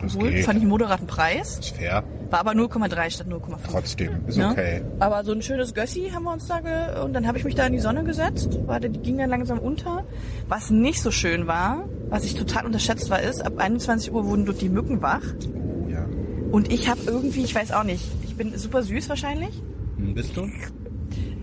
Das 0.00 0.14
geholt, 0.14 0.32
geht. 0.34 0.44
fand 0.44 0.56
ich 0.56 0.62
einen 0.62 0.70
moderaten 0.70 1.06
Preis. 1.06 1.58
Ist 1.58 1.76
fair. 1.76 2.02
War 2.30 2.40
aber 2.40 2.52
0,3 2.52 3.10
statt 3.10 3.26
0,5. 3.28 3.56
Trotzdem. 3.70 4.26
Ist 4.26 4.38
Ne? 4.38 4.48
okay. 4.50 4.82
Aber 5.00 5.22
so 5.24 5.32
ein 5.32 5.42
schönes 5.42 5.74
Gössi 5.74 6.10
haben 6.14 6.22
wir 6.24 6.32
uns 6.32 6.46
da 6.46 6.60
ge 6.60 7.02
und 7.04 7.12
dann 7.12 7.26
habe 7.26 7.36
ich 7.38 7.44
mich 7.44 7.54
da 7.54 7.66
in 7.66 7.74
die 7.74 7.78
Sonne 7.80 8.02
gesetzt. 8.04 8.58
War, 8.66 8.80
die 8.80 8.88
ging 8.88 9.18
dann 9.18 9.28
langsam 9.28 9.58
unter. 9.58 10.04
Was 10.48 10.70
nicht 10.70 11.02
so 11.02 11.10
schön 11.10 11.46
war, 11.46 11.84
was 12.08 12.24
ich 12.24 12.34
total 12.34 12.64
unterschätzt 12.64 13.10
war, 13.10 13.20
ist, 13.20 13.44
ab 13.44 13.54
21 13.58 14.12
Uhr 14.12 14.24
wurden 14.26 14.46
dort 14.46 14.60
die 14.62 14.68
Mücken 14.70 15.02
wach. 15.02 15.20
Oh 15.54 15.88
ja. 15.90 16.06
Und 16.50 16.72
ich 16.72 16.88
habe 16.88 17.00
irgendwie, 17.06 17.42
ich 17.44 17.54
weiß 17.54 17.72
auch 17.72 17.84
nicht, 17.84 18.02
ich 18.24 18.34
bin 18.36 18.56
super 18.56 18.82
süß 18.82 19.08
wahrscheinlich. 19.10 19.62
Hm, 19.98 20.14
bist 20.14 20.36
du? 20.36 20.48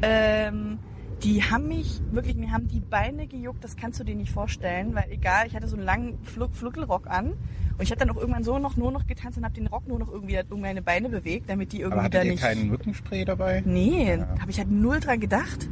Ähm, 0.01 0.68
die 1.23 1.43
haben 1.43 1.67
mich, 1.67 2.01
wirklich, 2.11 2.35
mir 2.35 2.51
haben 2.51 2.67
die 2.67 2.79
Beine 2.79 3.27
gejuckt, 3.27 3.63
das 3.63 3.75
kannst 3.75 3.99
du 3.99 4.03
dir 4.03 4.15
nicht 4.15 4.31
vorstellen, 4.31 4.95
weil 4.95 5.05
egal, 5.11 5.47
ich 5.47 5.55
hatte 5.55 5.67
so 5.67 5.75
einen 5.75 5.85
langen 5.85 6.17
Fluck, 6.23 6.55
Fluckelrock 6.55 7.07
an 7.07 7.31
und 7.31 7.81
ich 7.81 7.91
habe 7.91 7.99
dann 7.99 8.09
auch 8.09 8.17
irgendwann 8.17 8.43
so 8.43 8.57
noch 8.59 8.77
nur 8.77 8.91
noch 8.91 9.05
getanzt 9.07 9.37
und 9.37 9.43
habe 9.43 9.53
den 9.55 9.67
Rock 9.67 9.87
nur 9.87 9.99
noch 9.99 10.09
irgendwie 10.11 10.37
hat 10.37 10.45
irgendwie 10.49 10.67
meine 10.67 10.81
Beine 10.81 11.09
bewegt, 11.09 11.49
damit 11.49 11.71
die 11.73 11.83
Aber 11.83 11.95
irgendwie 11.95 12.09
da 12.09 12.17
hattet 12.19 12.25
ihr 12.25 12.31
nicht. 12.31 12.43
keinen 12.43 12.69
Mückenspray 12.69 13.25
dabei? 13.25 13.61
Nee, 13.65 14.15
Ja. 14.17 14.27
habe 14.39 14.49
ich 14.51 14.57
halt 14.59 14.71
null 14.71 14.99
dran 14.99 15.19
gedacht, 15.19 15.69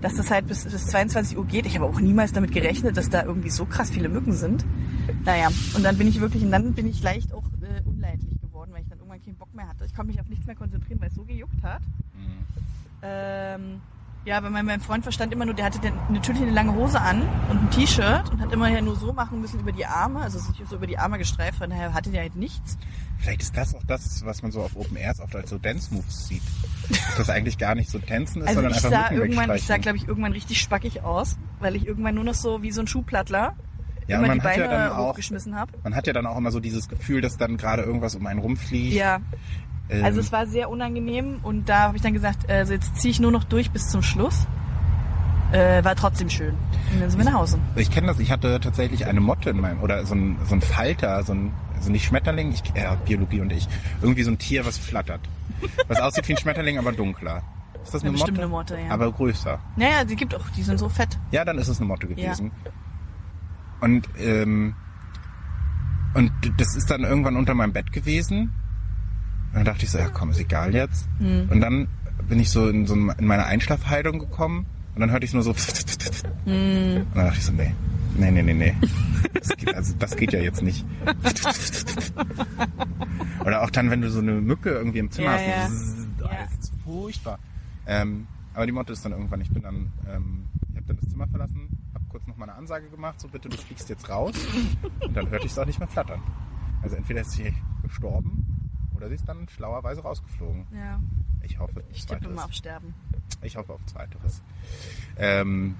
dass 0.00 0.14
das 0.16 0.30
halt 0.30 0.46
bis, 0.46 0.64
bis 0.64 0.86
22 0.86 1.36
Uhr 1.36 1.46
geht. 1.46 1.66
Ich 1.66 1.76
habe 1.76 1.84
auch 1.86 2.00
niemals 2.00 2.32
damit 2.32 2.52
gerechnet, 2.52 2.96
dass 2.96 3.10
da 3.10 3.22
irgendwie 3.22 3.50
so 3.50 3.66
krass 3.66 3.90
viele 3.90 4.08
Mücken 4.08 4.32
sind. 4.32 4.64
Naja, 5.24 5.48
und 5.76 5.84
dann 5.84 5.98
bin 5.98 6.08
ich 6.08 6.20
wirklich, 6.20 6.42
und 6.42 6.50
dann 6.50 6.72
bin 6.72 6.86
ich 6.86 7.02
leicht 7.02 7.32
auch 7.34 7.44
äh, 7.62 7.86
unleidlich 7.86 8.40
geworden, 8.40 8.70
weil 8.72 8.82
ich 8.82 8.88
dann 8.88 8.98
irgendwann 8.98 9.22
keinen 9.22 9.34
Bock 9.36 9.54
mehr 9.54 9.68
hatte. 9.68 9.84
Ich 9.84 9.94
konnte 9.94 10.10
mich 10.12 10.20
auf 10.20 10.28
nichts 10.28 10.46
mehr 10.46 10.56
konzentrieren, 10.56 11.00
weil 11.00 11.08
es 11.10 11.14
so 11.14 11.24
gejuckt 11.24 11.62
hat. 11.62 11.82
Hm. 12.14 12.46
Ähm, 13.02 13.80
ja, 14.24 14.42
weil 14.42 14.50
mein, 14.50 14.66
mein 14.66 14.80
Freund 14.80 15.02
verstand 15.02 15.32
immer 15.32 15.44
nur, 15.46 15.54
der 15.54 15.64
hatte 15.64 15.78
dann 15.80 15.94
natürlich 16.10 16.42
eine 16.42 16.50
lange 16.50 16.74
Hose 16.74 17.00
an 17.00 17.22
und 17.48 17.62
ein 17.62 17.70
T-Shirt 17.70 18.30
und 18.30 18.40
hat 18.40 18.52
immer 18.52 18.68
ja 18.68 18.80
nur 18.80 18.96
so 18.96 19.12
machen 19.12 19.40
müssen 19.40 19.60
über 19.60 19.72
die 19.72 19.86
Arme, 19.86 20.20
also 20.20 20.38
sich 20.38 20.56
so 20.68 20.76
über 20.76 20.86
die 20.86 20.98
Arme 20.98 21.18
gestreift, 21.18 21.58
von 21.58 21.70
daher 21.70 21.94
hatte 21.94 22.10
der 22.10 22.22
halt 22.22 22.36
nichts. 22.36 22.76
Vielleicht 23.18 23.42
ist 23.42 23.56
das 23.56 23.74
auch 23.74 23.82
das, 23.86 24.24
was 24.24 24.42
man 24.42 24.50
so 24.52 24.60
auf 24.62 24.76
Open 24.76 24.96
Airs 24.96 25.20
oft 25.20 25.34
als 25.36 25.50
so 25.50 25.58
Dance-Moves 25.58 26.28
sieht. 26.28 26.42
Dass 26.88 27.16
das 27.16 27.30
eigentlich 27.30 27.58
gar 27.58 27.74
nicht 27.74 27.90
so 27.90 27.98
Tanzen 27.98 28.42
ist, 28.42 28.48
Also 28.48 28.60
sondern 28.60 28.78
ich 28.78 28.84
einfach 28.84 29.08
sah 29.08 29.14
irgendwann, 29.14 29.54
ich 29.56 29.66
sah 29.66 29.76
glaube 29.78 29.98
ich 29.98 30.08
irgendwann 30.08 30.32
richtig 30.32 30.60
spackig 30.60 31.02
aus, 31.02 31.36
weil 31.58 31.76
ich 31.76 31.86
irgendwann 31.86 32.14
nur 32.14 32.24
noch 32.24 32.34
so 32.34 32.62
wie 32.62 32.72
so 32.72 32.80
ein 32.80 32.86
Schuhplattler 32.86 33.54
Ja, 34.06 34.18
immer 34.18 34.28
man 34.28 34.38
die 34.38 34.42
hat 34.46 34.56
ja 34.56 34.66
Beine 34.66 34.74
dann 34.74 34.92
auch, 34.92 35.10
hochgeschmissen 35.10 35.54
habe. 35.54 35.72
man 35.82 35.94
hat 35.94 36.06
ja 36.06 36.12
dann 36.12 36.26
auch 36.26 36.36
immer 36.36 36.50
so 36.50 36.60
dieses 36.60 36.88
Gefühl, 36.88 37.20
dass 37.20 37.36
dann 37.36 37.56
gerade 37.56 37.82
irgendwas 37.82 38.14
um 38.14 38.26
einen 38.26 38.40
rumfliegt. 38.40 38.94
Ja, 38.94 39.20
Ähm, 39.90 40.04
also 40.04 40.20
es 40.20 40.30
war 40.32 40.46
sehr 40.46 40.70
unangenehm 40.70 41.40
und 41.42 41.68
da 41.68 41.80
habe 41.80 41.96
ich 41.96 42.02
dann 42.02 42.12
gesagt, 42.14 42.48
also 42.50 42.72
jetzt 42.72 42.96
ziehe 42.96 43.10
ich 43.10 43.20
nur 43.20 43.32
noch 43.32 43.44
durch 43.44 43.70
bis 43.70 43.88
zum 43.88 44.02
Schluss. 44.02 44.46
Äh, 45.52 45.82
war 45.82 45.96
trotzdem 45.96 46.30
schön. 46.30 46.54
Und 46.92 47.00
dann 47.00 47.10
sind 47.10 47.18
wir 47.18 47.24
nach 47.24 47.34
Hause. 47.40 47.58
Ich 47.74 47.90
kenne 47.90 48.06
das, 48.06 48.20
ich 48.20 48.30
hatte 48.30 48.60
tatsächlich 48.60 49.06
eine 49.06 49.20
Motte 49.20 49.50
in 49.50 49.60
meinem, 49.60 49.80
oder 49.80 50.06
so 50.06 50.14
ein, 50.14 50.38
so 50.46 50.54
ein 50.54 50.60
Falter, 50.60 51.24
so 51.24 51.32
ein, 51.32 51.52
also 51.74 51.90
nicht 51.90 52.04
Schmetterling, 52.04 52.52
ich, 52.52 52.62
äh, 52.74 52.86
Biologie 53.04 53.40
und 53.40 53.52
ich, 53.52 53.66
irgendwie 54.00 54.22
so 54.22 54.30
ein 54.30 54.38
Tier, 54.38 54.64
was 54.64 54.78
flattert. 54.78 55.20
Was 55.88 56.00
aussieht 56.00 56.28
wie 56.28 56.34
ein 56.34 56.38
Schmetterling, 56.38 56.78
aber 56.78 56.92
dunkler. 56.92 57.42
Ist 57.82 57.92
das 57.92 58.02
Ja, 58.02 58.08
eine 58.08 58.12
bestimmt 58.12 58.38
Motte? 58.38 58.42
eine 58.42 58.50
Motte, 58.50 58.78
ja. 58.78 58.90
Aber 58.94 59.10
größer. 59.10 59.58
Naja, 59.74 60.04
die 60.04 60.14
gibt 60.14 60.34
auch, 60.36 60.48
die 60.50 60.62
sind 60.62 60.78
so 60.78 60.88
fett. 60.88 61.18
Ja, 61.32 61.44
dann 61.44 61.58
ist 61.58 61.66
es 61.66 61.78
eine 61.78 61.86
Motte 61.88 62.06
gewesen. 62.06 62.52
Und, 63.80 64.08
ähm, 64.18 64.74
und 66.14 66.30
das 66.58 66.76
ist 66.76 66.90
dann 66.90 67.02
irgendwann 67.02 67.34
unter 67.36 67.54
meinem 67.54 67.72
Bett 67.72 67.90
gewesen. 67.92 68.52
Und 69.52 69.56
dann 69.56 69.64
dachte 69.64 69.84
ich 69.84 69.90
so, 69.90 69.98
ja 69.98 70.08
komm, 70.08 70.30
ist 70.30 70.38
egal 70.40 70.74
jetzt. 70.74 71.08
Hm. 71.18 71.48
Und 71.50 71.60
dann 71.60 71.88
bin 72.28 72.38
ich 72.38 72.50
so 72.50 72.68
in, 72.68 72.86
so 72.86 72.94
in 72.94 73.12
meine 73.26 73.46
Einschlafhaltung 73.46 74.18
gekommen 74.20 74.66
und 74.94 75.00
dann 75.00 75.10
hörte 75.10 75.24
ich 75.26 75.32
nur 75.34 75.42
so. 75.42 75.54
Hm. 76.44 76.96
Und 77.02 77.16
dann 77.16 77.24
dachte 77.26 77.38
ich 77.38 77.44
so, 77.46 77.52
nee, 77.52 77.74
nee, 78.16 78.30
nee, 78.30 78.42
nee, 78.42 78.54
nee. 78.54 78.74
Das 79.34 79.48
geht, 79.56 79.74
also 79.74 79.94
das 79.98 80.16
geht 80.16 80.32
ja 80.32 80.40
jetzt 80.40 80.62
nicht. 80.62 80.84
Oder 83.44 83.62
auch 83.62 83.70
dann, 83.70 83.90
wenn 83.90 84.00
du 84.02 84.10
so 84.10 84.20
eine 84.20 84.32
Mücke 84.32 84.70
irgendwie 84.70 84.98
im 84.98 85.10
Zimmer 85.10 85.36
Ja, 85.40 85.62
hast. 85.64 85.72
ja. 86.20 86.26
Ja. 86.26 86.44
Das 86.44 86.52
ist 86.60 86.72
furchtbar. 86.84 87.38
Ähm, 87.86 88.26
aber 88.54 88.66
die 88.66 88.72
Motte 88.72 88.92
ist 88.92 89.04
dann 89.04 89.12
irgendwann, 89.12 89.40
ich 89.40 89.50
bin 89.50 89.62
dann, 89.62 89.92
ähm, 90.08 90.44
ich 90.70 90.76
habe 90.76 90.86
dann 90.86 90.96
das 91.00 91.08
Zimmer 91.08 91.26
verlassen, 91.28 91.68
habe 91.94 92.04
kurz 92.08 92.26
noch 92.26 92.36
mal 92.36 92.44
eine 92.48 92.54
Ansage 92.54 92.88
gemacht, 92.88 93.20
so 93.20 93.28
bitte, 93.28 93.48
du 93.48 93.56
fliegst 93.56 93.88
jetzt 93.88 94.08
raus. 94.08 94.34
Und 95.00 95.16
dann 95.16 95.30
hörte 95.30 95.46
ich 95.46 95.52
es 95.52 95.58
auch 95.58 95.66
nicht 95.66 95.78
mehr 95.78 95.88
flattern. 95.88 96.20
Also 96.82 96.96
entweder 96.96 97.22
ist 97.22 97.32
sie 97.32 97.54
gestorben 97.82 98.44
oder 99.00 99.08
sie 99.08 99.14
ist 99.14 99.26
dann 99.28 99.48
schlauerweise 99.48 100.02
rausgeflogen. 100.02 100.66
Ja, 100.74 101.00
Ich 101.42 101.58
hoffe, 101.58 101.82
ich 101.92 102.04
tippe 102.06 102.28
mal 102.28 102.44
auf 102.44 102.52
Sterben. 102.52 102.94
Ich 103.42 103.56
hoffe 103.56 103.72
auf 103.72 103.80
zweiteres. 103.86 104.42
Ähm, 105.16 105.74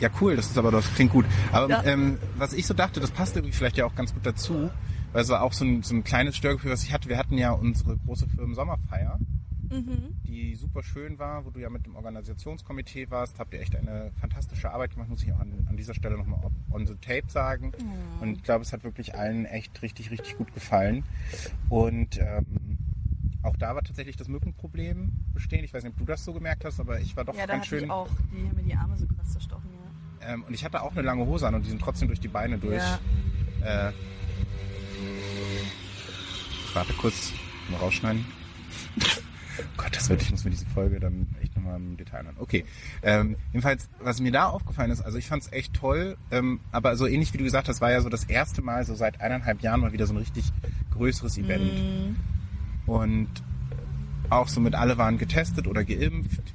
ja, 0.00 0.08
cool, 0.20 0.34
das 0.34 0.46
ist 0.46 0.58
aber 0.58 0.72
das 0.72 0.92
klingt 0.94 1.12
gut. 1.12 1.24
Aber 1.52 1.68
Ja. 1.68 1.84
ähm, 1.84 2.18
was 2.36 2.52
ich 2.52 2.66
so 2.66 2.74
dachte, 2.74 2.98
das 3.00 3.12
passt 3.12 3.36
irgendwie 3.36 3.54
vielleicht 3.54 3.76
ja 3.76 3.86
auch 3.86 3.94
ganz 3.94 4.12
gut 4.12 4.26
dazu, 4.26 4.70
weil 5.12 5.22
es 5.22 5.28
war 5.28 5.42
auch 5.42 5.52
so 5.52 5.64
ein, 5.64 5.82
so 5.84 5.94
ein 5.94 6.02
kleines 6.02 6.36
Störgefühl, 6.36 6.72
was 6.72 6.82
ich 6.82 6.92
hatte. 6.92 7.08
Wir 7.08 7.16
hatten 7.16 7.38
ja 7.38 7.52
unsere 7.52 7.96
große 7.98 8.26
Firmen-Sommerfeier, 8.28 9.18
Mhm. 9.74 10.14
die 10.24 10.54
super 10.54 10.82
schön 10.82 11.18
war, 11.18 11.44
wo 11.44 11.50
du 11.50 11.58
ja 11.60 11.68
mit 11.68 11.84
dem 11.86 11.96
Organisationskomitee 11.96 13.10
warst. 13.10 13.38
Habt 13.38 13.52
ihr 13.54 13.60
echt 13.60 13.74
eine 13.74 14.12
fantastische 14.20 14.70
Arbeit 14.70 14.92
gemacht, 14.92 15.08
muss 15.08 15.22
ich 15.22 15.32
auch 15.32 15.40
an, 15.40 15.66
an 15.68 15.76
dieser 15.76 15.94
Stelle 15.94 16.16
nochmal 16.16 16.40
on 16.70 16.86
the 16.86 16.94
tape 16.96 17.28
sagen. 17.28 17.72
Und 18.20 18.36
ich 18.36 18.42
glaube, 18.42 18.62
es 18.62 18.72
hat 18.72 18.84
wirklich 18.84 19.14
allen 19.14 19.46
echt 19.46 19.82
richtig, 19.82 20.10
richtig 20.10 20.36
gut 20.38 20.54
gefallen. 20.54 21.02
Und 21.68 22.18
ähm, 22.18 22.78
auch 23.42 23.56
da 23.56 23.74
war 23.74 23.82
tatsächlich 23.82 24.16
das 24.16 24.28
Mückenproblem 24.28 25.12
bestehen. 25.34 25.64
Ich 25.64 25.74
weiß 25.74 25.82
nicht, 25.82 25.92
ob 25.92 25.98
du 25.98 26.04
das 26.04 26.24
so 26.24 26.32
gemerkt 26.32 26.64
hast, 26.64 26.80
aber 26.80 27.00
ich 27.00 27.16
war 27.16 27.24
doch 27.24 27.34
Ja, 27.36 27.46
ganz 27.46 27.66
schön. 27.66 27.84
ich 27.84 27.90
auch, 27.90 28.08
die 28.32 28.48
haben 28.48 28.56
mir 28.56 28.62
die 28.62 28.74
Arme 28.74 28.96
so 28.96 29.06
krass 29.06 29.32
zerstochen, 29.32 29.70
ja. 29.72 30.32
Ähm, 30.32 30.44
und 30.44 30.54
ich 30.54 30.64
hatte 30.64 30.80
auch 30.82 30.92
eine 30.92 31.02
lange 31.02 31.26
Hose 31.26 31.46
an 31.46 31.54
und 31.54 31.64
die 31.66 31.70
sind 31.70 31.80
trotzdem 31.82 32.08
durch 32.08 32.20
die 32.20 32.28
Beine 32.28 32.58
durch. 32.58 32.82
Ja. 33.62 33.88
Äh, 33.88 33.92
ich 36.66 36.74
warte 36.74 36.92
kurz, 36.94 37.32
mal 37.70 37.76
rausschneiden. 37.78 38.24
Oh 39.58 39.62
Gott, 39.76 39.94
das 39.94 40.08
wird, 40.08 40.22
ich 40.22 40.30
muss 40.30 40.44
mir 40.44 40.50
diese 40.50 40.66
Folge 40.66 41.00
dann 41.00 41.28
echt 41.42 41.54
nochmal 41.56 41.76
im 41.76 41.96
Detail 41.96 42.26
an. 42.26 42.36
Okay. 42.38 42.64
Ähm, 43.02 43.36
jedenfalls, 43.52 43.88
was 44.00 44.20
mir 44.20 44.32
da 44.32 44.46
aufgefallen 44.48 44.90
ist, 44.90 45.00
also 45.00 45.18
ich 45.18 45.26
fand 45.26 45.42
es 45.42 45.52
echt 45.52 45.74
toll, 45.74 46.16
ähm, 46.30 46.60
aber 46.72 46.96
so 46.96 47.06
ähnlich 47.06 47.32
wie 47.32 47.38
du 47.38 47.44
gesagt 47.44 47.68
hast, 47.68 47.80
war 47.80 47.90
ja 47.92 48.00
so 48.00 48.08
das 48.08 48.24
erste 48.24 48.62
Mal 48.62 48.84
so 48.84 48.94
seit 48.94 49.20
eineinhalb 49.20 49.62
Jahren 49.62 49.80
mal 49.80 49.92
wieder 49.92 50.06
so 50.06 50.14
ein 50.14 50.18
richtig 50.18 50.52
größeres 50.92 51.38
Event. 51.38 51.72
Mhm. 51.72 52.16
Und 52.86 53.28
auch 54.30 54.48
so 54.48 54.60
mit 54.60 54.74
alle 54.74 54.98
waren 54.98 55.18
getestet 55.18 55.66
oder 55.66 55.84
geimpft. 55.84 56.54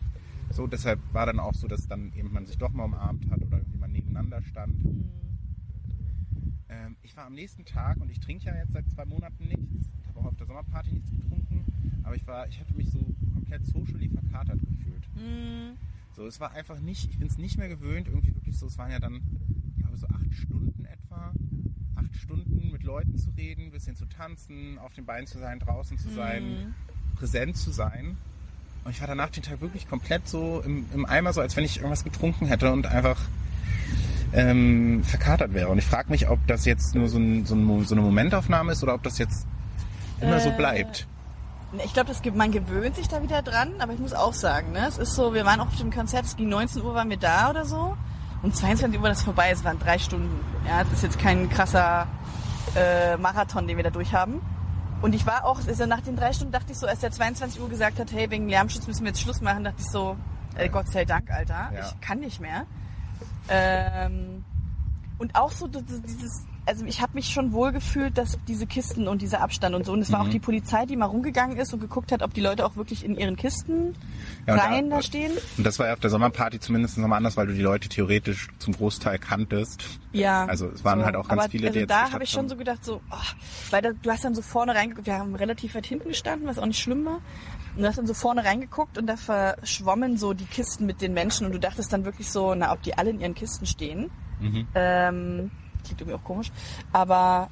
So, 0.52 0.68
deshalb 0.68 1.00
war 1.14 1.26
dann 1.26 1.40
auch 1.40 1.54
so, 1.54 1.68
dass 1.68 1.88
dann 1.88 2.12
eben 2.16 2.34
man 2.34 2.46
sich 2.46 2.58
doch 2.58 2.72
mal 2.72 2.86
umarmt 2.86 3.30
hat 3.30 3.42
oder 3.42 3.58
irgendwie 3.58 3.78
man 3.78 3.92
nebeneinander 3.92 4.42
stand. 4.42 4.76
Ähm, 6.70 6.98
ich 7.02 7.16
war 7.16 7.26
am 7.26 7.34
nächsten 7.34 7.66
Tag 7.66 7.98
und 8.02 8.10
ich 8.10 8.20
trinke 8.20 8.46
ja 8.46 8.56
jetzt 8.56 8.74
seit 8.74 8.90
zwei 8.90 9.06
Monaten 9.06 9.48
nichts. 9.48 9.90
Ich 10.02 10.08
habe 10.08 10.20
auch 10.20 10.26
auf 10.26 10.36
der 10.36 10.48
Sommerparty 10.48 10.92
nichts 10.92 11.12
getrunken. 11.12 11.66
Aber 12.04 12.16
ich 12.16 12.26
war, 12.28 12.48
ich 12.48 12.60
hatte 12.60 12.74
mich 12.76 12.90
so 12.92 13.00
komplett 13.34 13.66
socially 13.66 14.10
verkatert 14.10 14.60
gefühlt. 14.60 15.04
Mhm. 15.16 15.78
So, 16.16 16.26
es 16.26 16.40
war 16.40 16.52
einfach 16.52 16.80
nicht, 16.80 17.10
ich 17.10 17.18
bin 17.18 17.28
es 17.28 17.38
nicht 17.38 17.58
mehr 17.58 17.70
gewöhnt, 17.70 18.08
irgendwie 18.08 18.36
wirklich 18.36 18.58
so, 18.58 18.68
es 18.68 18.78
waren 18.78 18.92
ja 18.92 19.00
dann, 19.00 19.22
ich 19.76 19.82
glaube, 19.82 19.98
so 19.98 20.08
acht 20.08 20.34
Stunden 20.34 20.86
etwa. 20.86 21.32
Acht 21.96 22.16
Stunden 22.16 22.72
mit 22.72 22.84
Leuten 22.84 23.18
zu 23.18 23.30
reden, 23.38 23.66
ein 23.66 23.72
bisschen 23.72 23.96
zu 23.96 24.06
tanzen, 24.06 24.78
auf 24.80 24.94
den 24.94 25.06
Beinen 25.06 25.28
zu 25.28 25.38
sein, 25.38 25.60
draußen 25.60 25.98
zu 25.98 26.10
sein, 26.10 26.74
präsent 27.16 27.58
zu 27.58 27.72
sein. 27.72 28.18
Und 28.84 28.92
ich 28.92 29.02
war 29.02 29.08
danach 29.08 29.30
den 29.30 29.44
Tag 29.44 29.62
wirklich 29.62 29.88
komplett 29.88 30.28
so 30.28 30.62
im, 30.66 30.86
im 30.94 31.06
Eimer, 31.06 31.34
so 31.34 31.42
als 31.42 31.56
wenn 31.56 31.64
ich 31.64 31.78
irgendwas 31.78 32.04
getrunken 32.04 32.48
hätte 32.48 32.72
und 32.72 32.88
einfach 32.88 33.20
ähm, 34.34 35.04
verkatert 35.04 35.54
wäre. 35.54 35.70
Und 35.70 35.78
ich 35.78 35.86
frage 35.86 36.10
mich, 36.10 36.30
ob 36.30 36.46
das 36.48 36.66
jetzt 36.66 36.96
nur 36.96 37.10
so, 37.10 37.18
ein, 37.18 37.46
so, 37.46 37.56
ein, 37.56 37.86
so 37.86 37.96
eine 37.96 38.02
Momentaufnahme 38.02 38.72
ist 38.72 38.84
oder 38.84 38.96
ob 38.96 39.04
das 39.04 39.18
jetzt 39.18 39.46
immer 40.22 40.40
so 40.40 40.50
Äh, 40.50 40.58
bleibt. 40.58 41.08
Ich 41.84 41.94
glaube, 41.94 42.12
man 42.34 42.52
gewöhnt 42.52 42.96
sich 42.96 43.08
da 43.08 43.22
wieder 43.22 43.42
dran, 43.44 43.74
aber 43.80 43.94
ich 43.94 44.00
muss 44.00 44.14
auch 44.14 44.34
sagen, 44.34 44.72
ne, 44.72 44.88
es 44.88 44.98
ist 44.98 45.14
so, 45.16 45.34
wir 45.36 45.46
waren 45.46 45.60
auch 45.60 45.68
auf 45.68 45.76
dem 45.76 45.92
Konzert, 45.92 46.26
es 46.26 46.36
ging 46.36 46.50
19 46.50 46.82
Uhr 46.84 46.96
waren 46.96 47.10
wir 47.10 47.18
da 47.18 47.50
oder 47.52 47.64
so 47.66 47.96
und 48.42 48.56
22 48.56 48.98
Uhr 48.98 49.04
war 49.04 49.10
das 49.10 49.22
vorbei, 49.22 49.52
es 49.52 49.64
waren 49.64 49.78
drei 49.78 50.00
Stunden. 50.00 50.40
Ja, 50.68 50.84
das 50.84 50.94
ist 50.94 51.04
jetzt 51.04 51.20
kein 51.20 51.48
krasser 51.50 52.08
äh, 52.76 53.18
Marathon, 53.18 53.68
den 53.68 53.78
wir 53.78 53.84
da 53.84 53.90
durchhaben. 53.92 54.42
Und 55.02 55.14
ich 55.14 55.26
war 55.26 55.46
auch, 55.46 55.60
also 55.66 55.86
nach 55.86 56.02
den 56.02 56.16
drei 56.16 56.34
Stunden 56.34 56.52
dachte 56.52 56.72
ich 56.72 56.78
so, 56.80 56.88
als 56.88 57.00
der 57.00 57.12
22 57.12 57.62
Uhr 57.62 57.70
gesagt 57.70 58.00
hat, 58.00 58.12
hey, 58.12 58.30
wegen 58.32 58.50
Lärmschutz 58.50 58.88
müssen 58.88 59.02
wir 59.04 59.10
jetzt 59.10 59.22
Schluss 59.22 59.40
machen, 59.42 59.64
dachte 59.64 59.78
ich 59.80 59.90
so, 59.90 60.16
äh, 60.56 60.70
Gott 60.70 60.90
sei 60.90 61.06
Dank, 61.06 61.30
Alter, 61.30 61.70
Ja. 61.74 61.80
ich 61.86 62.02
kann 62.02 62.20
nicht 62.20 62.42
mehr. 62.42 62.66
Ähm, 63.48 64.44
und 65.20 65.36
auch 65.36 65.52
so 65.52 65.68
dieses, 65.68 66.46
also 66.70 66.86
ich 66.86 67.02
habe 67.02 67.14
mich 67.16 67.30
schon 67.30 67.52
wohl 67.52 67.72
gefühlt, 67.72 68.18
dass 68.18 68.38
diese 68.48 68.66
Kisten 68.68 69.08
und 69.08 69.22
dieser 69.22 69.42
Abstand 69.42 69.76
und 69.76 69.86
so. 69.86 69.92
Und 69.94 70.02
es 70.02 70.12
war 70.12 70.22
Mhm. 70.22 70.28
auch 70.28 70.32
die 70.32 70.40
Polizei, 70.40 70.86
die 70.86 70.96
mal 70.96 71.06
rumgegangen 71.08 71.58
ist 71.58 71.74
und 71.74 71.80
geguckt 71.80 72.12
hat, 72.12 72.22
ob 72.22 72.34
die 72.34 72.42
Leute 72.42 72.66
auch 72.66 72.76
wirklich 72.76 73.04
in 73.04 73.16
ihren 73.18 73.36
Kisten 73.36 73.96
Ja, 74.48 74.56
rein 74.56 74.90
da- 74.90 74.98
da 74.98 75.02
stehen. 75.02 75.32
Und 75.58 75.64
das 75.66 75.80
war 75.80 75.88
ja 75.88 75.94
auf 75.94 76.00
der 76.00 76.10
Sommerparty 76.12 76.60
zumindest 76.60 76.98
nochmal 76.98 77.18
anders, 77.18 77.36
weil 77.38 77.48
du 77.48 77.54
die 77.54 77.62
Leute 77.62 77.90
theoretisch 77.90 78.48
zum 78.60 78.74
Großteil 78.76 79.20
kanntest. 79.20 79.84
Ja. 80.14 80.46
Also 80.46 80.68
es 80.68 80.84
waren 80.86 81.04
halt 81.04 81.16
auch 81.16 81.28
ganz 81.28 81.42
aber 81.42 81.50
viele, 81.52 81.64
die 81.64 81.68
also 81.68 81.80
jetzt 81.80 81.90
da 81.90 82.12
habe 82.12 82.24
ich 82.24 82.30
schon 82.30 82.48
so 82.48 82.56
gedacht, 82.56 82.86
so, 82.86 83.02
oh, 83.12 83.16
weil 83.72 83.82
da, 83.82 83.90
du 83.92 84.10
hast 84.12 84.24
dann 84.24 84.36
so 84.36 84.42
vorne 84.42 84.76
reingeguckt, 84.76 85.08
wir 85.08 85.18
haben 85.18 85.36
relativ 85.36 85.76
weit 85.76 85.86
hinten 85.88 86.08
gestanden, 86.10 86.48
was 86.48 86.58
auch 86.60 86.66
nicht 86.66 86.80
schlimm 86.80 87.04
war. 87.06 87.20
Und 87.76 87.82
du 87.84 87.88
hast 87.88 87.98
dann 87.98 88.08
so 88.08 88.14
vorne 88.14 88.44
reingeguckt 88.46 88.98
und 88.98 89.08
da 89.08 89.16
verschwommen 89.16 90.18
so 90.18 90.34
die 90.34 90.46
Kisten 90.46 90.86
mit 90.86 91.02
den 91.02 91.14
Menschen 91.14 91.46
und 91.46 91.54
du 91.54 91.60
dachtest 91.60 91.92
dann 91.94 92.06
wirklich 92.06 92.30
so, 92.30 92.54
na, 92.56 92.72
ob 92.74 92.82
die 92.84 92.98
alle 92.98 93.10
in 93.12 93.20
ihren 93.20 93.36
Kisten 93.36 93.66
stehen. 93.66 94.10
Mhm. 94.40 94.68
Ähm, 94.76 95.52
klingt 95.90 96.02
irgendwie 96.02 96.18
auch 96.18 96.24
komisch. 96.24 96.52
Aber 96.92 97.50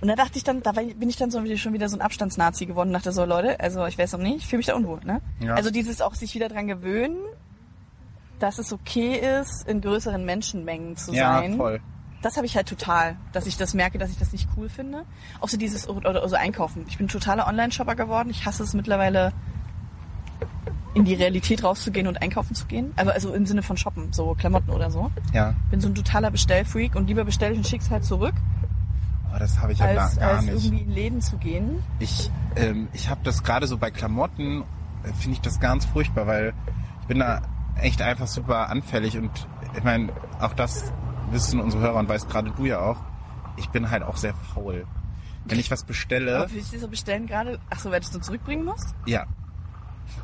und 0.00 0.06
da 0.08 0.14
dachte 0.14 0.38
ich 0.38 0.44
dann, 0.44 0.62
da 0.62 0.72
bin 0.72 1.08
ich 1.08 1.16
dann 1.16 1.30
so 1.30 1.44
schon 1.56 1.72
wieder 1.72 1.88
so 1.88 1.96
ein 1.96 2.02
Abstandsnazi 2.02 2.66
geworden 2.66 2.92
dachte 2.92 3.10
so, 3.10 3.24
Leute, 3.24 3.58
also 3.58 3.84
ich 3.86 3.98
weiß 3.98 4.12
noch 4.12 4.20
nicht, 4.20 4.36
ich 4.36 4.46
fühle 4.46 4.58
mich 4.58 4.66
da 4.66 4.76
unwohl. 4.76 5.00
Ne? 5.04 5.20
Ja. 5.40 5.54
Also 5.54 5.70
dieses 5.70 6.00
auch 6.00 6.14
sich 6.14 6.34
wieder 6.34 6.48
dran 6.48 6.68
gewöhnen, 6.68 7.16
dass 8.38 8.58
es 8.58 8.72
okay 8.72 9.16
ist, 9.40 9.66
in 9.66 9.80
größeren 9.80 10.24
Menschenmengen 10.24 10.96
zu 10.96 11.12
Ja, 11.12 11.38
sein. 11.40 11.56
voll. 11.56 11.80
Das 12.22 12.36
habe 12.36 12.46
ich 12.46 12.56
halt 12.56 12.68
total, 12.68 13.16
dass 13.32 13.46
ich 13.46 13.56
das 13.56 13.74
merke, 13.74 13.98
dass 13.98 14.10
ich 14.10 14.18
das 14.18 14.32
nicht 14.32 14.48
cool 14.56 14.68
finde. 14.68 15.04
Auch 15.40 15.48
so 15.48 15.56
dieses 15.56 15.88
oder, 15.88 16.10
oder 16.10 16.28
so 16.28 16.36
einkaufen. 16.36 16.84
Ich 16.88 16.98
bin 16.98 17.06
totaler 17.08 17.46
Online-Shopper 17.46 17.94
geworden. 17.94 18.30
Ich 18.30 18.44
hasse 18.44 18.62
es 18.64 18.74
mittlerweile, 18.74 19.32
in 20.98 21.04
die 21.04 21.14
Realität 21.14 21.62
rauszugehen 21.64 22.06
und 22.06 22.20
einkaufen 22.22 22.54
zu 22.54 22.66
gehen. 22.66 22.92
Also, 22.96 23.10
also 23.12 23.34
im 23.34 23.46
Sinne 23.46 23.62
von 23.62 23.76
shoppen, 23.76 24.12
so 24.12 24.34
Klamotten 24.34 24.70
oder 24.70 24.90
so. 24.90 25.10
Ja, 25.32 25.54
Bin 25.70 25.80
so 25.80 25.88
ein 25.88 25.94
totaler 25.94 26.30
Bestellfreak 26.30 26.94
und 26.94 27.06
lieber 27.08 27.24
bestelle 27.24 27.52
ich 27.52 27.58
und 27.58 27.66
schick's 27.66 27.90
halt 27.90 28.04
zurück, 28.04 28.34
aber 29.30 29.38
das 29.40 29.60
habe 29.60 29.72
ich 29.72 29.78
ja 29.78 29.86
als, 29.86 30.18
gar 30.18 30.30
als 30.30 30.44
nicht. 30.44 30.54
irgendwie 30.54 30.82
in 30.82 30.90
Läden 30.90 31.20
zu 31.20 31.36
gehen. 31.36 31.82
Ich, 31.98 32.30
ähm, 32.56 32.88
ich 32.92 33.08
habe 33.08 33.20
das 33.24 33.42
gerade 33.42 33.66
so 33.66 33.76
bei 33.78 33.90
Klamotten, 33.90 34.64
äh, 35.04 35.12
finde 35.12 35.34
ich 35.36 35.40
das 35.40 35.60
ganz 35.60 35.84
furchtbar, 35.84 36.26
weil 36.26 36.54
ich 37.02 37.06
bin 37.06 37.18
da 37.18 37.42
echt 37.76 38.02
einfach 38.02 38.26
super 38.26 38.70
anfällig 38.70 39.16
und 39.16 39.30
ich 39.76 39.84
meine, 39.84 40.12
auch 40.40 40.54
das 40.54 40.92
wissen 41.30 41.60
unsere 41.60 41.82
Hörer 41.82 41.98
und 41.98 42.08
weißt 42.08 42.28
gerade 42.28 42.50
du 42.50 42.64
ja 42.64 42.80
auch, 42.80 42.96
ich 43.56 43.68
bin 43.68 43.90
halt 43.90 44.02
auch 44.02 44.16
sehr 44.16 44.34
faul. 44.34 44.86
Wenn 45.44 45.58
ich 45.58 45.70
was 45.70 45.84
bestelle, 45.84 46.36
Aber 46.36 46.50
ich 46.52 46.70
das 46.70 46.80
so 46.80 46.88
bestellen 46.88 47.26
gerade? 47.26 47.58
Ach 47.70 47.78
so, 47.78 47.90
weil 47.90 48.00
du 48.00 48.06
es 48.06 48.12
dann 48.12 48.22
zurückbringen 48.22 48.64
musst? 48.64 48.94
ja, 49.06 49.24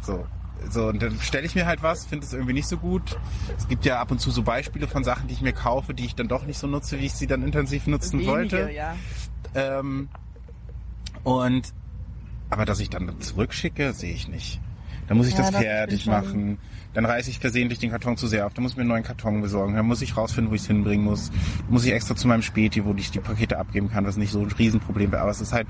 so. 0.03 0.27
So, 0.71 0.87
und 0.87 1.03
dann 1.03 1.17
bestelle 1.19 1.47
ich 1.47 1.55
mir 1.55 1.67
halt 1.67 1.83
was, 1.83 2.07
finde 2.07 2.25
es 2.27 2.33
irgendwie 2.33 2.55
nicht 2.55 2.69
so 2.69 2.77
gut. 2.79 3.19
Es 3.59 3.69
gibt 3.69 3.85
ja 3.85 4.01
ab 4.01 4.11
und 4.11 4.19
zu 4.19 4.31
so 4.31 4.43
Beispiele 4.43 4.89
von 4.89 5.05
Sachen, 5.05 5.29
die 5.29 5.35
ich 5.35 5.43
mir 5.43 5.53
kaufe, 5.53 5.95
die 5.95 6.05
ich 6.05 6.15
dann 6.15 6.29
doch 6.29 6.47
nicht 6.47 6.59
so 6.59 6.67
nutze, 6.67 6.99
wie 6.99 7.07
ich 7.07 7.13
sie 7.13 7.27
dann 7.27 7.43
intensiv 7.43 7.87
nutzen 7.87 8.21
Wenige, 8.21 8.31
wollte. 8.31 8.71
ja. 8.73 8.97
Ähm, 9.55 10.09
und 11.23 11.73
aber 12.51 12.65
dass 12.65 12.81
ich 12.81 12.91
dann 12.91 13.21
zurückschicke, 13.21 13.93
sehe 13.93 14.15
ich 14.15 14.29
nicht. 14.29 14.61
Dann 15.09 15.17
muss 15.17 15.27
ich 15.27 15.35
Ja, 15.35 15.41
das 15.43 15.53
bin 15.53 15.61
fertig 15.61 16.07
machen. 16.07 16.59
Dann 16.95 17.05
reiße 17.05 17.29
ich 17.29 17.39
versehentlich 17.39 17.79
den 17.79 17.91
Karton 17.91 18.17
zu 18.17 18.27
sehr 18.27 18.47
auf. 18.47 18.55
Dann 18.55 18.63
muss 18.63 18.73
ich 18.73 18.77
mir 18.77 18.83
einen 18.83 18.91
neuen 18.91 19.03
Karton 19.03 19.43
besorgen. 19.43 19.75
Dann 19.75 19.87
muss 19.87 20.01
ich 20.01 20.17
rausfinden, 20.17 20.51
wo 20.51 20.55
ich 20.55 20.63
es 20.63 20.67
hinbringen 20.67 21.05
muss. 21.05 21.31
Dann 21.31 21.71
muss 21.71 21.85
ich 21.85 21.93
extra 21.93 22.17
zu 22.17 22.29
meinem 22.29 22.43
Späti, 22.43 22.85
wo 22.85 22.95
ich 22.95 23.11
die 23.11 23.21
Pakete 23.21 23.59
abgeben 23.59 23.91
kann, 23.91 24.07
was 24.07 24.17
nicht 24.17 24.33
so 24.33 24.41
ein 24.41 24.51
Riesenproblem 24.51 25.13
wäre. 25.13 25.23
Aber 25.23 25.31
es 25.31 25.41
ist 25.41 25.53
halt, 25.53 25.67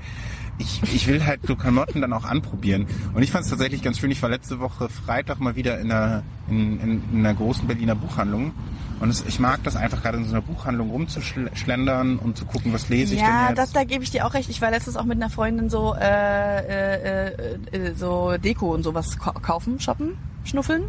ich, 0.57 0.81
ich 0.83 1.07
will 1.07 1.25
halt 1.25 1.41
so 1.45 1.55
Klamotten 1.55 2.01
dann 2.01 2.13
auch 2.13 2.25
anprobieren. 2.25 2.85
Und 3.13 3.23
ich 3.23 3.31
fand 3.31 3.43
es 3.43 3.49
tatsächlich 3.49 3.81
ganz 3.81 3.99
schön. 3.99 4.11
Ich 4.11 4.21
war 4.21 4.29
letzte 4.29 4.59
Woche 4.59 4.87
Freitag 4.87 5.39
mal 5.39 5.55
wieder 5.55 5.79
in 5.79 5.91
einer, 5.91 6.23
in, 6.49 6.79
in, 6.79 7.03
in 7.11 7.19
einer 7.19 7.33
großen 7.33 7.67
Berliner 7.67 7.95
Buchhandlung. 7.95 8.53
Und 8.99 9.09
es, 9.09 9.25
ich 9.27 9.39
mag 9.39 9.61
das 9.63 9.75
einfach 9.75 10.01
gerade 10.01 10.17
in 10.17 10.23
so 10.25 10.31
einer 10.31 10.41
Buchhandlung 10.41 10.89
rumzuschlendern 10.89 12.17
und 12.17 12.37
zu 12.37 12.45
gucken, 12.45 12.71
was 12.73 12.87
lese 12.89 13.13
ich 13.15 13.21
Ja, 13.21 13.27
denn 13.47 13.49
jetzt. 13.49 13.57
das, 13.57 13.71
da 13.73 13.83
gebe 13.83 14.03
ich 14.03 14.11
dir 14.11 14.25
auch 14.25 14.33
recht. 14.33 14.49
Ich 14.49 14.61
war 14.61 14.71
letztens 14.71 14.95
auch 14.95 15.03
mit 15.03 15.17
einer 15.17 15.29
Freundin 15.29 15.69
so 15.69 15.93
äh, 15.95 16.59
äh, 16.59 17.27
äh, 17.27 17.77
äh, 17.77 17.93
so 17.95 18.37
Deko 18.37 18.73
und 18.73 18.83
sowas 18.83 19.17
ka- 19.19 19.33
kaufen, 19.33 19.79
shoppen, 19.79 20.17
schnuffeln. 20.45 20.83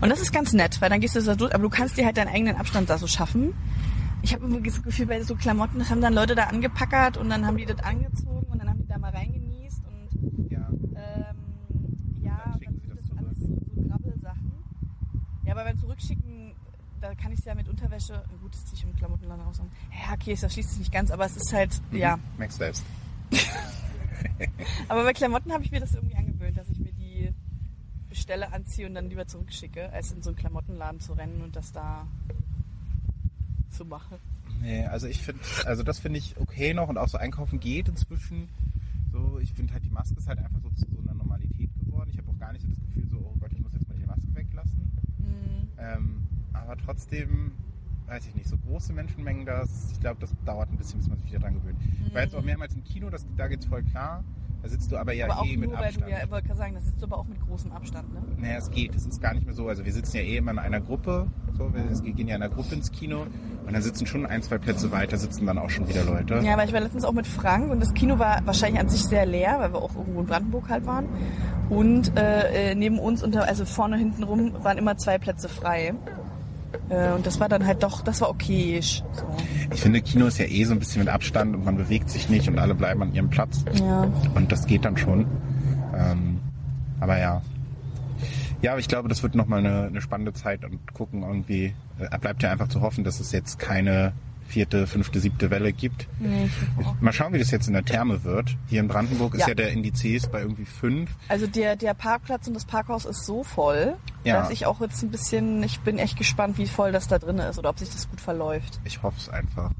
Und 0.00 0.08
das 0.10 0.20
ist 0.22 0.32
ganz 0.32 0.52
nett, 0.54 0.80
weil 0.80 0.88
dann 0.90 1.00
gehst 1.00 1.14
du 1.14 1.20
da 1.22 1.34
durch, 1.34 1.54
aber 1.54 1.62
du 1.62 1.68
kannst 1.70 1.96
dir 1.98 2.06
halt 2.06 2.16
deinen 2.16 2.28
eigenen 2.34 2.56
Abstand 2.56 2.88
da 2.88 2.96
so 2.98 3.06
schaffen. 3.06 3.52
Ich 4.22 4.32
habe 4.32 4.46
immer 4.46 4.60
das 4.60 4.82
Gefühl, 4.82 5.06
bei 5.06 5.22
so 5.22 5.34
Klamotten, 5.34 5.78
das 5.78 5.90
haben 5.90 6.00
dann 6.00 6.14
Leute 6.14 6.34
da 6.34 6.44
angepackert 6.44 7.16
und 7.18 7.28
dann 7.28 7.44
haben 7.46 7.56
die 7.58 7.66
das 7.66 7.80
angezogen 7.80 8.46
und 8.50 8.58
dann 8.60 8.68
haben 8.70 8.78
die 8.80 8.86
da 8.88 8.96
mal 8.98 9.10
reingenießt 9.10 9.82
und 9.84 10.50
ja. 10.50 10.68
ähm, 10.70 11.36
ja, 12.22 12.56
Dann 12.64 12.74
sind 12.80 12.96
das 12.96 13.18
alles 13.18 13.38
so, 13.40 13.48
so 13.74 13.82
Grabbelsachen. 13.88 14.52
Ja, 15.44 15.52
aber 15.54 15.64
beim 15.64 15.78
Zurückschicken, 15.78 16.31
da 17.02 17.14
kann 17.14 17.32
ich 17.32 17.40
es 17.40 17.44
ja 17.44 17.54
mit 17.54 17.68
Unterwäsche, 17.68 18.24
gut, 18.40 18.54
das 18.54 18.64
ziehe 18.66 18.74
ich 18.74 18.84
im 18.84 18.94
Klamottenladen 18.94 19.44
raus. 19.44 19.60
Ja, 19.90 20.14
okay, 20.14 20.36
das 20.40 20.52
schließt 20.52 20.70
sich 20.70 20.78
nicht 20.78 20.92
ganz, 20.92 21.10
aber 21.10 21.26
es 21.26 21.36
ist 21.36 21.52
halt, 21.52 21.82
ja. 21.90 22.18
Max 22.38 22.56
selbst. 22.56 22.84
Aber 24.88 25.02
bei 25.02 25.12
Klamotten 25.12 25.52
habe 25.52 25.64
ich 25.64 25.72
mir 25.72 25.80
das 25.80 25.94
irgendwie 25.94 26.14
angewöhnt, 26.14 26.56
dass 26.56 26.68
ich 26.68 26.78
mir 26.78 26.92
die 26.92 27.32
bestelle, 28.08 28.52
anziehe 28.52 28.86
und 28.86 28.94
dann 28.94 29.08
lieber 29.08 29.26
zurückschicke, 29.26 29.90
als 29.92 30.12
in 30.12 30.22
so 30.22 30.30
einen 30.30 30.36
Klamottenladen 30.36 31.00
zu 31.00 31.14
rennen 31.14 31.42
und 31.42 31.56
das 31.56 31.72
da 31.72 32.06
zu 33.70 33.84
machen. 33.84 34.18
Nee, 34.60 34.86
also 34.86 35.08
ich 35.08 35.22
finde, 35.22 35.40
also 35.64 35.82
das 35.82 35.98
finde 35.98 36.18
ich 36.18 36.36
okay 36.36 36.72
noch 36.72 36.88
und 36.88 36.98
auch 36.98 37.08
so 37.08 37.18
einkaufen 37.18 37.58
geht 37.58 37.88
inzwischen. 37.88 38.48
So, 39.10 39.40
ich 39.40 39.52
finde 39.52 39.72
halt 39.72 39.84
die 39.84 39.90
Maske 39.90 40.14
ist 40.14 40.28
halt 40.28 40.38
einfach 40.38 40.60
so 40.62 40.70
zu 40.70 40.86
so 40.88 41.00
einer 41.00 41.14
Normalität 41.14 41.70
geworden. 41.80 42.10
Ich 42.12 42.18
habe 42.18 42.30
auch 42.30 42.38
gar 42.38 42.52
nicht 42.52 42.62
so 42.62 42.68
das 42.68 42.78
Gefühl, 42.78 43.08
so, 43.08 43.16
oh 43.18 43.36
Gott, 43.40 43.50
ich 43.52 43.60
muss 43.60 43.72
jetzt 43.72 43.88
mal 43.88 43.96
die 43.98 44.06
Maske 44.06 44.34
weglassen. 44.34 44.92
Mhm. 45.18 45.68
Ähm, 45.78 46.28
aber 46.62 46.76
trotzdem, 46.76 47.52
weiß 48.06 48.26
ich 48.26 48.34
nicht, 48.34 48.48
so 48.48 48.56
große 48.56 48.92
Menschenmengen, 48.92 49.46
das, 49.46 49.90
ich 49.92 50.00
glaube, 50.00 50.20
das 50.20 50.34
dauert 50.44 50.70
ein 50.70 50.76
bisschen, 50.76 50.98
bis 50.98 51.08
man 51.08 51.18
sich 51.18 51.28
wieder 51.28 51.40
dran 51.40 51.54
gewöhnt. 51.54 51.78
Ich 52.06 52.14
war 52.14 52.22
jetzt 52.22 52.34
auch 52.34 52.42
mehrmals 52.42 52.74
im 52.74 52.84
Kino, 52.84 53.10
das, 53.10 53.26
da 53.36 53.48
geht's 53.48 53.66
voll 53.66 53.82
klar. 53.82 54.24
Da 54.62 54.68
sitzt 54.68 54.92
du 54.92 54.96
aber 54.96 55.12
ja 55.12 55.28
aber 55.28 55.44
eh 55.44 55.56
mit 55.56 55.70
nur, 55.70 55.78
weil 55.78 55.86
Abstand. 55.86 56.06
du 56.06 56.10
ja, 56.12 56.30
wollte 56.30 56.46
gerade 56.46 56.58
sagen, 56.58 56.74
das 56.74 56.84
sitzt 56.86 57.02
du 57.02 57.06
aber 57.06 57.18
auch 57.18 57.26
mit 57.26 57.40
großem 57.40 57.72
Abstand, 57.72 58.12
ne? 58.14 58.22
Naja, 58.38 58.58
es 58.58 58.70
geht. 58.70 58.94
Es 58.94 59.04
ist 59.06 59.20
gar 59.20 59.34
nicht 59.34 59.44
mehr 59.44 59.54
so. 59.54 59.66
Also 59.66 59.84
wir 59.84 59.92
sitzen 59.92 60.18
ja 60.18 60.22
eh 60.22 60.36
immer 60.36 60.52
in 60.52 60.60
einer 60.60 60.80
Gruppe. 60.80 61.26
So, 61.58 61.74
wir 61.74 62.12
gehen 62.12 62.28
ja 62.28 62.36
in 62.36 62.42
einer 62.42 62.54
Gruppe 62.54 62.76
ins 62.76 62.92
Kino. 62.92 63.22
Und 63.66 63.72
dann 63.72 63.82
sitzen 63.82 64.06
schon 64.06 64.24
ein, 64.24 64.40
zwei 64.42 64.58
Plätze 64.58 64.92
weiter, 64.92 65.16
sitzen 65.16 65.46
dann 65.46 65.58
auch 65.58 65.68
schon 65.68 65.88
wieder 65.88 66.04
Leute. 66.04 66.40
Ja, 66.44 66.52
aber 66.52 66.64
ich 66.64 66.72
war 66.72 66.80
letztens 66.80 67.04
auch 67.04 67.12
mit 67.12 67.26
Frank 67.26 67.72
und 67.72 67.80
das 67.80 67.92
Kino 67.92 68.20
war 68.20 68.46
wahrscheinlich 68.46 68.80
an 68.80 68.88
sich 68.88 69.02
sehr 69.02 69.26
leer, 69.26 69.58
weil 69.58 69.72
wir 69.72 69.82
auch 69.82 69.96
irgendwo 69.96 70.20
in 70.20 70.26
Brandenburg 70.26 70.68
halt 70.68 70.86
waren. 70.86 71.08
Und 71.68 72.16
äh, 72.16 72.70
äh, 72.70 72.74
neben 72.76 73.00
uns, 73.00 73.22
unter, 73.24 73.48
also 73.48 73.64
vorne 73.64 73.96
hinten 73.96 74.22
rum, 74.22 74.52
waren 74.62 74.78
immer 74.78 74.96
zwei 74.96 75.18
Plätze 75.18 75.48
frei. 75.48 75.94
Äh, 76.92 77.12
und 77.12 77.26
das 77.26 77.40
war 77.40 77.48
dann 77.48 77.66
halt 77.66 77.82
doch, 77.82 78.02
das 78.02 78.20
war 78.20 78.28
okay. 78.28 78.80
So. 78.80 79.02
Ich 79.72 79.80
finde, 79.80 80.02
Kino 80.02 80.26
ist 80.26 80.38
ja 80.38 80.46
eh 80.46 80.64
so 80.64 80.72
ein 80.72 80.78
bisschen 80.78 81.00
mit 81.00 81.08
Abstand 81.08 81.54
und 81.56 81.64
man 81.64 81.76
bewegt 81.76 82.10
sich 82.10 82.28
nicht 82.28 82.48
und 82.48 82.58
alle 82.58 82.74
bleiben 82.74 83.02
an 83.02 83.14
ihrem 83.14 83.30
Platz. 83.30 83.64
Ja. 83.74 84.10
Und 84.34 84.52
das 84.52 84.66
geht 84.66 84.84
dann 84.84 84.96
schon. 84.96 85.26
Ähm, 85.96 86.40
aber 87.00 87.18
ja. 87.18 87.42
Ja, 88.60 88.72
aber 88.72 88.80
ich 88.80 88.88
glaube, 88.88 89.08
das 89.08 89.22
wird 89.22 89.34
nochmal 89.34 89.60
eine, 89.60 89.86
eine 89.86 90.00
spannende 90.00 90.32
Zeit 90.34 90.64
und 90.64 90.92
gucken 90.92 91.22
irgendwie. 91.22 91.74
Äh, 91.98 92.18
bleibt 92.18 92.42
ja 92.42 92.52
einfach 92.52 92.68
zu 92.68 92.80
hoffen, 92.82 93.04
dass 93.04 93.18
es 93.20 93.32
jetzt 93.32 93.58
keine 93.58 94.12
vierte, 94.52 94.86
fünfte, 94.86 95.18
siebte 95.18 95.50
Welle 95.50 95.72
gibt. 95.72 96.06
Nee. 96.20 96.50
Mal 97.00 97.12
schauen, 97.14 97.32
wie 97.32 97.38
das 97.38 97.50
jetzt 97.50 97.66
in 97.68 97.72
der 97.72 97.84
Therme 97.84 98.22
wird. 98.22 98.54
Hier 98.68 98.80
in 98.80 98.88
Brandenburg 98.88 99.32
ist 99.34 99.40
Ja. 99.40 99.48
ja 99.48 99.54
der 99.54 99.70
Indices 99.70 100.26
bei 100.28 100.40
irgendwie 100.42 100.66
fünf. 100.66 101.10
Also 101.28 101.46
der, 101.46 101.74
der 101.76 101.94
Parkplatz 101.94 102.46
und 102.48 102.54
das 102.54 102.66
Parkhaus 102.66 103.06
ist 103.06 103.24
so 103.24 103.42
voll, 103.44 103.94
Ja. 104.24 104.40
dass 104.40 104.50
ich 104.50 104.66
auch 104.66 104.80
jetzt 104.82 105.02
ein 105.02 105.10
bisschen, 105.10 105.62
ich 105.62 105.80
bin 105.80 105.98
echt 105.98 106.18
gespannt, 106.18 106.58
wie 106.58 106.66
voll 106.66 106.92
das 106.92 107.08
da 107.08 107.18
drin 107.18 107.38
ist 107.38 107.58
oder 107.58 107.70
ob 107.70 107.78
sich 107.78 107.88
das 107.88 108.10
gut 108.10 108.20
verläuft. 108.20 108.78
Ich 108.84 109.02
hoffe 109.02 109.16
es 109.18 109.28
einfach. 109.30 109.70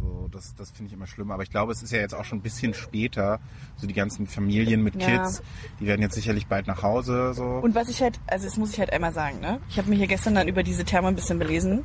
So, 0.00 0.28
das, 0.32 0.54
das 0.54 0.70
finde 0.70 0.88
ich 0.88 0.94
immer 0.94 1.06
schlimm. 1.06 1.30
Aber 1.30 1.42
ich 1.42 1.50
glaube, 1.50 1.70
es 1.72 1.82
ist 1.82 1.92
ja 1.92 1.98
jetzt 1.98 2.14
auch 2.14 2.24
schon 2.24 2.38
ein 2.38 2.42
bisschen 2.42 2.72
später. 2.72 3.40
So 3.76 3.86
die 3.86 3.92
ganzen 3.94 4.26
Familien 4.26 4.82
mit 4.82 5.00
Ja. 5.00 5.06
Kids, 5.08 5.42
die 5.80 5.86
werden 5.86 6.00
jetzt 6.00 6.14
sicherlich 6.14 6.46
bald 6.46 6.66
nach 6.66 6.82
Hause. 6.82 7.34
So. 7.34 7.44
Und 7.44 7.74
was 7.74 7.88
ich 7.90 8.00
halt, 8.00 8.18
also 8.26 8.46
das 8.46 8.56
muss 8.56 8.72
ich 8.72 8.78
halt 8.78 8.90
einmal 8.92 9.12
sagen, 9.12 9.40
ne? 9.40 9.60
Ich 9.68 9.76
habe 9.76 9.90
mir 9.90 9.96
hier 9.96 10.06
gestern 10.06 10.34
dann 10.34 10.48
über 10.48 10.62
diese 10.62 10.84
Therme 10.84 11.08
ein 11.08 11.14
bisschen 11.14 11.38
belesen. 11.38 11.84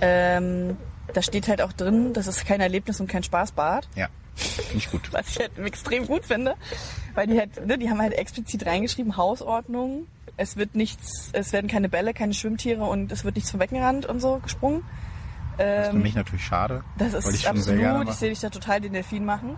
Ähm, 0.00 0.76
da 1.12 1.22
steht 1.22 1.48
halt 1.48 1.62
auch 1.62 1.72
drin, 1.72 2.12
das 2.12 2.26
ist 2.26 2.46
kein 2.46 2.60
Erlebnis 2.60 3.00
und 3.00 3.08
kein 3.08 3.22
Spaßbad. 3.22 3.88
ja, 3.94 4.08
finde 4.34 4.76
ich 4.76 4.90
gut. 4.90 5.12
Was 5.12 5.28
ich 5.30 5.38
halt 5.38 5.58
extrem 5.58 6.06
gut 6.06 6.24
finde. 6.26 6.54
Weil 7.14 7.26
die 7.26 7.38
halt, 7.38 7.66
ne, 7.66 7.76
die 7.78 7.90
haben 7.90 8.00
halt 8.00 8.12
explizit 8.12 8.66
reingeschrieben, 8.66 9.16
Hausordnung. 9.16 10.06
Es 10.36 10.56
wird 10.56 10.76
nichts, 10.76 11.30
es 11.32 11.52
werden 11.52 11.68
keine 11.68 11.88
Bälle, 11.88 12.14
keine 12.14 12.32
Schwimmtiere 12.34 12.84
und 12.84 13.10
es 13.10 13.24
wird 13.24 13.34
nichts 13.34 13.50
vom 13.50 13.58
Beckenrand 13.58 14.06
und 14.06 14.20
so 14.20 14.38
gesprungen. 14.38 14.84
Das 15.56 15.86
ist 15.86 15.90
für 15.90 15.96
Ähm, 15.96 16.02
mich 16.02 16.14
natürlich 16.14 16.44
schade. 16.44 16.84
Das 16.98 17.14
ist 17.14 17.46
absolut, 17.46 18.08
ich 18.08 18.14
sehe 18.14 18.28
dich 18.30 18.38
da 18.38 18.48
total 18.48 18.80
den 18.80 18.92
Delfin 18.92 19.24
machen. 19.24 19.56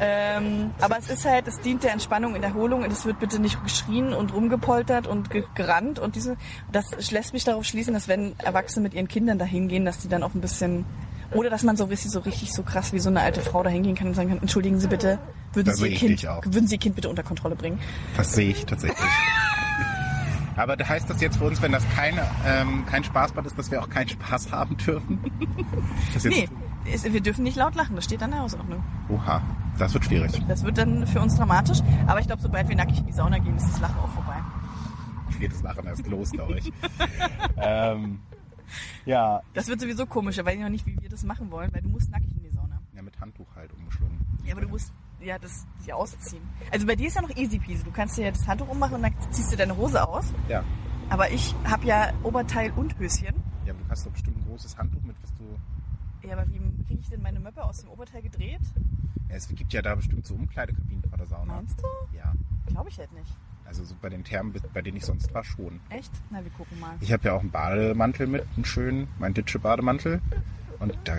Ähm, 0.00 0.70
aber 0.80 0.98
es 0.98 1.08
ist 1.08 1.24
halt, 1.24 1.46
es 1.46 1.60
dient 1.60 1.84
der 1.84 1.92
Entspannung 1.92 2.34
und 2.34 2.42
Erholung 2.42 2.82
und 2.82 2.92
es 2.92 3.04
wird 3.04 3.20
bitte 3.20 3.38
nicht 3.38 3.62
geschrien 3.62 4.12
und 4.12 4.32
rumgepoltert 4.32 5.06
und 5.06 5.30
ge 5.30 5.44
gerannt 5.54 5.98
und 5.98 6.16
diese, 6.16 6.36
das 6.72 7.10
lässt 7.10 7.32
mich 7.32 7.44
darauf 7.44 7.64
schließen, 7.64 7.94
dass 7.94 8.08
wenn 8.08 8.38
Erwachsene 8.38 8.82
mit 8.82 8.94
ihren 8.94 9.08
Kindern 9.08 9.38
da 9.38 9.44
hingehen, 9.44 9.84
dass 9.84 9.98
die 9.98 10.08
dann 10.08 10.22
auch 10.22 10.34
ein 10.34 10.40
bisschen, 10.40 10.84
oder 11.32 11.50
dass 11.50 11.62
man 11.62 11.76
so 11.76 11.84
richtig, 11.84 12.10
so 12.10 12.20
richtig 12.20 12.52
so 12.52 12.62
krass 12.62 12.92
wie 12.92 12.98
so 12.98 13.10
eine 13.10 13.20
alte 13.20 13.42
Frau 13.42 13.62
da 13.62 13.70
hingehen 13.70 13.94
kann 13.94 14.08
und 14.08 14.14
sagen 14.14 14.30
kann, 14.30 14.38
entschuldigen 14.38 14.80
Sie 14.80 14.88
bitte, 14.88 15.18
würden 15.52 15.68
Da 15.68 15.74
Sie 15.74 15.88
Ihr 15.88 15.96
Kind, 15.96 16.22
würden 16.22 16.66
Sie 16.66 16.76
Ihr 16.76 16.80
Kind 16.80 16.94
bitte 16.94 17.08
unter 17.08 17.22
Kontrolle 17.22 17.54
bringen? 17.54 17.78
Das 18.16 18.32
sehe 18.32 18.50
ich 18.50 18.64
tatsächlich. 18.64 18.98
Aber 20.56 20.76
heißt 20.76 21.08
das 21.08 21.20
jetzt 21.20 21.38
für 21.38 21.44
uns, 21.44 21.62
wenn 21.62 21.72
das 21.72 21.82
keine, 21.94 22.26
ähm, 22.46 22.84
kein 22.86 23.04
Spaßbad 23.04 23.46
ist, 23.46 23.58
dass 23.58 23.70
wir 23.70 23.80
auch 23.80 23.88
keinen 23.88 24.08
Spaß 24.08 24.52
haben 24.52 24.76
dürfen? 24.76 25.20
Das 26.12 26.24
Nee, 26.24 26.48
wir 26.84 27.20
dürfen 27.20 27.42
nicht 27.44 27.56
laut 27.56 27.74
lachen, 27.74 27.96
das 27.96 28.04
steht 28.04 28.20
dann 28.20 28.30
in 28.30 28.36
der 28.36 28.42
Hausordnung. 28.42 28.82
Oha, 29.08 29.40
das 29.78 29.94
wird 29.94 30.04
schwierig. 30.04 30.40
Das 30.48 30.62
wird 30.64 30.78
dann 30.78 31.06
für 31.06 31.20
uns 31.20 31.36
dramatisch, 31.36 31.80
aber 32.06 32.20
ich 32.20 32.26
glaube, 32.26 32.42
sobald 32.42 32.68
wir 32.68 32.76
nackig 32.76 32.98
in 32.98 33.06
die 33.06 33.12
Sauna 33.12 33.38
gehen, 33.38 33.56
ist 33.56 33.68
das 33.68 33.80
Lachen 33.80 33.98
auch 33.98 34.08
vorbei. 34.08 34.36
Geht 35.38 35.52
das 35.52 35.62
Lachen 35.62 35.86
erst 35.86 36.06
los, 36.06 36.30
glaube 36.30 36.58
ich. 36.58 36.72
ähm, 37.56 38.20
ja, 39.04 39.40
Das 39.54 39.66
wird 39.68 39.80
sowieso 39.80 40.06
komisch, 40.06 40.36
da 40.36 40.44
weiß 40.44 40.54
ich 40.54 40.60
noch 40.60 40.68
nicht, 40.68 40.86
wie 40.86 41.00
wir 41.00 41.08
das 41.08 41.24
machen 41.24 41.50
wollen, 41.50 41.72
weil 41.72 41.82
du 41.82 41.88
musst 41.88 42.10
nackig 42.10 42.30
in 42.36 42.42
die 42.44 42.50
Sauna. 42.50 42.80
ja, 42.94 43.02
mit 43.02 43.18
Handtuch 43.20 43.46
halt 43.56 43.72
umgeschlungen. 43.72 44.18
Ja, 44.44 44.52
aber 44.52 44.62
du 44.62 44.68
musst 44.68 44.92
ja 45.20 45.38
das 45.38 45.66
dir 45.86 45.96
ausziehen. 45.96 46.42
Also 46.70 46.86
bei 46.86 46.96
dir 46.96 47.08
ist 47.08 47.16
ja 47.16 47.22
noch 47.22 47.34
easy 47.36 47.58
peasy. 47.58 47.82
Du 47.84 47.90
kannst 47.92 48.16
dir 48.16 48.24
ja 48.26 48.30
das 48.30 48.46
Handtuch 48.46 48.68
ummachen 48.68 48.96
und 48.96 49.02
dann 49.02 49.14
ziehst 49.30 49.52
du 49.52 49.56
deine 49.56 49.76
Hose 49.76 50.06
aus. 50.06 50.32
Ja. 50.48 50.62
Aber 51.10 51.30
ich 51.30 51.54
habe 51.64 51.86
ja 51.86 52.12
Oberteil 52.22 52.72
und 52.72 52.98
Höschen. 52.98 53.34
Ja, 53.66 53.72
aber 53.72 53.82
du 53.84 53.90
hast 53.90 54.06
doch 54.06 54.12
bestimmt 54.12 54.38
ein 54.38 54.44
großes 54.48 54.76
Handtuch 54.76 55.02
mit, 55.02 55.16
was. 55.22 55.31
Ja, 56.24 56.36
aber 56.36 56.46
wie 56.48 56.58
kriege 56.86 57.00
ich 57.00 57.08
denn 57.08 57.22
meine 57.22 57.40
Möppe 57.40 57.64
aus 57.64 57.80
dem 57.80 57.90
Oberteil 57.90 58.22
gedreht? 58.22 58.60
Ja, 59.28 59.36
es 59.36 59.48
gibt 59.48 59.72
ja 59.72 59.82
da 59.82 59.94
bestimmt 59.94 60.26
so 60.26 60.34
Umkleidekabinen 60.34 61.02
vor 61.08 61.18
der 61.18 61.26
Sauna. 61.26 61.54
Meinst 61.54 61.80
du? 61.80 62.16
Ja. 62.16 62.32
Glaube 62.66 62.90
ich 62.90 62.98
halt 62.98 63.12
nicht. 63.12 63.34
Also 63.64 63.84
so 63.84 63.94
bei 64.00 64.08
den 64.08 64.22
Thermen, 64.22 64.54
bei 64.74 64.82
denen 64.82 64.98
ich 64.98 65.04
sonst 65.04 65.32
war, 65.32 65.44
schon. 65.44 65.80
Echt? 65.88 66.12
Na, 66.30 66.42
wir 66.44 66.50
gucken 66.50 66.78
mal. 66.78 66.94
Ich 67.00 67.12
habe 67.12 67.24
ja 67.24 67.32
auch 67.34 67.40
einen 67.40 67.50
Bademantel 67.50 68.26
mit, 68.26 68.44
einen 68.54 68.64
schönen, 68.64 69.08
meinen 69.18 69.34
Ditsche-Bademantel. 69.34 70.20
Und 70.78 70.96
da 71.04 71.16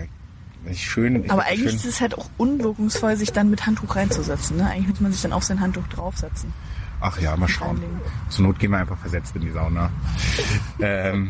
ich 0.65 0.89
schön. 0.89 1.23
Ich 1.23 1.31
Aber 1.31 1.43
eigentlich 1.43 1.71
schön, 1.71 1.75
ist 1.75 1.85
es 1.85 2.01
halt 2.01 2.17
auch 2.17 2.29
unwirkungsvoll, 2.37 3.15
sich 3.15 3.33
dann 3.33 3.49
mit 3.49 3.65
Handtuch 3.65 3.95
reinzusetzen. 3.95 4.57
Ne? 4.57 4.69
Eigentlich 4.69 4.89
muss 4.89 4.99
man 5.01 5.11
sich 5.11 5.21
dann 5.21 5.33
auf 5.33 5.43
sein 5.43 5.59
Handtuch 5.59 5.87
draufsetzen. 5.87 6.53
Ach 7.01 7.19
ja, 7.19 7.35
mal 7.35 7.49
schauen. 7.49 7.81
Zur 8.29 8.45
Not 8.45 8.59
gehen 8.59 8.71
wir 8.71 8.77
einfach 8.77 8.97
versetzt 8.97 9.35
in 9.35 9.41
die 9.41 9.51
Sauna. 9.51 9.91
ähm, 10.79 11.29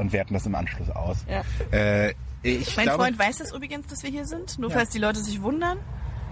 und 0.00 0.12
werten 0.12 0.34
das 0.34 0.46
im 0.46 0.54
Anschluss 0.54 0.90
aus. 0.90 1.18
Ja. 1.28 1.42
Äh, 1.76 2.14
ich 2.42 2.76
Mein 2.76 2.86
glaube, 2.86 3.04
Freund 3.04 3.18
weiß 3.18 3.38
das 3.38 3.52
übrigens, 3.52 3.86
dass 3.88 4.02
wir 4.02 4.10
hier 4.10 4.24
sind, 4.26 4.58
nur 4.58 4.70
Ja. 4.70 4.76
falls 4.78 4.90
die 4.90 4.98
Leute 4.98 5.20
sich 5.20 5.42
wundern. 5.42 5.78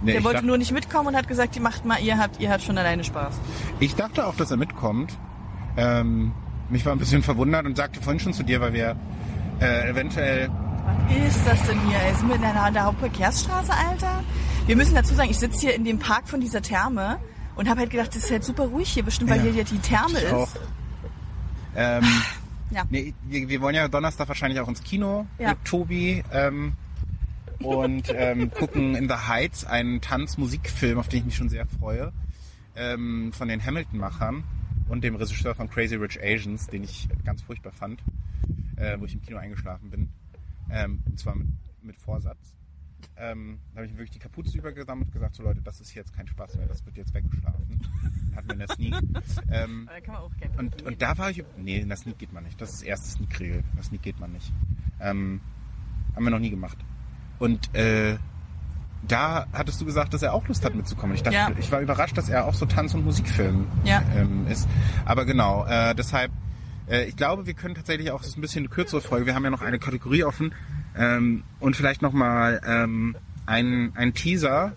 nee, 0.03 0.13
Der 0.13 0.25
wollte 0.25 0.37
dachte, 0.37 0.47
nur 0.47 0.59
nicht 0.59 0.73
mitkommen 0.73 1.09
und 1.09 1.17
hat 1.17 1.29
gesagt, 1.29 1.55
ihr 1.57 1.63
macht 1.63 1.85
mal, 1.85 2.01
ihr 2.01 2.19
habt, 2.19 2.41
ihr 2.41 2.51
habt 2.51 2.63
schon 2.63 2.79
alleine 2.79 3.05
Spaß. 3.05 3.35
ich 3.81 3.95
dachte 3.95 4.27
auch, 4.27 4.35
dass 4.35 4.51
er 4.51 4.57
mitkommt. 4.57 5.17
Ähm, 5.77 6.33
mich 6.71 6.85
war 6.87 6.93
ein 6.93 6.99
bisschen 6.99 7.23
verwundert 7.23 7.67
und 7.67 7.77
sagte 7.77 8.01
vorhin 8.01 8.21
schon 8.21 8.33
zu 8.33 8.43
dir, 8.43 8.61
weil 8.61 8.73
wir 8.73 8.97
äh, 9.61 9.89
eventuell 9.91 10.49
Was 11.09 11.37
ist 11.37 11.47
das 11.47 11.63
denn 11.69 11.79
hier? 11.89 11.99
Sind 12.17 12.29
wir 12.29 12.37
in 12.37 12.43
der, 12.43 12.71
der 12.71 12.85
Hauptverkehrsstraße, 12.85 13.73
Alter? 13.73 14.23
Wir 14.67 14.77
müssen 14.77 14.95
dazu 14.95 15.15
sagen, 15.15 15.31
ich 15.31 15.39
sitze 15.39 15.61
hier 15.61 15.75
in 15.75 15.85
dem 15.85 15.99
Park 15.99 16.29
von 16.29 16.41
dieser 16.41 16.61
Therme 16.63 17.19
und 17.57 17.69
habe 17.69 17.81
halt 17.81 17.91
gedacht, 17.91 18.09
das 18.15 18.25
ist 18.25 18.31
halt 18.31 18.45
super 18.45 18.65
ruhig 18.65 18.89
hier, 18.91 19.03
bestimmt, 19.05 19.31
weil 19.31 19.39
Ja. 19.39 19.43
hier 19.45 19.53
ja 19.53 19.65
die 19.65 19.79
Therme 19.79 20.19
ist. 20.19 20.59
Ähm, 21.77 22.05
Ja. 22.71 22.85
nee, 22.91 23.15
wir, 23.27 23.49
wir 23.49 23.61
wollen 23.61 23.75
ja 23.75 23.89
Donnerstag 23.89 24.29
wahrscheinlich 24.29 24.61
auch 24.61 24.69
ins 24.69 24.83
Kino 24.83 25.27
Ja. 25.39 25.51
mit 25.51 25.65
Tobi 25.65 26.23
ähm, 26.33 26.75
und 27.61 28.05
ähm, 28.15 28.51
gucken 28.51 28.95
in 28.95 29.09
The 29.09 29.15
Heights 29.29 29.65
einen 29.65 30.01
Tanzmusikfilm, 30.01 30.99
auf 30.99 31.09
den 31.09 31.21
ich 31.21 31.25
mich 31.27 31.37
schon 31.37 31.49
sehr 31.49 31.67
freue, 31.67 32.13
ähm, 32.77 33.33
von 33.33 33.49
den 33.49 33.65
Hamilton-Machern 33.65 34.45
und 34.89 35.03
dem 35.05 35.17
Regisseur 35.17 35.55
von 35.55 35.69
Crazy 35.69 35.97
Rich 35.97 36.19
Asians, 36.23 36.67
den 36.69 36.85
ich 36.85 37.09
ganz 37.25 37.43
furchtbar 37.43 37.73
fand, 37.73 38.01
äh, 38.77 38.99
wo 39.01 39.07
ich 39.07 39.15
im 39.15 39.23
Kino 39.23 39.39
eingeschlafen 39.39 39.91
bin. 39.91 40.09
Ähm, 40.71 41.01
und 41.07 41.19
zwar 41.19 41.35
mit, 41.35 41.49
mit 41.83 41.97
Vorsatz. 41.97 42.55
Ähm, 43.17 43.59
da 43.73 43.79
habe 43.79 43.87
ich 43.87 43.93
mir 43.93 43.99
wirklich 43.99 44.13
die 44.13 44.19
Kapuze 44.21 44.57
übergesammelt 44.59 45.09
und 45.09 45.13
gesagt, 45.13 45.35
so 45.35 45.43
Leute, 45.43 45.61
das 45.63 45.81
ist 45.81 45.95
jetzt 45.95 46.13
kein 46.15 46.27
Spaß 46.29 46.57
mehr, 46.57 46.67
das 46.67 46.85
wird 46.87 46.97
jetzt 46.97 47.13
weggeschlafen. 47.15 47.81
Hatten 48.37 48.47
wir 48.49 48.53
in 48.55 48.59
der 48.61 48.69
Sneak. 48.69 48.95
Ähm, 49.51 49.89
da 49.93 50.01
kann 50.01 50.15
man 50.15 50.23
auch 50.23 50.37
gerne 50.37 50.55
und, 50.59 50.83
und 50.83 51.03
da 51.03 51.19
war 51.19 51.31
ich, 51.31 51.45
nee, 51.57 51.79
in 51.79 51.89
der 51.89 51.97
Sneak 51.97 52.19
geht 52.19 52.33
man 52.33 52.45
nicht. 52.45 52.61
Das 52.61 52.71
ist 52.71 52.81
das 52.83 52.87
erste 52.89 53.11
Sneak-Regel. 53.11 53.57
In 53.59 53.77
der 53.77 53.83
Sneak 53.85 54.03
geht 54.03 54.21
man 54.21 54.33
nicht. 54.33 54.53
Ähm, 55.01 55.41
haben 56.15 56.25
wir 56.25 56.31
noch 56.31 56.39
nie 56.39 56.51
gemacht. 56.51 56.79
Und 57.41 57.75
äh, 57.75 58.17
da 59.07 59.47
hattest 59.53 59.81
du 59.81 59.85
gesagt, 59.85 60.13
dass 60.15 60.23
er 60.23 60.35
auch 60.35 60.47
Lust 60.49 60.65
hat 60.65 60.75
mitzukommen. 60.75 61.15
Ich 61.15 61.23
dachte, 61.23 61.37
Ja. 61.37 61.51
ich 61.59 61.71
war 61.71 61.81
überrascht, 61.81 62.17
dass 62.17 62.29
er 62.29 62.47
auch 62.47 62.55
so 62.55 62.67
Tanz- 62.67 62.95
und 62.95 63.05
Musikfilm 63.05 63.67
Ja. 63.85 64.03
ähm, 64.15 64.47
ist. 64.49 64.69
Aber 65.05 65.25
genau, 65.25 65.65
äh, 65.67 65.95
deshalb, 65.95 66.33
äh, 66.89 67.05
ich 67.05 67.17
glaube, 67.17 67.47
wir 67.47 67.55
können 67.55 67.75
tatsächlich 67.75 68.11
auch, 68.11 68.19
das 68.21 68.29
ist 68.31 68.39
ein 68.39 68.41
bisschen 68.41 68.61
eine 68.63 68.69
kürzere 68.69 69.01
Folge, 69.01 69.27
wir 69.27 69.35
haben 69.35 69.45
ja 69.45 69.51
noch 69.51 69.63
eine 69.63 69.79
Kategorie 69.79 70.25
offen 70.25 70.53
ähm, 70.99 71.43
und 71.61 71.77
vielleicht 71.77 72.03
nochmal 72.03 72.61
ähm, 72.67 73.17
ein, 73.47 73.93
ein 73.95 74.15
Teaser. 74.15 74.73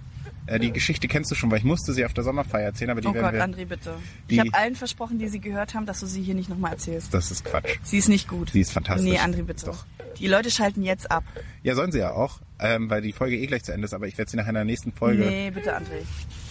Äh, 0.47 0.59
die 0.59 0.71
Geschichte 0.71 1.07
kennst 1.07 1.29
du 1.31 1.35
schon, 1.35 1.51
weil 1.51 1.59
ich 1.59 1.63
musste 1.63 1.93
sie 1.93 2.03
auf 2.03 2.13
der 2.13 2.23
Sommerfeier 2.23 2.65
erzählen, 2.65 2.89
aber 2.91 3.01
die 3.01 3.07
Oh 3.07 3.13
werden 3.13 3.25
Gott, 3.25 3.33
wir... 3.33 3.63
André, 3.63 3.65
bitte. 3.67 3.93
die- 4.29 4.33
Ich 4.35 4.39
habe 4.39 4.53
allen 4.53 4.75
versprochen, 4.75 5.19
die 5.19 5.27
sie 5.27 5.39
gehört 5.39 5.73
haben, 5.75 5.85
dass 5.85 5.99
du 5.99 6.07
sie 6.07 6.21
hier 6.23 6.33
nicht 6.35 6.49
nochmal 6.49 6.71
erzählst. 6.73 7.13
Das 7.13 7.29
ist 7.31 7.45
Quatsch. 7.45 7.77
Sie 7.83 7.97
ist 7.97 8.09
nicht 8.09 8.27
gut. 8.27 8.49
Sie 8.51 8.59
ist 8.61 8.71
fantastisch. 8.71 9.09
Nee, 9.09 9.19
André, 9.19 9.43
bitte. 9.43 9.67
Doch. 9.67 9.85
Die 10.21 10.27
Leute 10.27 10.51
schalten 10.51 10.83
jetzt 10.83 11.09
ab. 11.11 11.23
Ja, 11.63 11.75
sollen 11.75 11.91
sie 11.91 11.99
ja 11.99 12.13
auch, 12.13 12.39
ähm, 12.59 12.89
weil 12.89 13.01
die 13.01 13.11
Folge 13.11 13.37
eh 13.37 13.47
gleich 13.47 13.63
zu 13.63 13.71
Ende 13.73 13.85
ist, 13.85 13.93
aber 13.93 14.07
ich 14.07 14.17
werde 14.17 14.29
sie 14.31 14.37
nachher 14.37 14.49
in 14.49 14.55
der 14.55 14.65
nächsten 14.65 14.91
Folge. 14.93 15.25
Nee, 15.25 15.51
bitte, 15.51 15.75
André. 15.75 16.01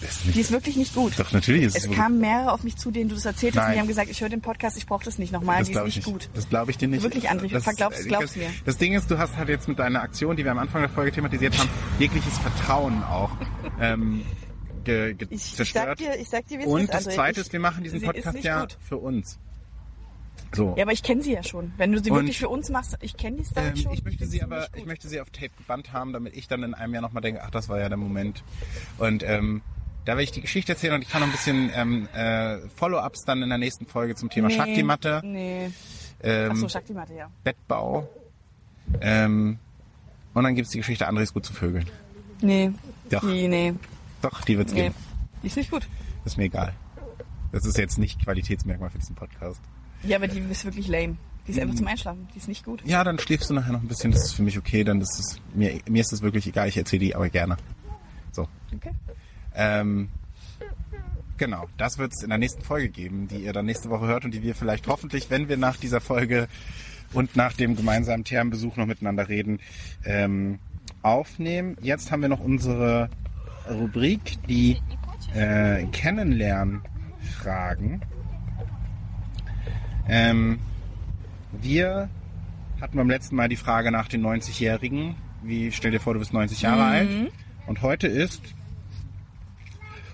Ist 0.01 0.25
nicht, 0.25 0.35
Die 0.35 0.41
ist 0.41 0.51
wirklich 0.51 0.75
nicht 0.75 0.93
gut. 0.93 1.13
doch, 1.17 1.31
natürlich 1.31 1.63
ist 1.63 1.77
Es 1.77 1.85
es 1.85 1.91
kamen 1.91 2.19
mehrere 2.19 2.51
auf 2.51 2.63
mich 2.63 2.75
zu, 2.75 2.91
denen 2.91 3.07
du 3.09 3.15
das 3.15 3.25
erzählt 3.25 3.55
hast, 3.57 3.67
und 3.67 3.73
die 3.75 3.79
haben 3.79 3.87
gesagt, 3.87 4.09
ich 4.09 4.19
höre 4.19 4.29
den 4.29 4.41
Podcast, 4.41 4.75
ich 4.77 4.85
brauche 4.85 5.05
das 5.05 5.17
nicht 5.19 5.31
nochmal, 5.31 5.59
das 5.59 5.67
die 5.69 5.73
ist 5.73 5.83
nicht 5.83 5.97
ich 5.99 6.05
nicht. 6.07 6.13
gut. 6.13 6.29
Das 6.33 6.49
glaube 6.49 6.71
ich 6.71 6.77
dir 6.77 6.87
nicht. 6.87 7.01
Wirklich, 7.03 7.29
André, 7.31 7.49
das, 7.51 7.63
glaub's- 7.75 8.01
äh, 8.03 8.07
glaub's 8.07 8.25
das, 8.25 8.35
mir. 8.35 8.49
Das 8.65 8.77
Ding 8.77 8.93
ist, 8.93 9.09
du 9.09 9.17
hast 9.17 9.37
halt 9.37 9.47
jetzt 9.49 9.67
mit 9.67 9.79
deiner 9.79 10.01
Aktion, 10.01 10.35
die 10.35 10.43
wir 10.43 10.51
am 10.51 10.59
Anfang 10.59 10.81
der 10.81 10.89
Folge 10.89 11.11
thematisiert 11.13 11.57
haben, 11.57 11.69
jegliches 11.99 12.37
Vertrauen 12.39 13.03
auch 13.03 13.31
ähm, 13.79 14.23
ge, 14.83 15.13
ge 15.13 15.27
Ich, 15.29 15.55
zerstört. 15.55 15.97
sag 15.99 16.13
dir, 16.13 16.19
ich 16.19 16.29
sag 16.29 16.47
dir, 16.47 16.59
wie 16.59 16.63
es 16.63 16.67
Und 16.67 16.81
ist, 16.81 16.93
das. 16.93 17.03
Zweite 17.05 17.39
ist, 17.41 17.53
wir 17.53 17.59
machen 17.59 17.83
diesen 17.83 18.01
Podcast 18.01 18.43
ja 18.43 18.61
gut. 18.61 18.77
für 18.87 18.97
uns. 18.97 19.39
So. 20.53 20.73
Ja, 20.77 20.83
aber 20.83 20.91
ich 20.91 21.01
kenne 21.03 21.21
sie 21.21 21.31
ja 21.33 21.43
schon. 21.43 21.73
Wenn 21.77 21.91
du 21.93 22.03
sie 22.03 22.11
Und- 22.11 22.17
wirklich 22.17 22.37
für 22.39 22.49
uns 22.49 22.69
machst, 22.69 22.97
ich 23.01 23.15
kenne 23.15 23.37
die 23.37 23.43
Story 23.45 23.67
Ähm, 23.67 23.75
schon. 23.77 23.93
ich 23.93 24.03
möchte 24.03 24.25
sie 24.27 24.43
aber, 24.43 24.67
ich 24.75 24.85
möchte 24.85 25.07
sie 25.07 25.21
auf 25.21 25.29
Tape 25.29 25.51
gebannt 25.57 25.93
haben, 25.93 26.11
damit 26.13 26.35
ich 26.35 26.47
dann 26.47 26.63
in 26.63 26.73
einem 26.73 26.93
Jahr 26.93 27.01
nochmal 27.01 27.21
denke, 27.21 27.41
ach, 27.43 27.51
das 27.51 27.69
war 27.69 27.79
ja 27.79 27.87
der 27.87 27.97
Moment. 27.97 28.43
Und 28.97 29.23
ähm, 29.23 29.61
da 30.03 30.13
werde 30.13 30.23
ich 30.23 30.31
die 30.31 30.41
Geschichte 30.41 30.73
erzählen 30.73 30.95
und 30.95 31.01
ich 31.03 31.09
kann 31.09 31.21
noch 31.21 31.27
ein 31.27 31.31
bisschen 31.31 31.71
ähm, 31.73 32.07
äh, 32.13 32.57
Follow-ups 32.75 33.23
dann 33.23 33.41
in 33.43 33.49
der 33.49 33.57
nächsten 33.59 33.85
Folge 33.85 34.15
zum 34.15 34.29
Thema 34.29 34.47
nee, 34.49 34.55
Shakti-Matte, 34.55 35.21
Nee. 35.23 35.69
ähm, 36.21 36.51
Achso, 36.51 36.67
Shakti-Matte, 36.67 37.13
ja. 37.13 37.29
Bettbau. 37.43 38.09
Ähm, 38.99 39.57
und 40.33 40.43
dann 40.43 40.55
gibt's 40.55 40.71
die 40.71 40.79
Geschichte 40.79 41.07
André 41.07 41.21
ist 41.21 41.33
gut 41.33 41.45
zu 41.45 41.53
Vögeln. 41.53 41.85
Nee. 42.41 42.71
Doch. 43.09 43.21
Die, 43.21 43.47
nee. 43.47 43.73
Doch, 44.21 44.41
die 44.41 44.57
wird's 44.57 44.73
Nee. 44.73 44.83
geben. 44.83 44.95
Die 45.43 45.47
ist 45.47 45.55
nicht 45.57 45.71
gut. 45.71 45.87
Ist 46.25 46.37
mir 46.37 46.45
egal. 46.45 46.73
Das 47.51 47.65
ist 47.65 47.77
jetzt 47.77 47.97
nicht 47.97 48.23
Qualitätsmerkmal 48.23 48.89
für 48.89 48.97
diesen 48.99 49.15
Podcast. 49.15 49.61
Ja, 50.03 50.17
aber 50.17 50.27
die 50.27 50.39
ist 50.39 50.65
wirklich 50.65 50.87
lame. 50.87 51.17
Die 51.47 51.51
ist 51.51 51.57
Mhm. 51.57 51.63
einfach 51.63 51.75
zum 51.75 51.87
Einschlafen. 51.87 52.27
Die 52.33 52.37
ist 52.37 52.47
nicht 52.47 52.63
gut. 52.65 52.81
Ja, 52.85 53.03
dann 53.03 53.19
schläfst 53.19 53.49
du 53.49 53.53
nachher 53.53 53.73
noch 53.73 53.81
ein 53.81 53.87
bisschen. 53.87 54.11
Das 54.11 54.23
ist 54.25 54.33
für 54.33 54.43
mich 54.43 54.57
okay. 54.57 54.83
Dann 54.83 54.99
ist 55.01 55.19
es 55.19 55.39
mir 55.53 55.79
mir 55.89 56.01
ist 56.01 56.13
es 56.13 56.21
wirklich 56.21 56.47
egal. 56.47 56.67
Ich 56.67 56.77
erzähle 56.77 56.99
die 57.05 57.15
aber 57.15 57.29
gerne. 57.29 57.57
So. 58.31 58.47
Okay. 58.75 58.91
Ähm, 59.55 60.09
Genau, 61.37 61.65
das 61.77 61.97
wird 61.97 62.13
es 62.13 62.21
in 62.21 62.29
der 62.29 62.37
nächsten 62.37 62.61
Folge 62.61 62.89
geben, 62.89 63.27
die 63.27 63.37
ihr 63.37 63.51
dann 63.51 63.65
nächste 63.65 63.89
Woche 63.89 64.05
hört 64.05 64.25
und 64.25 64.31
die 64.35 64.43
wir 64.43 64.53
vielleicht 64.53 64.85
hoffentlich, 64.85 65.31
wenn 65.31 65.49
wir 65.49 65.57
nach 65.57 65.75
dieser 65.75 65.99
Folge 65.99 66.47
und 67.13 67.35
nach 67.35 67.53
dem 67.53 67.75
gemeinsamen 67.75 68.23
Thermenbesuch 68.23 68.77
noch 68.77 68.85
miteinander 68.85 69.27
reden, 69.27 69.59
ähm, 70.05 70.59
aufnehmen. 71.01 71.77
Jetzt 71.81 72.11
haben 72.11 72.21
wir 72.21 72.29
noch 72.29 72.41
unsere 72.41 73.09
Rubrik, 73.67 74.37
die 74.47 74.77
äh, 75.33 75.85
Kennenlernfragen. 75.87 78.01
Ähm, 80.07 80.59
wir 81.51 82.09
hatten 82.79 82.97
beim 82.97 83.09
letzten 83.09 83.35
Mal 83.35 83.49
die 83.49 83.55
Frage 83.55 83.91
nach 83.91 84.07
den 84.07 84.25
90-Jährigen. 84.25 85.15
Wie 85.43 85.71
stell 85.71 85.91
dir 85.91 85.99
vor, 85.99 86.13
du 86.13 86.19
bist 86.19 86.33
90 86.33 86.61
Jahre 86.61 86.83
alt 86.83 87.31
und 87.67 87.81
heute 87.81 88.07
ist 88.07 88.41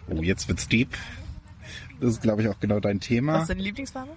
Oh, 0.10 0.22
jetzt 0.22 0.48
wird's 0.48 0.68
deep. 0.70 0.96
Das 2.00 2.12
ist, 2.12 2.22
glaube 2.22 2.42
ich, 2.42 2.48
auch 2.48 2.60
genau 2.60 2.80
dein 2.80 3.00
Was 3.02 3.08
Thema. 3.08 3.42
ist 3.42 3.50
deine 3.50 3.62
Lieblingsfarbe? 3.62 4.12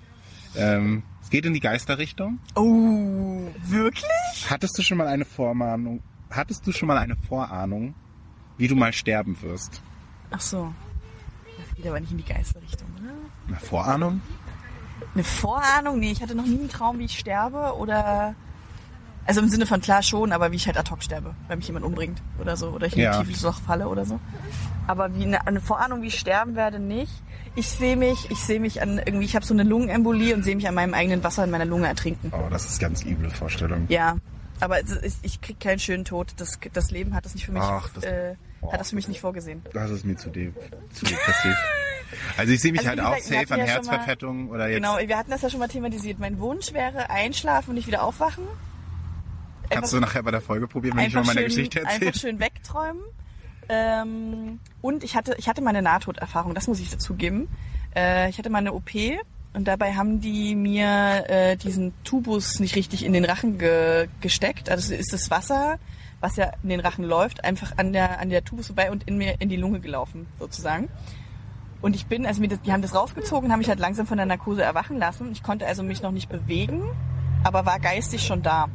Ähm, 0.57 1.03
es 1.23 1.31
geht 1.31 1.45
in 1.47 1.55
die 1.55 1.61
Geisterrichtung. 1.61 2.39
Oh, 2.55 3.49
wirklich? 3.65 4.05
Hattest 4.49 4.79
du 4.79 4.83
schon 4.83 4.99
mal 4.99 5.09
eine 5.09 5.25
Vormahnung? 5.25 6.01
Hattest 6.31 6.65
du 6.67 6.73
schon 6.73 6.87
mal 6.87 6.99
eine 6.99 7.17
Vorahnung, 7.17 7.95
wie 8.57 8.69
du 8.69 8.77
mal 8.77 8.93
sterben 8.93 9.37
wirst? 9.43 9.83
Ach 10.31 10.41
so. 10.41 10.73
Das 11.59 11.75
geht 11.75 11.87
aber 11.89 11.99
nicht 11.99 12.13
in 12.13 12.19
die 12.19 12.25
Geisterrichtung, 12.25 12.87
oder? 13.01 13.13
Eine 13.49 13.57
Vorahnung? 13.57 14.21
Eine 15.15 15.25
Vorahnung? 15.25 15.99
Nee, 15.99 16.13
ich 16.13 16.23
hatte 16.23 16.35
noch 16.35 16.47
nie 16.47 16.59
einen 16.59 16.69
Traum, 16.69 16.99
wie 16.99 17.05
ich 17.05 17.19
sterbe 17.19 17.75
oder... 17.77 18.35
Also 19.27 19.41
im 19.43 19.49
Sinne 19.49 19.67
von 19.67 19.81
klar 19.81 20.03
schon, 20.03 20.33
aber 20.33 20.51
wie 20.51 20.57
ich 20.57 20.67
halt 20.67 20.77
ad 20.79 20.91
hoc 20.91 21.03
sterbe, 21.05 21.35
weil 21.47 21.57
mich 21.59 21.67
jemand 21.67 21.85
umbringt 21.85 22.21
oder 22.41 22.57
so. 22.57 22.71
Oder 22.71 22.87
ich 22.87 22.95
in 22.97 23.03
Ja. 23.03 23.19
ein 23.21 23.27
tiefes 23.27 23.43
Loch 23.43 23.61
falle 23.61 23.87
oder 23.89 24.05
so. 24.05 24.19
Aber 24.89 25.15
wie 25.15 25.23
eine, 25.25 25.47
eine 25.47 25.61
Vorahnung, 25.61 26.03
wie 26.03 26.07
ich 26.09 26.19
sterben 26.19 26.57
werde, 26.57 26.81
nicht. 26.81 27.13
Ich 27.55 27.69
sehe 27.69 27.97
mich, 27.97 28.31
ich 28.31 28.39
sehe 28.39 28.59
mich 28.59 28.83
an 28.83 28.99
irgendwie, 28.99 29.27
ich 29.27 29.37
habe 29.37 29.45
so 29.45 29.53
eine 29.55 29.63
Lungenembolie 29.63 30.35
und 30.35 30.43
sehe 30.43 30.57
mich 30.57 30.67
an 30.67 30.75
meinem 30.75 30.95
eigenen 30.95 31.23
Wasser 31.23 31.45
in 31.45 31.51
meiner 31.51 31.67
Lunge 31.67 31.87
ertrinken. 31.87 32.33
Oh, 32.35 32.49
das 32.51 32.65
ist 32.65 32.81
ganz 32.81 33.05
üble 33.05 33.31
Vorstellung. 33.31 33.85
Ja, 33.89 34.17
aber 34.59 34.81
ist, 34.81 35.19
ich 35.23 35.41
krieg 35.41 35.61
keinen 35.61 35.79
schönen 35.79 36.05
Tod. 36.05 36.33
Das, 36.39 36.59
das 36.73 36.91
Leben 36.91 37.15
hat 37.15 37.25
das 37.25 37.35
nicht 37.35 37.45
für 37.45 37.53
mich, 37.53 37.63
Ach, 37.63 37.89
das- 37.95 38.05
äh, 38.05 38.35
oh, 38.63 38.73
hat 38.73 38.81
das 38.81 38.91
für 38.91 38.97
mich 38.97 39.07
nicht 39.07 39.21
vorgesehen. 39.21 39.63
Das 39.75 39.91
ist 39.91 40.05
mir 40.05 40.17
zu, 40.17 40.31
de 40.31 40.53
zu 40.93 41.05
depressiv. 41.05 41.55
Also 42.37 42.53
ich 42.53 42.61
sehe 42.61 42.73
mich 42.73 42.81
Also 42.81 42.91
halt 42.91 43.01
auch 43.01 43.17
gesagt, 43.17 43.31
wir 43.31 43.41
safe 43.41 43.55
an 43.55 43.61
ja 43.61 43.67
schon 43.67 43.87
mal- 43.87 43.93
Herzverfettung 43.93 44.49
oder 44.51 44.69
jetzt. 44.69 44.77
Genau, 44.77 44.99
wir 44.99 45.17
hatten 45.19 45.31
das 45.31 45.43
ja 45.43 45.51
schon 45.51 45.61
mal 45.61 45.69
thematisiert. 45.69 46.19
Mein 46.19 46.39
Wunsch 46.39 46.73
wäre 46.73 47.11
einschlafen 47.11 47.71
und 47.71 47.77
nicht 47.77 47.87
wieder 47.87 48.03
aufwachen. 48.03 48.45
Kannst 49.69 49.93
du 49.93 50.01
nachher 50.01 50.23
bei 50.23 50.31
der 50.33 50.41
Folge 50.41 50.67
probieren, 50.67 50.97
wenn 50.97 51.07
ich 51.07 51.17
einfach 51.17 51.27
mal 51.27 51.35
meine 51.35 51.49
schön, 51.51 51.65
Geschichte 51.65 51.81
erzähle? 51.81 52.07
einfach 52.09 52.21
schön 52.21 52.41
wegträumen. 52.41 53.03
Ähm, 53.69 54.59
und 54.83 55.05
ich 55.05 55.15
hatte, 55.15 55.35
ich 55.39 55.49
hatte 55.49 55.63
mal 55.63 55.71
eine 55.71 55.83
Nahtoderfahrung, 55.83 56.55
das 56.55 56.67
muss 56.67 56.81
ich 56.81 56.91
dazugeben. 56.91 57.49
Äh, 57.95 58.29
ich 58.31 58.39
hatte 58.39 58.51
mal 58.51 58.59
eine 58.59 58.73
OP 58.73 58.91
und 59.53 59.69
dabei 59.69 59.95
haben 59.95 60.21
die 60.21 60.57
mir 60.57 61.25
äh, 61.29 61.57
diesen 61.57 61.93
Tubus 62.03 62.59
nicht 62.59 62.75
richtig 62.75 63.05
in 63.05 63.13
den 63.13 63.25
Rachen 63.25 63.59
ge 63.59 64.09
gesteckt. 64.21 64.71
Also 64.71 64.93
ist 64.93 65.13
das 65.13 65.31
Wasser, 65.31 65.79
was 66.19 66.35
ja 66.35 66.51
in 66.65 66.69
den 66.71 66.81
Rachen 66.81 67.05
läuft, 67.05 67.45
einfach 67.45 67.79
an 67.79 67.93
der, 67.93 68.19
an 68.19 68.29
der 68.31 68.45
Tubus 68.45 68.67
vorbei 68.67 68.91
und 68.91 69.05
in 69.05 69.19
mir 69.19 69.37
in 69.41 69.49
die 69.49 69.57
Lunge 69.57 69.79
gelaufen, 69.79 70.27
sozusagen. 70.41 70.89
Und 71.83 71.97
ich 71.97 72.07
bin, 72.07 72.27
also 72.27 72.43
die 72.43 72.73
haben 72.73 72.83
das 72.83 72.95
rausgezogen, 72.95 73.51
haben 73.51 73.59
mich 73.59 73.69
halt 73.69 73.81
langsam 73.81 74.07
von 74.07 74.19
der 74.19 74.27
Narkose 74.27 74.63
erwachen 74.63 74.99
lassen. 74.99 75.33
Ich 75.33 75.43
konnte 75.43 75.67
also 75.67 75.83
mich 75.83 76.03
noch 76.03 76.11
nicht 76.13 76.29
bewegen, 76.29 76.83
aber 77.43 77.65
war 77.65 77.79
geistig 77.79 78.27
schon 78.27 78.43
da 78.43 78.69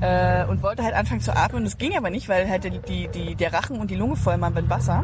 äh, 0.00 0.44
und 0.46 0.62
wollte 0.62 0.82
halt 0.82 0.94
anfangen 0.94 1.20
zu 1.20 1.34
atmen. 1.34 1.64
Das 1.64 1.78
ging 1.78 1.96
aber 1.96 2.10
nicht, 2.10 2.28
weil 2.28 2.48
halt 2.48 2.64
die, 2.64 2.80
die, 2.80 3.08
die, 3.08 3.34
der 3.36 3.52
Rachen 3.52 3.78
und 3.78 3.90
die 3.90 3.94
Lunge 3.94 4.16
voll 4.16 4.40
waren 4.40 4.54
mit 4.54 4.68
Wasser. 4.68 5.00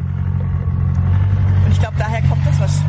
Und 1.64 1.70
ich 1.70 1.78
glaube, 1.78 1.96
daher 1.98 2.22
kommt 2.22 2.46
das 2.46 2.60
was. 2.60 2.82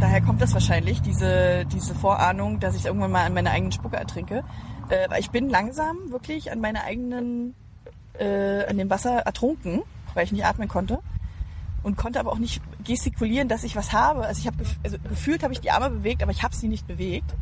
Daher 0.00 0.22
kommt 0.22 0.40
das 0.40 0.54
wahrscheinlich, 0.54 1.02
diese, 1.02 1.66
diese 1.66 1.94
Vorahnung, 1.94 2.58
dass 2.58 2.74
ich 2.74 2.86
irgendwann 2.86 3.12
mal 3.12 3.26
an 3.26 3.34
meiner 3.34 3.50
eigenen 3.50 3.72
Spucke 3.72 3.96
ertrinke. 3.96 4.44
Äh, 4.88 5.08
ich 5.18 5.30
bin 5.30 5.48
langsam 5.48 5.96
wirklich 6.10 6.52
an 6.52 6.60
meiner 6.60 6.84
eigenen, 6.84 7.54
äh, 8.18 8.64
an 8.66 8.78
dem 8.78 8.88
Wasser 8.88 9.20
ertrunken, 9.20 9.82
weil 10.14 10.24
ich 10.24 10.32
nicht 10.32 10.44
atmen 10.44 10.68
konnte. 10.68 11.00
Und 11.82 11.96
konnte 11.96 12.20
aber 12.20 12.32
auch 12.32 12.38
nicht 12.38 12.62
gestikulieren, 12.84 13.48
dass 13.48 13.64
ich 13.64 13.76
was 13.76 13.92
habe. 13.92 14.26
Also 14.26 14.40
ich 14.40 14.46
habe 14.46 14.58
gef 14.58 14.78
also 14.82 14.98
gefühlt 14.98 15.42
habe 15.42 15.52
ich 15.52 15.60
die 15.60 15.70
Arme 15.70 15.90
bewegt, 15.90 16.22
aber 16.22 16.32
ich 16.32 16.42
habe 16.42 16.54
sie 16.54 16.68
nicht 16.68 16.86
bewegt. 16.86 17.34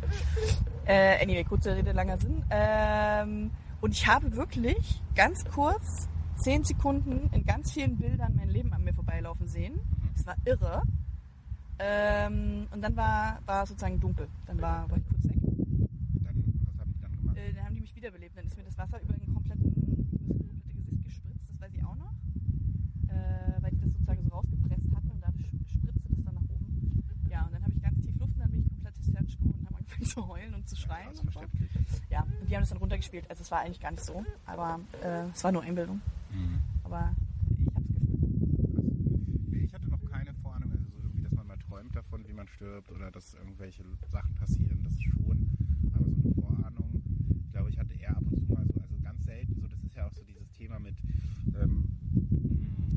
Äh, 0.87 1.23
anyway, 1.23 1.45
kurze 1.45 1.77
Rede, 1.77 1.93
langer 1.93 2.19
Sinn. 2.19 2.43
Ähm, 2.51 3.51
und 3.81 3.93
ich 3.93 4.07
habe 4.07 4.35
wirklich 4.35 5.03
ganz 5.15 5.45
kurz, 5.45 6.09
zehn 6.37 6.65
Sekunden, 6.65 7.31
in 7.33 7.45
ganz 7.45 7.73
vielen 7.73 7.97
Bildern 7.97 8.35
mein 8.37 8.49
Leben 8.49 8.73
an 8.73 8.83
mir 8.85 8.95
vorbeilaufen 8.95 9.47
sehen. 9.49 9.79
Es 10.15 10.27
war 10.27 10.37
irre. 10.45 10.83
Ähm, 11.79 12.67
und 12.73 12.83
dann 12.83 12.97
war, 12.97 13.39
war 13.47 13.67
sozusagen 13.67 14.01
dunkel. 14.01 14.29
Dann 14.47 14.61
war, 14.61 14.91
war 14.91 14.97
ich 14.97 15.07
kurz 15.09 15.25
weg. 15.29 15.37
Dann, 15.39 16.35
was 16.67 16.83
haben 16.83 16.93
die 16.93 17.01
dann 17.01 17.13
gemacht? 17.13 17.37
Äh, 17.37 17.53
dann 17.55 17.65
haben 17.67 17.75
die 17.77 17.81
mich 17.83 17.95
wiederbelebt. 17.95 18.37
Dann 18.37 18.47
ist 18.47 18.57
mir 18.57 18.65
das 18.65 18.77
Wasser 18.79 19.01
über 19.01 19.15
den 19.15 19.33
kompletten, 19.33 19.73
über 19.75 19.93
das 19.93 20.11
komplette 20.11 20.83
Gesicht 20.83 21.05
gespritzt. 21.05 21.51
Das 21.53 21.61
weiß 21.61 21.75
ich 21.75 21.85
auch 21.85 21.95
noch. 21.95 22.13
Äh, 23.09 23.63
weil 23.63 23.71
die 23.71 23.81
das 23.81 23.93
sozusagen 23.93 24.23
so 24.25 24.29
rausgepresst 24.31 24.91
hatten 24.95 25.11
und 25.11 25.21
dadurch 25.23 25.47
spritzte 25.71 26.09
das 26.09 26.25
dann 26.25 26.35
nach 26.35 26.43
oben. 26.43 27.05
Ja, 27.31 27.47
und 27.47 27.55
dann 27.55 27.63
habe 27.63 27.73
ich 27.73 27.83
ganz 27.83 28.01
tief 28.01 28.19
Luft 28.19 28.35
und 28.35 28.41
dann 28.41 28.51
bin 28.51 28.61
ich 28.61 28.69
komplett 28.69 28.97
hysterisch 28.99 29.39
geworden 29.39 29.61
und 29.61 29.67
habe 29.67 29.77
angefangen 29.77 29.98
zu 30.15 30.29
heulen 30.29 30.55
und 30.55 30.69
zu 30.69 30.77
schreien. 30.77 31.09
Das 31.11 31.21
und 31.21 31.33
so. 31.33 31.41
Ja, 32.11 32.23
und 32.23 32.49
die 32.49 32.55
haben 32.55 32.63
das 32.63 32.71
dann 32.71 32.79
runtergespielt. 32.79 33.29
Also 33.29 33.43
es 33.43 33.51
war 33.51 33.61
eigentlich 33.61 33.81
gar 33.81 33.91
nicht 33.91 34.05
so, 34.05 34.25
aber 34.47 34.81
äh, 35.03 35.29
es 35.29 35.45
war 35.45 35.53
nur 35.53 35.63
Einbildung. 35.63 36.01
Mhm. 36.31 36.61
Aber 36.85 37.15
ich 37.59 37.75
habe 37.75 37.85
es 37.85 37.95
gefühlt. 37.95 39.65
Ich 39.65 39.75
hatte 39.75 39.89
noch 39.89 40.05
keine 40.11 40.35
Vorahnung, 40.35 40.71
also 40.71 40.85
so 40.85 40.97
irgendwie, 41.03 41.23
dass 41.23 41.33
man 41.33 41.47
mal 41.47 41.59
träumt 41.59 41.95
davon, 41.95 42.27
wie 42.27 42.33
man 42.33 42.49
stirbt 42.49 42.91
oder 42.91 43.11
dass 43.11 43.35
irgendwelche 43.35 43.85
Sachen 44.11 44.35
passieren, 44.35 44.83
das 44.83 44.95
schon. 45.03 45.57
Aber 45.95 46.05
so 46.11 46.23
eine 46.23 46.35
Vorahnung, 46.35 47.03
glaube 47.53 47.71
ich, 47.71 47.79
hatte 47.79 47.95
eher 47.95 48.17
ab 48.17 48.23
und 48.31 48.41
zu 48.41 48.53
mal 48.53 48.65
so, 48.67 48.81
also 48.81 48.97
ganz 49.03 49.25
selten, 49.25 49.61
so 49.61 49.69
das 49.69 49.83
ist 49.83 49.95
ja 49.95 50.07
auch 50.07 50.13
so 50.13 50.23
dieses 50.25 50.51
Thema 50.53 50.79
mit 50.79 50.97
ähm, 51.61 51.85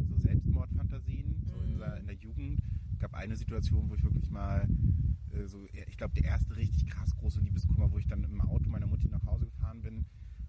so 0.07 0.17
Selbstmordfantasien, 0.19 1.43
so 1.45 1.61
in 1.61 1.77
der, 1.77 1.97
in 1.97 2.07
der 2.07 2.15
Jugend. 2.15 2.59
gab 2.99 3.13
eine 3.13 3.35
Situation, 3.35 3.89
wo 3.89 3.95
ich 3.95 4.03
wirklich 4.03 4.29
mal 4.29 4.67
so, 5.47 5.65
ich 5.87 5.97
glaube, 5.97 6.13
der 6.15 6.25
erste 6.25 6.55
richtig 6.55 6.87
krass 6.87 7.15
große 7.17 7.39
Liebeskummer, 7.41 7.91
wo 7.91 7.97
ich 7.97 8.07
dann 8.07 8.23
im 8.23 8.41
Auto 8.41 8.69
meiner 8.69 8.87
Mutti 8.87 9.07
nach 9.07 9.25
Hause 9.25 9.45
gefahren 9.45 9.81
bin 9.81 10.05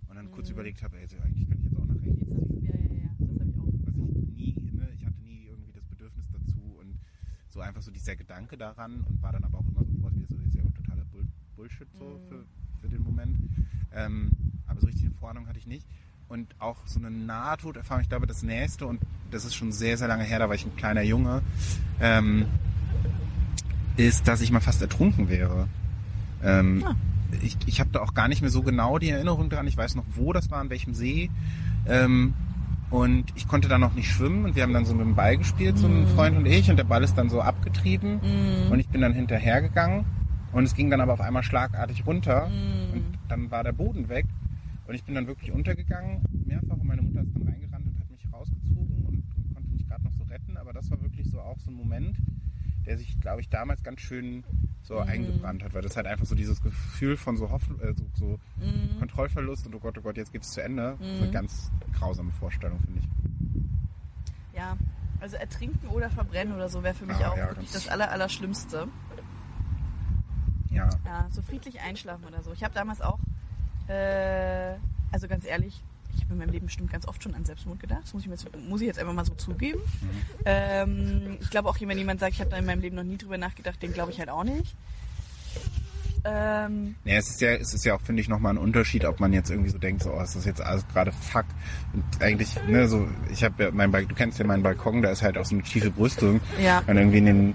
und 0.09 0.17
dann 0.17 0.31
kurz 0.31 0.51
überlegt 0.51 0.83
habe, 0.83 0.97
ey, 0.97 1.03
also 1.03 1.17
eigentlich 1.19 1.49
könnte 1.49 1.65
ich 1.65 1.71
jetzt 1.71 1.81
auch 1.81 1.87
nach 1.87 2.03
rechts 2.03 2.27
du, 2.27 2.59
ja, 2.61 2.77
ja, 2.77 2.95
ja, 2.95 3.11
das 3.19 3.39
habe 3.39 3.51
ich 3.51 3.59
auch. 3.59 3.67
was 3.67 3.97
ich 3.97 4.37
nie, 4.37 4.71
ne, 4.73 4.89
ich 4.95 5.05
hatte 5.05 5.21
nie 5.23 5.47
irgendwie 5.47 5.73
das 5.73 5.85
Bedürfnis 5.85 6.27
dazu 6.33 6.77
und 6.81 6.99
so 7.49 7.61
einfach 7.61 7.83
so 7.83 7.91
dieser 7.91 8.17
Gedanke 8.17 8.57
daran 8.57 9.01
und 9.09 9.23
war 9.23 9.33
dann 9.33 9.45
aber 9.45 9.59
auch 9.59 9.69
immer 9.69 9.85
sofort 9.85 10.15
wieder 10.15 10.27
so, 10.29 10.37
ja 10.59 10.63
totaler 10.75 11.05
Bull 11.07 11.27
Bullshit 11.57 11.89
so 11.95 12.21
für, 12.29 12.45
für 12.81 12.89
den 12.89 13.03
Moment. 13.03 13.39
Ähm, 13.93 14.31
aber 14.67 14.81
so 14.81 14.87
richtig 14.87 15.07
eine 15.07 15.15
Vorahnung 15.15 15.47
hatte 15.47 15.59
ich 15.59 15.67
nicht. 15.67 15.87
Und 16.29 16.55
auch 16.61 16.79
so 16.87 16.99
eine 16.99 17.11
Nahtoderfahrung, 17.11 18.03
ich 18.03 18.09
glaube, 18.09 18.27
das 18.27 18.43
nächste, 18.43 18.87
und 18.87 19.03
das 19.31 19.45
ist 19.45 19.55
schon 19.55 19.71
sehr, 19.71 19.99
sehr 19.99 20.09
lange 20.09 20.25
her, 20.25 20.39
da 20.39 20.49
war 20.49 20.55
ich 20.55 20.65
ein 20.65 20.75
kleiner 20.77 21.03
Junge, 21.03 21.43
ähm, 22.01 22.47
ist, 23.97 24.29
dass 24.29 24.41
ich 24.41 24.51
mal 24.51 24.61
fast 24.61 24.81
ertrunken 24.83 25.29
wäre. 25.29 25.69
Ähm, 26.43 26.85
Ah. 26.87 26.95
Ich, 27.43 27.57
ich 27.65 27.81
habe 27.81 27.89
da 27.91 28.01
auch 28.01 28.13
gar 28.13 28.29
nicht 28.29 28.43
mehr 28.43 28.51
so 28.51 28.63
genau 28.63 28.99
die 28.99 29.09
Erinnerung 29.09 29.49
dran. 29.49 29.67
Ich 29.67 29.77
weiß 29.77 29.95
noch, 29.95 30.05
wo 30.17 30.35
das 30.35 30.51
war, 30.51 30.59
an 30.61 30.69
welchem 30.69 30.93
See. 30.93 31.31
Ähm, 31.87 32.35
und 32.91 33.25
ich 33.37 33.49
konnte 33.49 33.69
da 33.69 33.79
noch 33.79 33.95
nicht 33.95 34.11
schwimmen 34.11 34.45
und 34.45 34.55
wir 34.55 34.63
haben 34.65 34.75
dann 34.75 34.85
so 34.85 34.93
mit 34.93 35.07
dem 35.07 35.15
Ball 35.15 35.39
gespielt, 35.39 35.79
so 35.79 35.87
ein 35.87 36.07
Freund 36.09 36.37
und 36.37 36.45
ich, 36.45 36.69
und 36.71 36.77
der 36.77 36.85
Ball 36.85 37.03
ist 37.03 37.15
dann 37.17 37.31
so 37.31 37.41
abgetrieben 37.41 38.21
und 38.71 38.81
ich 38.81 38.89
bin 38.89 39.01
dann 39.01 39.15
hinterhergegangen 39.15 40.05
und 40.53 40.65
es 40.65 40.75
ging 40.75 40.91
dann 40.91 41.01
aber 41.01 41.15
auf 41.15 41.23
einmal 41.23 41.43
schlagartig 41.43 42.05
runter 42.07 42.51
und 42.93 43.03
dann 43.29 43.51
war 43.51 43.65
der 43.65 43.73
Boden 43.73 44.11
weg 44.11 44.27
und 44.87 44.95
ich 44.95 45.05
bin 45.05 45.15
dann 45.15 45.27
wirklich 45.27 45.53
untergegangen, 45.53 46.21
mehrfach 46.45 46.77
und 46.77 46.85
meine 46.85 47.01
Mutter 47.01 47.23
ist 47.23 47.35
dann 47.35 47.49
reingerannt 47.49 47.87
und 47.87 47.99
hat 47.99 48.11
mich 48.11 48.31
rausgezogen 48.31 49.05
und, 49.07 49.15
und 49.15 49.55
konnte 49.55 49.71
mich 49.71 49.89
gerade 49.89 50.05
noch 50.05 50.13
so 50.13 50.25
retten, 50.25 50.59
aber 50.59 50.75
das 50.75 50.91
war 50.91 51.01
wirklich 51.01 51.31
so 51.31 51.41
auch 51.41 51.59
so 51.61 51.71
ein 51.71 51.77
Moment, 51.77 52.15
der 52.87 52.99
sich, 52.99 53.21
glaube 53.21 53.41
ich, 53.41 53.49
damals 53.49 53.83
ganz 53.83 54.01
schön 54.01 54.45
so 54.83 54.99
eingebrannt 54.99 55.63
hat, 55.63 55.75
weil 55.75 55.83
das 55.83 55.97
halt 55.97 56.07
einfach 56.07 56.27
so 56.27 56.35
dieses 56.35 56.61
Gefühl 56.63 57.17
von 57.17 57.37
so, 57.37 57.51
Hoffen, 57.51 57.81
äh, 57.81 57.95
so, 57.95 58.05
so 58.15 58.39
Kontrollverlust 58.99 59.67
und 59.67 59.75
oh 59.75 59.79
Gott, 59.79 59.97
oh 59.99 60.03
Gott, 60.03 60.17
jetzt 60.17 60.33
geht's 60.33 60.51
zu 60.51 60.63
Ende. 60.63 60.97
So 61.01 61.23
eine 61.23 61.31
ganz 61.31 61.71
grausame 61.99 62.33
Vorstellung, 62.33 62.81
finde 62.81 63.01
ich. 63.01 64.57
Ja, 64.57 64.77
also 65.21 65.37
ertrinken 65.37 65.87
oder 65.89 66.11
verbrennen 66.11 66.55
oder 66.55 66.69
so 66.69 66.83
wäre 66.83 66.95
für 66.95 67.07
mich 67.07 67.17
Ah, 67.17 67.31
auch 67.31 67.37
ja, 67.37 67.49
wirklich 67.49 67.71
das 67.71 67.89
aller, 67.89 68.11
Allerschlimmste. 68.11 68.89
Ja. 70.71 70.89
Ja, 71.05 71.27
so 71.31 71.43
friedlich 71.43 71.81
einschlafen 71.81 72.25
oder 72.25 72.43
so. 72.43 72.53
Ich 72.53 72.65
habe 72.65 72.75
damals 72.75 73.01
auch, 73.01 73.19
äh, 73.89 74.75
also 75.13 75.29
ganz 75.29 75.45
ehrlich, 75.45 75.85
ich 76.17 76.23
habe 76.23 76.33
in 76.35 76.39
meinem 76.39 76.51
Leben 76.51 76.67
bestimmt 76.67 76.91
ganz 76.91 77.07
oft 77.07 77.23
schon 77.23 77.35
an 77.35 77.45
Selbstmord 77.45 77.81
gedacht. 77.81 78.03
Das 78.05 78.15
muss 78.15 78.25
ich, 78.25 78.31
jetzt, 78.31 78.47
muss 78.69 78.81
ich 78.81 78.87
jetzt 78.87 78.99
einfach 78.99 79.13
mal 79.15 79.25
so 79.25 79.35
zugeben. 79.35 79.81
Ähm, 80.45 81.39
ich 81.41 81.51
glaube 81.51 81.69
auch, 81.69 81.79
wenn 81.81 81.99
jemand 81.99 82.21
sagt, 82.21 82.35
ich 82.35 82.41
habe 82.41 82.51
da 82.51 82.57
in 82.57 82.67
meinem 82.67 82.81
Leben 82.81 82.97
noch 82.97 83.05
nie 83.05 83.17
drüber 83.17 83.39
nachgedacht, 83.39 83.83
den 83.83 83.93
glaube 83.93 84.13
ich 84.13 84.19
halt 84.19 84.31
auch 84.31 84.45
nicht. 84.45 84.77
Ähm, 86.25 86.95
Ja, 87.05 87.17
es 87.17 87.31
ist 87.31 87.41
ja, 87.41 87.51
es 87.55 87.75
ist 87.75 87.85
ja 87.85 87.97
auch, 87.97 88.01
finde 88.01 88.23
ich, 88.23 88.29
nochmal 88.29 88.55
ein 88.55 88.59
Unterschied, 88.59 89.05
ob 89.05 89.19
man 89.19 89.33
jetzt 89.33 89.51
irgendwie 89.51 89.71
so 89.71 89.79
denkt, 89.79 90.03
so, 90.03 90.13
oh, 90.13 90.21
ist 90.21 90.37
das 90.37 90.45
jetzt 90.45 90.61
alles 90.61 90.87
gerade 90.89 91.11
fuck. 91.13 91.47
Und 91.93 92.05
eigentlich, 92.21 92.57
ne, 92.69 92.87
so, 92.87 93.09
ich 93.31 93.43
habe 93.43 93.65
ja 93.65 93.71
mein 93.73 93.91
Balkon, 93.91 94.09
du 94.09 94.15
kennst 94.15 94.39
ja 94.39 94.47
meinen 94.47 94.63
Balkon, 94.63 95.03
da 95.03 95.11
ist 95.11 95.23
halt 95.23 95.37
auch 95.37 95.45
so 95.45 95.55
eine 95.55 95.65
tiefe 95.65 95.91
Brüstung. 95.91 96.41
Ja. 96.63 96.83
Und 96.87 96.97
irgendwie 96.97 97.19
in 97.19 97.27
den 97.27 97.55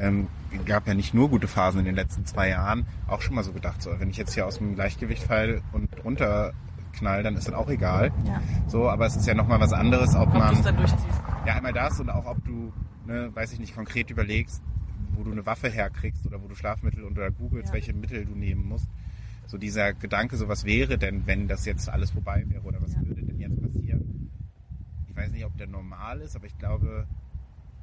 ähm, 0.00 0.26
gab 0.66 0.88
ja 0.88 0.94
nicht 0.94 1.14
nur 1.14 1.28
gute 1.28 1.46
Phasen 1.46 1.80
in 1.80 1.86
den 1.86 1.94
letzten 1.94 2.26
zwei 2.26 2.48
Jahren, 2.48 2.86
auch 3.06 3.22
schon 3.22 3.34
mal 3.34 3.44
so 3.44 3.52
gedacht, 3.52 3.82
so, 3.82 3.90
wenn 3.98 4.10
ich 4.10 4.16
jetzt 4.16 4.34
hier 4.34 4.46
aus 4.46 4.58
dem 4.58 4.74
Gleichgewicht 4.74 5.22
fall 5.22 5.62
und 5.72 5.88
runterknall, 6.98 7.22
dann 7.22 7.36
ist 7.36 7.48
das 7.48 7.54
auch 7.54 7.68
egal. 7.68 8.12
Ja. 8.26 8.40
So, 8.66 8.88
aber 8.88 9.06
es 9.06 9.16
ist 9.16 9.26
ja 9.26 9.34
nochmal 9.34 9.60
was 9.60 9.72
anderes, 9.72 10.14
ob 10.14 10.28
Ob 10.28 10.34
man, 10.34 10.62
dann 10.62 10.76
durchziehst. 10.76 11.20
ja 11.46 11.54
einmal 11.54 11.72
das 11.72 11.98
und 12.00 12.10
auch 12.10 12.26
ob 12.26 12.44
du, 12.44 12.72
ne, 13.06 13.30
weiß 13.34 13.52
ich 13.52 13.58
nicht, 13.60 13.74
konkret 13.74 14.10
überlegst, 14.10 14.62
wo 15.12 15.22
du 15.24 15.32
eine 15.32 15.44
Waffe 15.46 15.68
herkriegst 15.68 16.26
oder 16.26 16.42
wo 16.42 16.48
du 16.48 16.54
Schlafmittel 16.54 17.04
und 17.04 17.12
oder 17.18 17.30
googelst, 17.30 17.68
Ja. 17.68 17.74
welche 17.74 17.92
Mittel 17.92 18.24
du 18.24 18.34
nehmen 18.34 18.66
musst. 18.68 18.88
So 19.46 19.56
dieser 19.58 19.94
Gedanke, 19.94 20.36
so 20.36 20.48
was 20.48 20.64
wäre 20.64 20.98
denn, 20.98 21.26
wenn 21.26 21.48
das 21.48 21.64
jetzt 21.64 21.88
alles 21.88 22.10
vorbei 22.10 22.44
wäre 22.48 22.62
oder 22.62 22.80
was 22.82 22.94
Ja. 22.94 23.00
würde 23.06 23.22
denn 23.22 23.38
jetzt 23.38 23.60
passieren? 23.62 24.30
Ich 25.08 25.16
weiß 25.16 25.32
nicht, 25.32 25.44
ob 25.44 25.56
der 25.56 25.66
normal 25.66 26.20
ist, 26.20 26.36
aber 26.36 26.46
ich 26.46 26.56
glaube, 26.58 27.06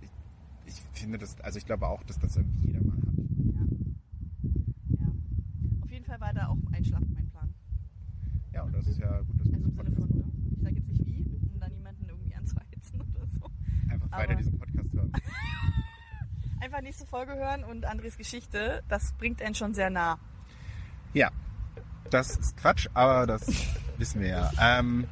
ich, 0.02 0.10
ich 0.68 0.82
finde 0.94 1.18
das, 1.18 1.40
also 1.42 1.58
ich 1.58 1.66
glaube 1.66 1.88
auch, 1.88 2.04
dass 2.04 2.18
das 2.20 2.36
irgendwie 2.38 2.68
jeder 2.68 2.82
mal 2.86 2.96
hat. 2.98 3.04
Ja. 3.56 3.62
ja. 5.02 5.08
Auf 5.84 5.92
jeden 5.92 6.06
Fall 6.06 6.22
war 6.22 6.34
da 6.34 6.48
auch 6.48 6.58
Einschlafen 6.72 7.08
mein 7.08 7.14
Plan. 7.14 7.15
Ja, 8.56 8.64
und 8.64 8.74
das 8.74 8.88
ist 8.88 8.98
ja 9.00 9.20
gut, 9.22 9.38
dass 9.40 9.48
wir 9.50 9.58
Also 9.58 9.64
im 9.66 9.72
Sinne 9.74 9.74
von, 9.76 9.86
ne? 9.86 10.24
Ich 10.56 10.64
sage 10.64 10.76
jetzt 10.78 10.88
nicht 10.90 11.06
wie, 11.06 11.24
um 11.54 11.60
da 11.60 11.68
niemanden 11.68 12.06
irgendwie 12.08 12.36
anzuheizen 12.36 13.02
oder 13.16 13.28
so. 13.38 13.52
einfach 13.92 14.12
weiter 14.12 14.24
aber- 14.32 14.36
diesen 14.36 14.58
Podcast 14.60 14.94
hören. 14.94 15.12
Einfach 16.62 16.82
nächste 16.82 17.06
Folge 17.06 17.34
hören 17.36 17.64
und 17.66 17.86
Andres 17.86 18.18
Geschichte, 18.18 18.82
das 18.88 19.12
bringt 19.20 19.40
einen 19.42 19.54
schon 19.54 19.74
sehr 19.76 19.90
nah. 19.92 20.18
Ja, 21.14 21.30
das 22.10 22.38
ist 22.38 22.58
Quatsch, 22.58 22.88
aber 22.94 23.28
das 23.28 23.46
wissen 23.98 24.22
wir 24.22 24.30
ja. 24.30 24.52
Ähm, 24.60 25.06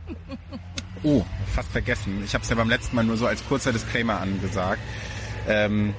oh, 1.04 1.24
fast 1.54 1.70
vergessen. 1.70 2.24
Ich 2.24 2.34
habe 2.34 2.44
es 2.44 2.50
ja 2.50 2.56
beim 2.56 2.70
letzten 2.70 2.96
Mal 2.96 3.04
nur 3.04 3.18
so 3.18 3.28
als 3.28 3.46
kurzer 3.46 3.72
Disclaimer 3.74 4.20
angesagt. 4.22 4.82
Ähm, 5.48 5.94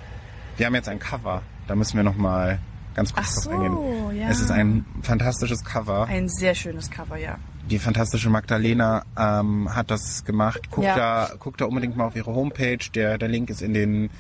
wir 0.57 0.67
haben 0.67 0.75
jetzt 0.75 0.89
ein 0.89 0.99
Cover. 0.99 1.43
Da 1.69 1.77
müssen 1.77 1.97
wir 1.99 2.03
noch 2.05 2.17
mal 2.17 2.59
ganz 2.95 3.13
kurz 3.13 3.27
Ach 3.29 3.43
so, 3.43 3.51
eingehen. 3.51 4.17
ja. 4.21 4.29
Es 4.29 4.41
ist 4.41 4.51
ein 4.51 4.85
fantastisches 5.03 5.65
Cover. 5.65 6.07
Ein 6.07 6.29
sehr 6.29 6.55
schönes 6.55 6.91
Cover, 6.91 7.17
ja. 7.17 7.37
Die 7.71 7.79
fantastische 7.79 8.29
Magdalena 8.29 9.05
ähm, 9.19 9.75
hat 9.75 9.91
das 9.91 10.25
gemacht. 10.25 10.71
Guckt, 10.71 10.87
Ja. 10.87 10.97
da, 10.97 11.31
guckt 11.39 11.61
da 11.61 11.65
unbedingt 11.65 11.97
mal 11.97 12.05
auf 12.07 12.17
ihre 12.17 12.35
Homepage. 12.35 12.79
Der, 12.95 13.17
der 13.19 13.29
Link 13.29 13.49
ist 13.51 13.63
in 13.63 13.73
den 13.73 14.11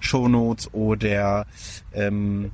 Shownotes 0.00 0.72
oder 0.74 1.46
ähm, 1.92 2.50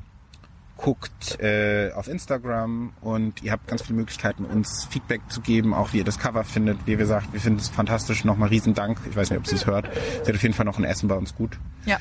guckt 0.76 1.40
äh, 1.40 1.92
auf 1.92 2.08
Instagram 2.08 2.92
und 3.00 3.42
ihr 3.42 3.52
habt 3.52 3.68
ganz 3.68 3.82
viele 3.82 3.94
Möglichkeiten, 3.96 4.44
uns 4.44 4.86
Feedback 4.90 5.22
zu 5.30 5.40
geben, 5.40 5.72
auch 5.72 5.92
wie 5.94 5.98
ihr 5.98 6.04
das 6.04 6.18
Cover 6.18 6.44
findet. 6.44 6.78
Wie 6.86 6.96
gesagt, 6.96 7.32
wir 7.32 7.40
finden 7.40 7.60
es 7.60 7.68
fantastisch. 7.70 8.24
Nochmal 8.24 8.50
riesen 8.50 8.74
Dank. 8.74 8.98
Ich 9.08 9.16
weiß 9.16 9.30
nicht, 9.30 9.38
ob 9.38 9.46
sie 9.46 9.54
es 9.56 9.66
hört. 9.66 9.88
Sie 10.24 10.28
hat 10.28 10.34
auf 10.36 10.42
jeden 10.42 10.54
Fall 10.54 10.66
noch 10.66 10.76
ein 10.78 10.84
Essen 10.84 11.08
bei 11.08 11.14
uns 11.14 11.34
gut. 11.34 11.58
Ja. 11.86 11.96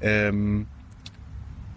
Ähm, 0.00 0.66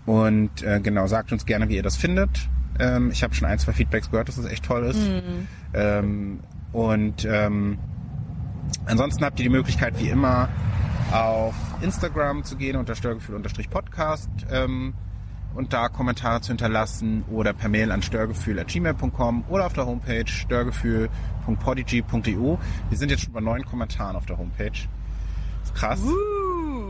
und 0.06 0.62
äh, 0.64 0.80
genau, 0.82 1.08
sagt 1.08 1.32
uns 1.32 1.46
gerne, 1.46 1.70
wie 1.70 1.76
ihr 1.76 1.84
das 1.84 1.98
findet. 1.98 2.50
Ähm, 2.80 3.12
ich 3.12 3.24
habe 3.24 3.34
schon 3.34 3.48
ein, 3.48 3.58
zwei 3.60 3.72
Feedbacks 3.74 4.12
gehört, 4.12 4.28
dass 4.28 4.38
es 4.38 4.46
echt 4.46 4.66
toll 4.66 4.84
ist. 4.86 5.00
Ähm, 5.74 6.42
und 6.74 7.26
ähm, 7.26 7.80
ansonsten 8.86 9.24
habt 9.24 9.40
ihr 9.40 9.44
die 9.44 9.50
Möglichkeit, 9.50 9.98
wie 10.00 10.10
immer, 10.10 10.50
auf 11.12 11.54
Instagram 11.82 12.44
zu 12.44 12.58
gehen 12.58 12.76
unter 12.76 12.96
störgefühl-podcast 12.96 14.30
ähm, 14.52 14.96
und 15.54 15.72
da 15.72 15.88
Kommentare 15.88 16.42
zu 16.42 16.48
hinterlassen 16.50 17.24
oder 17.32 17.54
per 17.54 17.70
Mail 17.70 17.92
an 17.92 18.02
störgefühl.gmail.com 18.02 19.46
oder 19.48 19.68
auf 19.68 19.74
der 19.74 19.86
Homepage 19.86 20.28
störgefühl.podigy.eu. 20.28 22.58
Wir 22.90 22.98
sind 22.98 23.12
jetzt 23.12 23.24
schon 23.24 23.34
bei 23.34 23.40
neun 23.40 23.64
Kommentaren 23.64 24.16
auf 24.16 24.26
der 24.26 24.38
Homepage. 24.38 24.72
ist 25.64 25.76
krass. 25.76 26.02
Uh, 26.02 26.45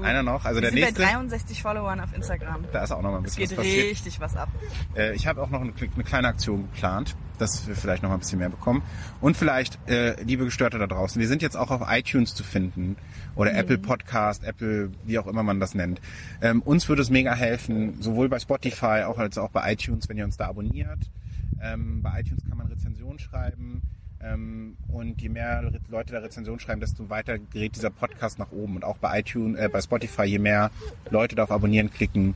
Einer 0.05 0.23
noch, 0.23 0.45
also 0.45 0.55
wir 0.57 0.61
der 0.61 0.69
sind 0.71 0.79
nächste. 0.79 1.01
bei 1.01 1.11
63 1.11 1.61
Followern 1.61 1.99
auf 1.99 2.13
Instagram. 2.15 2.65
Da 2.71 2.83
ist 2.83 2.91
auch 2.91 3.01
noch 3.01 3.11
mal 3.11 3.17
ein 3.17 3.25
Es 3.25 3.35
bisschen 3.35 3.49
geht 3.49 3.57
was 3.57 3.65
passiert. 3.65 3.91
richtig 3.91 4.19
was 4.19 4.35
ab. 4.35 4.49
Äh, 4.95 5.13
ich 5.15 5.27
habe 5.27 5.41
auch 5.41 5.49
noch 5.49 5.61
eine, 5.61 5.73
eine 5.77 6.03
kleine 6.03 6.27
Aktion 6.27 6.63
geplant, 6.71 7.15
dass 7.39 7.67
wir 7.67 7.75
vielleicht 7.75 8.03
noch 8.03 8.09
mal 8.09 8.15
ein 8.15 8.19
bisschen 8.19 8.39
mehr 8.39 8.49
bekommen. 8.49 8.81
Und 9.21 9.35
vielleicht, 9.37 9.77
äh, 9.89 10.21
liebe 10.23 10.45
Gestörte 10.45 10.77
da 10.79 10.87
draußen, 10.87 11.19
wir 11.19 11.27
sind 11.27 11.41
jetzt 11.41 11.57
auch 11.57 11.71
auf 11.71 11.81
iTunes 11.89 12.33
zu 12.35 12.43
finden 12.43 12.95
oder 13.35 13.53
Apple 13.53 13.77
Podcast, 13.77 14.43
Apple, 14.43 14.91
wie 15.03 15.19
auch 15.19 15.27
immer 15.27 15.43
man 15.43 15.59
das 15.59 15.75
nennt. 15.75 15.99
Ähm, 16.41 16.61
uns 16.61 16.87
würde 16.87 17.01
es 17.01 17.09
mega 17.09 17.33
helfen, 17.33 18.01
sowohl 18.01 18.29
bei 18.29 18.39
Spotify 18.39 19.03
auch 19.05 19.17
als 19.17 19.37
auch 19.37 19.49
bei 19.49 19.73
iTunes, 19.73 20.07
wenn 20.09 20.17
ihr 20.17 20.25
uns 20.25 20.37
da 20.37 20.47
abonniert. 20.47 20.99
Ähm, 21.61 22.01
bei 22.01 22.21
iTunes 22.21 22.43
kann 22.47 22.57
man 22.57 22.67
Rezensionen 22.67 23.19
schreiben. 23.19 23.81
Ähm, 24.21 24.77
und 24.87 25.21
je 25.21 25.29
mehr 25.29 25.61
Leute 25.89 26.13
da 26.13 26.19
Rezension 26.19 26.59
schreiben, 26.59 26.79
desto 26.81 27.09
weiter 27.09 27.37
gerät 27.37 27.75
dieser 27.75 27.89
Podcast 27.89 28.39
nach 28.39 28.51
oben. 28.51 28.75
Und 28.75 28.83
auch 28.83 28.97
bei 28.97 29.19
iTunes, 29.19 29.59
äh, 29.59 29.69
bei 29.69 29.81
Spotify, 29.81 30.23
je 30.23 30.39
mehr 30.39 30.71
Leute 31.09 31.35
da 31.35 31.43
auf 31.43 31.51
Abonnieren 31.51 31.91
klicken, 31.91 32.33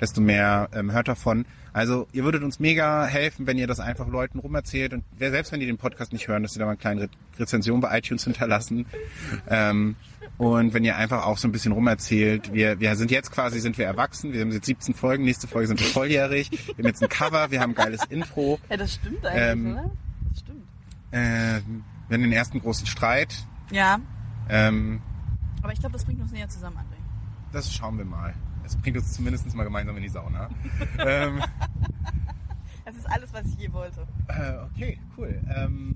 desto 0.00 0.20
mehr 0.20 0.68
ähm, 0.74 0.92
hört 0.92 1.08
davon. 1.08 1.44
Also 1.72 2.06
ihr 2.12 2.24
würdet 2.24 2.42
uns 2.42 2.60
mega 2.60 3.06
helfen, 3.06 3.46
wenn 3.46 3.56
ihr 3.56 3.66
das 3.66 3.80
einfach 3.80 4.06
Leuten 4.06 4.38
rumerzählt 4.40 4.92
und 4.92 5.04
wer, 5.16 5.30
selbst 5.30 5.52
wenn 5.52 5.60
die 5.60 5.66
den 5.66 5.78
Podcast 5.78 6.12
nicht 6.12 6.28
hören, 6.28 6.42
dass 6.42 6.52
sie 6.52 6.58
da 6.58 6.66
mal 6.66 6.72
eine 6.72 6.78
kleine 6.78 7.02
Re 7.02 7.08
Rezension 7.38 7.80
bei 7.80 7.96
iTunes 7.96 8.24
hinterlassen. 8.24 8.84
Ähm, 9.48 9.96
und 10.36 10.74
wenn 10.74 10.84
ihr 10.84 10.96
einfach 10.96 11.24
auch 11.24 11.38
so 11.38 11.48
ein 11.48 11.52
bisschen 11.52 11.72
rumerzählt, 11.72 12.52
wir, 12.52 12.78
wir 12.78 12.94
sind 12.96 13.10
jetzt 13.10 13.30
quasi, 13.30 13.58
sind 13.58 13.78
wir 13.78 13.86
erwachsen, 13.86 14.34
wir 14.34 14.42
haben 14.42 14.50
jetzt 14.52 14.66
17 14.66 14.94
Folgen, 14.94 15.24
nächste 15.24 15.46
Folge 15.46 15.68
sind 15.68 15.80
wir 15.80 15.86
volljährig, 15.86 16.50
wir 16.50 16.74
haben 16.76 16.86
jetzt 16.86 17.02
ein 17.02 17.08
Cover, 17.08 17.50
wir 17.50 17.60
haben 17.60 17.70
ein 17.70 17.74
geiles 17.74 18.04
Intro, 18.10 18.58
Ja, 18.68 18.76
das 18.76 18.94
stimmt 18.94 19.24
eigentlich, 19.24 19.42
Ähm, 19.42 19.72
oder? 19.72 19.90
Ähm, 21.12 21.84
wir 22.08 22.14
haben 22.16 22.22
den 22.22 22.32
ersten 22.32 22.60
großen 22.60 22.86
Streit, 22.86 23.46
Ja, 23.70 24.00
ähm, 24.48 25.00
aber 25.62 25.72
ich 25.72 25.78
glaube, 25.80 25.92
das 25.92 26.04
bringt 26.04 26.20
uns 26.20 26.32
näher 26.32 26.48
zusammen, 26.48 26.76
André. 26.78 26.96
das 27.52 27.72
schauen 27.72 27.96
wir 27.98 28.04
mal. 28.04 28.34
Es 28.64 28.76
bringt 28.76 28.96
uns 28.96 29.12
zumindest 29.12 29.54
mal 29.54 29.64
gemeinsam 29.64 29.96
in 29.96 30.02
die 30.02 30.08
Sauna. 30.08 30.48
ähm, 30.98 31.40
Das 32.84 32.96
ist 32.96 33.08
alles, 33.08 33.32
was 33.32 33.46
ich 33.46 33.56
je 33.58 33.72
wollte. 33.72 34.06
Äh, 34.28 34.54
okay, 34.64 34.98
cool. 35.16 35.40
Ähm, 35.54 35.94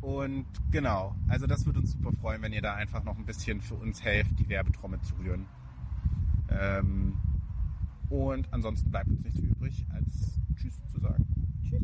und 0.00 0.46
genau, 0.70 1.14
also 1.28 1.46
das 1.46 1.64
würde 1.66 1.80
uns 1.80 1.92
super 1.92 2.10
freuen, 2.20 2.40
wenn 2.42 2.52
ihr 2.52 2.62
da 2.62 2.74
einfach 2.74 3.04
noch 3.04 3.16
ein 3.18 3.26
bisschen 3.26 3.60
für 3.60 3.74
uns 3.74 4.02
helft, 4.02 4.38
die 4.38 4.48
Werbetrommel 4.48 5.00
zu 5.02 5.14
rühren. 5.16 5.46
Ähm, 6.50 7.14
und 8.08 8.48
ansonsten 8.52 8.90
bleibt 8.90 9.08
uns 9.10 9.22
nichts 9.24 9.40
übrig, 9.40 9.86
als 9.92 10.38
Tschüss 10.56 10.80
zu 10.92 11.00
sagen. 11.00 11.24
Tschüss. 11.68 11.82